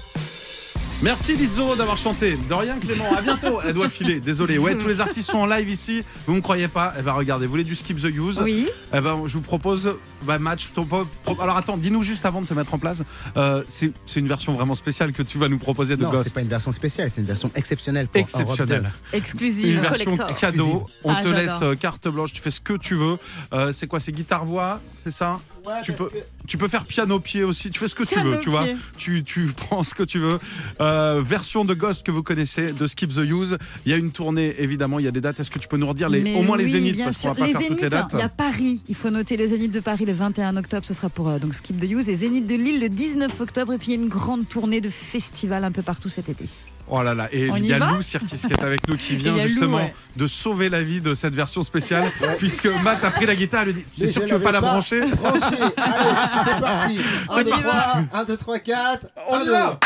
Merci 1.02 1.36
Lizzo 1.36 1.76
d'avoir 1.76 1.98
chanté. 1.98 2.38
De 2.48 2.54
rien 2.54 2.78
Clément, 2.78 3.14
à 3.14 3.20
bientôt. 3.20 3.60
Elle 3.62 3.74
doit 3.74 3.90
filer, 3.90 4.20
désolé. 4.20 4.56
Ouais, 4.56 4.74
tous 4.74 4.88
les 4.88 5.02
artistes 5.02 5.30
sont 5.30 5.38
en 5.38 5.44
live 5.46 5.68
ici. 5.68 6.02
Vous 6.26 6.32
ne 6.32 6.38
me 6.38 6.42
croyez 6.42 6.66
pas? 6.66 6.94
Eh 6.98 7.02
ben 7.02 7.12
regardez, 7.12 7.44
vous 7.44 7.50
voulez 7.50 7.64
du 7.64 7.74
Skip 7.74 8.00
the 8.00 8.04
Use? 8.04 8.40
Oui. 8.42 8.68
Eh 8.94 9.00
ben, 9.02 9.20
je 9.26 9.34
vous 9.34 9.42
propose 9.42 9.96
bah, 10.22 10.38
match. 10.38 10.70
ton 10.74 10.86
pop- 10.86 11.06
pro- 11.24 11.38
Alors 11.42 11.58
attends, 11.58 11.76
dis-nous 11.76 12.02
juste 12.02 12.24
avant 12.24 12.40
de 12.40 12.46
te 12.46 12.54
mettre 12.54 12.72
en 12.72 12.78
place. 12.78 13.02
euh, 13.36 13.62
c'est 13.66 13.92
une 14.16 14.28
version 14.28 14.54
vraiment 14.54 14.74
spéciale 14.74 15.12
que 15.12 15.22
tu 15.22 15.36
vas 15.36 15.48
nous 15.48 15.58
proposer 15.58 15.96
de 15.98 16.02
Non, 16.04 16.10
Ghost. 16.10 16.24
c'est 16.24 16.34
pas 16.34 16.40
une 16.40 16.48
version 16.48 16.72
spéciale, 16.72 17.10
c'est 17.10 17.20
une 17.20 17.26
version 17.26 17.50
exceptionnelle 17.54 18.06
pour 18.08 18.20
Exceptionnelle. 18.22 18.90
Une 19.12 19.18
Exclusive. 19.18 19.80
version 19.80 20.16
collector. 20.16 20.36
cadeau. 20.36 20.84
On 21.02 21.12
Ah, 21.12 21.22
te 21.22 21.28
laisse 21.28 21.52
euh, 21.60 21.74
carte 21.74 22.08
blanche. 22.08 22.32
Tu 22.32 22.40
fais 22.40 22.50
ce 22.50 22.60
que 22.62 22.74
tu 22.78 22.94
veux. 22.94 23.18
Euh, 23.52 23.72
c'est 23.74 23.86
quoi? 23.86 24.00
C'est 24.00 24.12
guitare 24.12 24.46
voix 24.46 24.80
C'est 25.04 25.10
ça? 25.12 25.38
Tu 25.82 25.92
peux, 25.92 26.10
tu 26.46 26.58
peux 26.58 26.68
faire 26.68 26.84
piano 26.84 27.18
pied 27.20 27.42
aussi. 27.42 27.70
Tu 27.70 27.78
fais 27.78 27.88
ce 27.88 27.94
que 27.94 28.04
tu 28.04 28.18
veux, 28.20 28.40
tu 28.40 28.50
vois. 28.50 28.66
Tu, 28.96 29.22
tu 29.22 29.46
prends 29.56 29.84
ce 29.84 29.94
que 29.94 30.02
tu 30.02 30.18
veux. 30.18 30.38
Euh, 30.80 31.22
version 31.24 31.64
de 31.64 31.74
Ghost 31.74 32.04
que 32.04 32.10
vous 32.10 32.22
connaissez, 32.22 32.72
de 32.72 32.86
Skip 32.86 33.10
the 33.12 33.18
Use. 33.18 33.58
Il 33.86 33.92
y 33.92 33.94
a 33.94 33.96
une 33.96 34.12
tournée, 34.12 34.54
évidemment. 34.58 34.98
Il 34.98 35.04
y 35.04 35.08
a 35.08 35.10
des 35.10 35.20
dates. 35.20 35.40
Est-ce 35.40 35.50
que 35.50 35.58
tu 35.58 35.68
peux 35.68 35.76
nous 35.76 35.88
redire 35.88 36.08
les, 36.08 36.20
Mais 36.20 36.36
au 36.36 36.42
moins 36.42 36.56
les 36.56 36.66
zéniths 36.66 36.94
bien 36.94 37.06
parce 37.06 37.16
qu'on 37.16 37.22
sûr. 37.22 37.34
va 37.34 37.40
pas 37.40 37.46
les 37.46 37.52
faire 37.52 37.68
toutes 37.68 37.82
les 37.82 37.88
dates. 37.88 38.10
Il 38.12 38.18
y 38.18 38.22
a 38.22 38.28
Paris. 38.28 38.80
Il 38.88 38.94
faut 38.94 39.10
noter 39.10 39.36
le 39.36 39.46
Zénith 39.46 39.72
de 39.72 39.80
Paris 39.80 40.04
le 40.04 40.12
21 40.12 40.56
octobre. 40.56 40.84
Ce 40.86 40.94
sera 40.94 41.08
pour 41.08 41.28
euh, 41.28 41.38
donc 41.38 41.54
Skip 41.54 41.78
the 41.80 41.90
Use. 41.90 42.08
Et 42.08 42.16
Zénith 42.16 42.46
de 42.46 42.54
Lille 42.54 42.80
le 42.80 42.88
19 42.88 43.40
octobre. 43.40 43.72
Et 43.72 43.78
puis 43.78 43.92
il 43.92 43.96
y 43.96 44.00
a 44.00 44.02
une 44.02 44.08
grande 44.08 44.48
tournée 44.48 44.80
de 44.80 44.90
festivals 44.90 45.64
un 45.64 45.72
peu 45.72 45.82
partout 45.82 46.08
cet 46.08 46.28
été. 46.28 46.44
Oh 46.86 47.02
là 47.02 47.14
là, 47.14 47.28
et 47.32 47.46
il 47.46 47.64
y 47.64 47.68
y 47.68 47.72
a 47.72 47.78
Lou 47.78 48.02
Cirkis 48.02 48.36
qui 48.46 48.52
est 48.52 48.62
avec 48.62 48.86
nous, 48.88 48.96
qui 48.96 49.14
Et 49.14 49.16
vient 49.16 49.32
Lou, 49.32 49.40
justement 49.40 49.78
ouais. 49.78 49.94
de 50.16 50.26
sauver 50.26 50.68
la 50.68 50.82
vie 50.82 51.00
de 51.00 51.14
cette 51.14 51.34
version 51.34 51.62
spéciale, 51.62 52.04
puisque 52.38 52.66
Matt 52.66 53.02
a 53.02 53.10
pris 53.10 53.24
la 53.24 53.34
guitare, 53.34 53.62
elle 53.62 53.68
lui 53.68 53.74
dit 53.74 53.84
C'est 53.98 54.08
sûr 54.12 54.22
que 54.22 54.26
tu 54.26 54.34
veux 54.34 54.40
pas 54.40 54.52
la 54.52 54.60
brancher 54.60 55.00
Branché. 55.00 55.56
Allez, 55.76 56.10
c'est 56.44 56.60
parti. 56.60 56.98
On 57.30 57.34
C'est 57.36 57.40
y 57.42 57.50
parti. 57.50 57.64
va. 57.64 58.18
1, 58.20 58.24
2, 58.24 58.36
3, 58.36 58.58
4. 58.58 59.06
On 59.30 59.40
y 59.44 59.48
va 59.48 59.78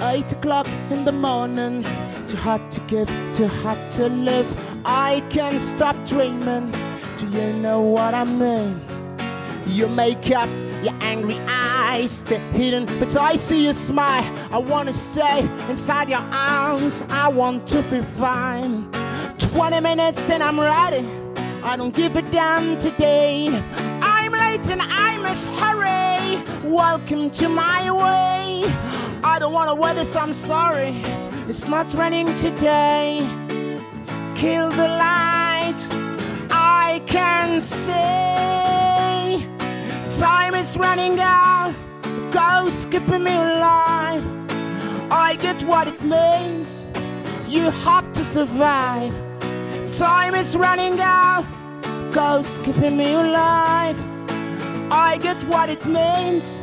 Eight 0.00 0.32
o'clock 0.32 0.66
in 0.90 1.04
the 1.04 1.12
morning, 1.12 1.84
too 2.32 2.38
hot 2.38 2.70
to 2.70 2.80
give, 2.86 3.08
too 3.34 3.46
hot 3.46 3.90
to 3.90 4.08
live. 4.08 4.48
I 4.86 5.20
can't 5.28 5.60
stop 5.60 5.94
dreaming. 6.06 6.72
Do 7.18 7.26
you 7.26 7.52
know 7.52 7.82
what 7.82 8.14
I 8.14 8.24
mean? 8.24 8.80
Your 9.66 9.90
makeup, 9.90 10.48
your 10.82 10.94
angry 11.02 11.38
eyes, 11.46 12.22
they're 12.22 12.40
hidden, 12.52 12.86
but 12.98 13.14
I 13.16 13.36
see 13.36 13.66
you 13.66 13.74
smile. 13.74 14.24
I 14.50 14.56
wanna 14.56 14.94
stay 14.94 15.40
inside 15.68 16.08
your 16.08 16.24
arms. 16.32 17.04
I 17.10 17.28
want 17.28 17.66
to 17.66 17.82
feel 17.82 18.02
fine. 18.02 18.90
20 19.52 19.80
minutes 19.80 20.30
and 20.30 20.42
I'm 20.42 20.58
ready. 20.58 21.06
I 21.62 21.76
don't 21.76 21.94
give 21.94 22.16
a 22.16 22.22
damn 22.22 22.78
today. 22.78 23.48
I'm 24.00 24.32
late 24.32 24.70
and 24.70 24.80
I 24.80 25.18
must 25.18 25.46
hurry. 25.60 26.40
Welcome 26.66 27.28
to 27.32 27.50
my 27.50 27.90
way. 27.90 28.64
I 29.22 29.38
don't 29.38 29.52
wanna 29.52 29.74
wear 29.74 29.92
this, 29.92 30.16
I'm 30.16 30.32
sorry. 30.32 31.02
It's 31.48 31.66
not 31.66 31.92
raining 31.94 32.32
today. 32.36 33.18
Kill 34.36 34.70
the 34.70 34.86
light. 34.86 35.80
I 36.50 37.02
can 37.06 37.60
see. 37.60 37.92
Time 40.20 40.54
is 40.54 40.76
running 40.76 41.18
out. 41.18 41.74
Go 42.30 42.70
skipping 42.70 43.24
me 43.24 43.34
alive. 43.34 44.24
I 45.10 45.36
get 45.40 45.60
what 45.64 45.88
it 45.88 46.00
means. 46.02 46.86
You 47.48 47.70
have 47.70 48.12
to 48.12 48.24
survive. 48.24 49.12
Time 49.98 50.36
is 50.36 50.56
running 50.56 51.00
out. 51.00 51.44
Go 52.12 52.42
skipping 52.42 52.96
me 52.96 53.14
alive. 53.14 53.98
I 54.92 55.18
get 55.20 55.42
what 55.48 55.68
it 55.70 55.84
means. 55.86 56.62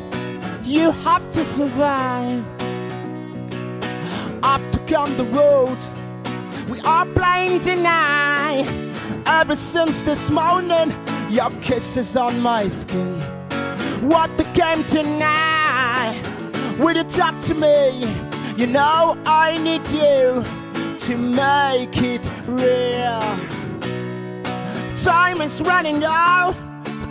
You 0.63 0.91
have 0.91 1.29
to 1.33 1.43
survive. 1.43 2.58
To 4.89 4.95
come 4.95 5.17
the 5.17 5.25
road. 5.25 5.78
We 6.67 6.80
are 6.82 7.06
blind 7.06 7.62
tonight. 7.62 8.65
Ever 9.28 9.56
since 9.56 10.02
this 10.02 10.32
morning, 10.32 10.91
your 11.30 11.52
kisses 11.62 12.15
on 12.15 12.39
my 12.39 12.67
skin. 12.69 13.19
What 14.02 14.36
the 14.38 14.45
game 14.56 14.84
tonight? 14.86 16.19
Will 16.80 16.95
you 16.95 17.04
talk 17.04 17.39
to 17.41 17.54
me? 17.54 18.08
You 18.58 18.65
know 18.65 19.15
I 19.25 19.60
need 19.60 19.88
you 19.91 20.43
to 21.06 21.17
make 21.17 22.02
it 22.02 22.28
real. 22.47 23.21
Time 24.97 25.41
is 25.41 25.62
running 25.62 26.04
out. 26.04 26.56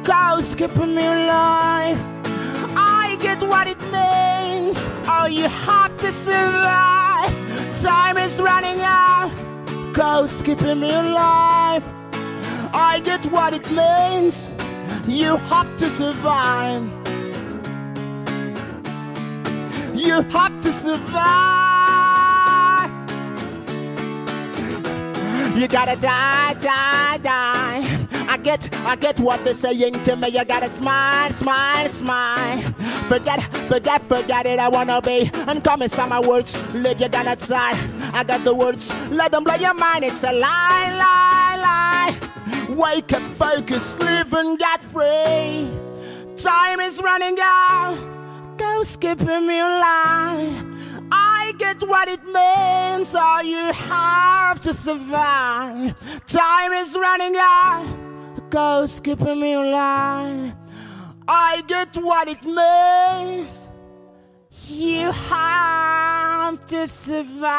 Go 0.05 0.41
skipping 0.41 0.97
me 0.97 1.07
alive. 1.07 2.17
I 3.18 3.20
get 3.20 3.42
what 3.42 3.66
it 3.66 3.81
means. 3.90 4.88
Oh, 5.09 5.26
you 5.26 5.48
have 5.48 5.96
to 5.96 6.12
survive. 6.12 7.35
Time 7.83 8.16
is 8.16 8.40
running 8.40 8.81
out. 8.81 9.33
Go 9.92 10.28
keeping 10.44 10.78
me 10.78 10.94
alive. 10.94 11.83
I 12.72 13.00
get 13.04 13.20
what 13.33 13.54
it 13.54 13.68
means. 13.72 14.52
You 15.09 15.37
have 15.50 15.76
to 15.78 15.90
survive. 15.90 16.85
You 19.96 20.22
have 20.22 20.61
to 20.61 20.72
survive. 20.72 21.09
You 25.59 25.66
gotta 25.66 25.96
die, 25.96 26.54
die, 26.54 27.18
die. 27.18 27.97
I 28.48 28.56
get, 28.56 28.76
I 28.76 28.96
get 28.96 29.20
what 29.20 29.44
they're 29.44 29.52
saying 29.52 30.02
to 30.04 30.16
me. 30.16 30.28
You 30.28 30.42
gotta 30.42 30.72
smile, 30.72 31.30
smile, 31.32 31.90
smile. 31.90 32.62
Forget, 33.06 33.42
forget, 33.68 34.00
forget 34.08 34.46
it. 34.46 34.58
I 34.58 34.68
wanna 34.70 35.02
be 35.02 35.30
uncommon. 35.34 35.90
Some 35.90 36.08
my 36.08 36.26
words, 36.26 36.56
live 36.72 36.98
you 36.98 37.11
gonna 37.11 37.37
die. 37.37 38.11
I 38.14 38.24
got 38.24 38.44
the 38.44 38.54
words, 38.54 38.90
let 39.11 39.32
them 39.32 39.44
blow 39.44 39.56
your 39.56 39.74
mind. 39.74 40.06
It's 40.06 40.22
a 40.22 40.32
lie, 40.32 40.96
lie, 40.96 41.58
lie. 41.61 42.74
Wake 42.74 43.12
up, 43.12 43.22
focus, 43.32 43.98
live 43.98 44.32
and 44.32 44.58
get 44.58 44.82
free. 44.82 45.70
Time 46.34 46.80
is 46.80 47.02
running 47.02 47.37
out. 47.42 47.98
Go 48.56 48.82
skipping 48.82 49.46
me 49.46 49.58
alive. 49.58 50.64
I 51.12 51.52
get 51.58 51.82
what 51.82 52.08
it 52.08 52.24
means. 52.24 53.14
All 53.14 53.42
you 53.42 53.72
have 53.74 54.62
to 54.62 54.72
survive. 54.72 55.94
Time 56.26 56.72
is 56.72 56.94
running 56.94 57.37
out. 57.37 58.08
Go 58.50 58.87
skipping 58.87 59.40
me 59.40 59.52
alive. 59.54 60.54
I 61.28 61.62
get 61.66 61.94
what 61.98 62.28
it 62.28 62.42
means. 62.44 63.68
You 64.68 65.11
have 65.12 66.66
to 66.68 66.87
survive. 66.87 67.52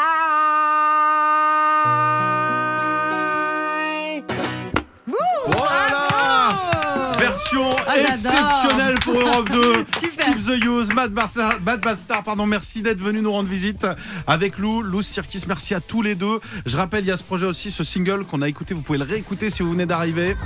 Oh 5.12 5.64
là 5.64 5.88
là 5.90 7.12
Version 7.18 7.76
Ah, 7.86 7.96
exceptionnelle 7.98 8.98
pour 9.00 9.14
Europe 9.14 9.50
2. 9.50 9.84
Super. 10.00 10.24
Skip 10.24 10.38
the 10.46 10.64
Use, 10.64 10.92
Mad 10.94 11.12
Bastard, 11.12 11.60
Mad 11.64 11.80
Bastard, 11.80 12.22
pardon, 12.24 12.46
merci 12.46 12.82
d'être 12.82 13.00
venu 13.00 13.20
nous 13.20 13.32
rendre 13.32 13.48
visite 13.48 13.86
avec 14.26 14.58
Lou, 14.58 14.82
Lou 14.82 15.02
Circus, 15.02 15.46
merci 15.46 15.74
à 15.74 15.80
tous 15.80 16.02
les 16.02 16.14
deux. 16.14 16.40
Je 16.66 16.76
rappelle, 16.76 17.04
il 17.04 17.08
y 17.08 17.12
a 17.12 17.16
ce 17.16 17.22
projet 17.24 17.46
aussi, 17.46 17.70
ce 17.70 17.84
single 17.84 18.24
qu'on 18.24 18.42
a 18.42 18.48
écouté, 18.48 18.74
vous 18.74 18.82
pouvez 18.82 18.98
le 18.98 19.04
réécouter 19.04 19.50
si 19.50 19.62
vous 19.62 19.72
venez 19.72 19.86
d'arriver. 19.86 20.36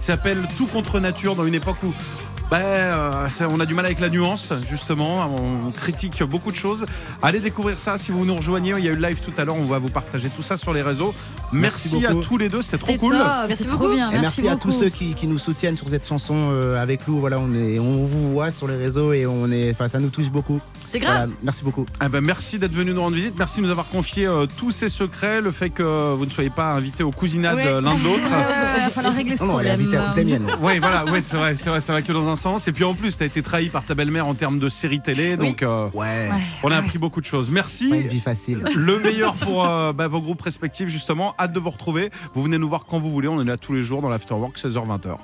Il 0.00 0.04
s'appelle 0.04 0.48
Tout 0.56 0.66
contre 0.66 0.98
nature 0.98 1.36
dans 1.36 1.46
une 1.46 1.54
époque 1.54 1.76
où 1.82 1.92
Ben, 2.50 2.56
euh, 2.58 3.28
on 3.50 3.60
a 3.60 3.66
du 3.66 3.74
mal 3.74 3.84
avec 3.84 4.00
la 4.00 4.08
nuance, 4.08 4.52
justement. 4.68 5.36
On 5.36 5.70
critique 5.70 6.22
beaucoup 6.22 6.50
de 6.50 6.56
choses. 6.56 6.86
Allez 7.22 7.38
découvrir 7.38 7.76
ça 7.76 7.98
si 7.98 8.10
vous 8.10 8.24
nous 8.24 8.34
rejoignez. 8.34 8.72
Il 8.78 8.84
y 8.84 8.88
a 8.88 8.92
eu 8.92 8.96
le 8.96 9.06
live 9.06 9.20
tout 9.20 9.32
à 9.36 9.44
l'heure. 9.44 9.56
On 9.56 9.66
va 9.66 9.78
vous 9.78 9.90
partager 9.90 10.30
tout 10.30 10.42
ça 10.42 10.56
sur 10.56 10.72
les 10.72 10.82
réseaux. 10.82 11.14
Merci, 11.52 11.88
Merci 12.00 12.06
à 12.06 12.22
tous 12.22 12.38
les 12.38 12.48
deux. 12.48 12.62
C'était 12.62 12.78
trop 12.78 12.94
cool. 12.96 13.18
top, 13.18 13.26
Merci 13.48 13.64
trop 13.66 13.76
beaucoup. 13.78 13.92
bien. 13.94 14.10
Et 14.10 14.18
merci, 14.18 14.46
à 14.48 14.56
tous 14.56 14.72
ceux 14.72 14.88
qui, 14.88 15.14
qui 15.14 15.26
nous 15.26 15.38
soutiennent 15.38 15.76
sur 15.76 15.88
cette 15.88 16.06
chanson 16.06 16.50
euh, 16.52 16.80
avec 16.80 17.06
nous. 17.08 17.18
Voilà, 17.18 17.38
on 17.40 17.52
est, 17.54 17.78
on 17.78 18.06
vous 18.06 18.32
voit 18.32 18.50
sur 18.50 18.68
les 18.68 18.76
réseaux 18.76 19.12
et 19.12 19.26
on 19.26 19.50
est, 19.50 19.70
enfin, 19.72 19.88
ça 19.88 19.98
nous 19.98 20.10
touche 20.10 20.30
beaucoup. 20.30 20.60
C'est 20.92 20.98
grave. 20.98 21.12
Voilà, 21.16 21.32
merci 21.42 21.64
beaucoup. 21.64 21.86
Eh 22.04 22.08
ben, 22.08 22.20
merci 22.20 22.58
d'être 22.58 22.72
venu 22.72 22.92
nous 22.92 23.00
rendre 23.00 23.16
visite. 23.16 23.34
Merci 23.38 23.60
de 23.60 23.64
nous 23.66 23.70
avoir 23.70 23.86
confié 23.88 24.26
euh, 24.26 24.46
tous 24.56 24.70
ces 24.70 24.88
secrets. 24.88 25.40
Le 25.40 25.50
fait 25.50 25.70
que 25.70 26.14
vous 26.14 26.24
ne 26.24 26.30
soyez 26.30 26.50
pas 26.50 26.72
invités 26.72 27.02
aux 27.02 27.10
cousinades 27.10 27.56
Ouais. 27.56 27.64
l'un 27.64 27.94
de 27.96 28.04
l'autre. 28.04 28.22
Il 28.76 28.82
va 28.84 28.90
falloir 28.90 29.14
régler 29.14 29.36
ce 29.36 29.44
Non, 29.44 29.54
non, 29.54 29.60
elle 29.60 29.66
est 29.66 29.70
problème. 29.70 29.88
invitée 29.88 29.96
à 29.96 30.06
toutes 30.08 30.16
les 30.16 30.24
miennes. 30.24 30.46
Oui, 30.60 30.78
voilà, 30.78 31.04
ouais, 31.04 31.22
c'est 31.24 31.36
vrai, 31.36 31.54
c'est 31.56 31.68
vrai, 31.70 31.80
c'est 31.80 31.92
vrai 31.92 32.02
que 32.02 32.12
dans 32.12 32.28
un 32.28 32.36
sens. 32.36 32.68
Et 32.68 32.72
puis 32.72 32.84
en 32.84 32.94
plus, 32.94 33.16
t'as 33.16 33.26
été 33.26 33.42
trahi 33.42 33.68
par 33.68 33.84
ta 33.84 33.94
belle-mère 33.94 34.26
en 34.26 34.34
termes 34.34 34.58
de 34.58 34.68
série 34.68 35.00
télé, 35.00 35.36
donc 35.36 35.62
euh, 35.62 35.88
Ouais, 35.94 36.28
on 36.62 36.70
a 36.70 36.76
appris 36.76 36.98
beaucoup 36.98 37.20
de 37.20 37.26
choses. 37.26 37.50
Merci. 37.50 37.88
pas 37.90 37.96
une 37.96 38.06
vie 38.08 38.20
facile. 38.20 38.64
Le 38.74 38.98
meilleur 38.98 39.34
pour 39.34 39.68
euh, 39.68 39.92
bah, 39.92 40.08
vos 40.08 40.20
groupes 40.20 40.42
respectifs, 40.42 40.88
justement. 40.88 41.34
Hâte 41.40 41.52
de 41.54 41.58
vous 41.58 41.70
retrouver. 41.70 42.10
Vous 42.34 42.42
venez 42.42 42.58
nous 42.58 42.68
voir 42.68 42.84
quand 42.84 42.98
vous 42.98 43.08
voulez. 43.08 43.26
On 43.26 43.40
est 43.40 43.44
là 43.44 43.56
tous 43.56 43.72
les 43.72 43.82
jours 43.82 44.02
dans 44.02 44.10
l'Afterwork, 44.10 44.58
16h-20h. 44.58 45.16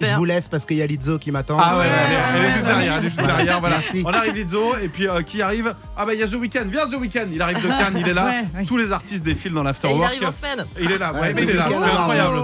Je 0.00 0.14
vous 0.16 0.24
laisse 0.24 0.48
parce 0.48 0.64
qu'il 0.64 0.76
y 0.76 0.82
a 0.82 0.86
Lizzo 0.86 1.18
qui 1.18 1.30
m'attend. 1.30 1.56
Ah 1.60 1.78
ouais, 1.78 1.84
elle 1.86 2.12
est, 2.12 2.18
elle 2.36 2.50
est 2.50 2.54
juste 2.54 2.66
derrière, 2.66 2.92
elle 2.94 3.00
est 3.00 3.08
juste 3.08 3.18
Voilà. 3.18 3.36
derrière. 3.36 3.60
Voilà. 3.60 3.76
Merci. 3.76 4.02
On 4.06 4.12
arrive 4.12 4.34
Lizzo, 4.34 4.76
et 4.82 4.88
puis 4.88 5.06
euh, 5.08 5.22
qui 5.22 5.42
arrive 5.42 5.74
Ah 5.96 6.06
bah 6.06 6.14
il 6.14 6.20
y 6.20 6.22
a 6.22 6.26
The 6.28 6.34
Weeknd. 6.34 6.64
Viens 6.66 6.86
The 6.86 6.94
Weeknd. 7.00 7.26
Il 7.32 7.42
arrive 7.42 7.62
de 7.62 7.68
Cannes, 7.78 7.96
il 7.98 8.08
est 8.08 8.14
là. 8.14 8.24
Ouais, 8.24 8.44
ouais. 8.60 8.64
Tous 8.66 8.76
les 8.76 8.92
artistes 8.92 9.24
défilent 9.24 9.52
dans 9.52 9.60
Et 9.60 9.64
il 9.64 9.66
l'Afterwork. 9.66 10.04
arrive 10.06 10.24
en 10.26 10.30
semaine. 10.32 10.64
Il 10.80 10.90
est 10.90 10.98
là, 10.98 11.12
ouais, 11.12 11.32
mais 11.34 11.42
il 11.42 11.50
est 11.50 11.54
là. 11.54 11.66
C'est 11.68 11.76
incroyable. 11.76 12.36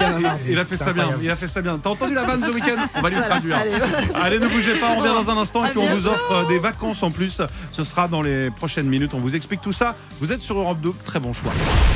Un 0.00 0.18
mardi. 0.20 0.40
Il 0.48 0.58
a 0.58 0.64
fait 0.64 0.76
ça 0.76 0.92
bien, 0.92 1.08
il 1.22 1.30
a 1.30 1.36
fait 1.36 1.48
ça 1.48 1.60
bien. 1.62 1.78
T'as 1.78 1.90
entendu 1.90 2.14
la 2.14 2.24
vanne 2.24 2.40
The 2.40 2.54
Weeknd? 2.54 2.76
On 2.94 3.00
va 3.02 3.08
lui 3.10 3.16
le 3.16 3.22
traduire. 3.24 3.56
Allez. 3.56 3.72
Allez, 4.14 4.38
ne 4.38 4.46
bougez 4.48 4.78
pas, 4.78 4.90
on 4.96 5.00
revient 5.00 5.12
dans 5.14 5.30
un 5.30 5.36
instant 5.40 5.64
et 5.64 5.70
puis 5.70 5.78
on 5.80 5.94
vous 5.96 6.06
offre 6.06 6.32
euh, 6.32 6.44
des 6.48 6.58
vacances 6.58 7.02
en 7.02 7.10
plus. 7.10 7.42
Ce 7.70 7.84
sera 7.84 8.08
dans 8.08 8.22
les 8.22 8.50
prochaines 8.50 8.86
minutes. 8.86 9.12
On 9.14 9.18
vous 9.18 9.34
explique 9.36 9.60
tout 9.60 9.72
ça. 9.72 9.94
Vous 10.20 10.32
êtes 10.32 10.40
sur 10.40 10.58
Europe 10.58 10.80
2, 10.80 10.92
très 11.04 11.20
bon 11.20 11.32
choix. 11.32 11.52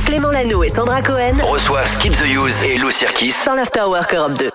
Clément 0.07 0.31
Lano 0.31 0.63
et 0.65 0.69
Sandra 0.69 1.03
Cohen 1.03 1.35
Reçoivent 1.43 1.87
Skip 1.87 2.13
the 2.13 2.27
Use 2.35 2.63
et 2.65 2.79
Lou 2.79 2.91
Cirkis 2.91 3.35
dans 3.47 3.55
l'Afterwork 3.55 4.13
Europe 4.15 4.39
2. 4.39 4.51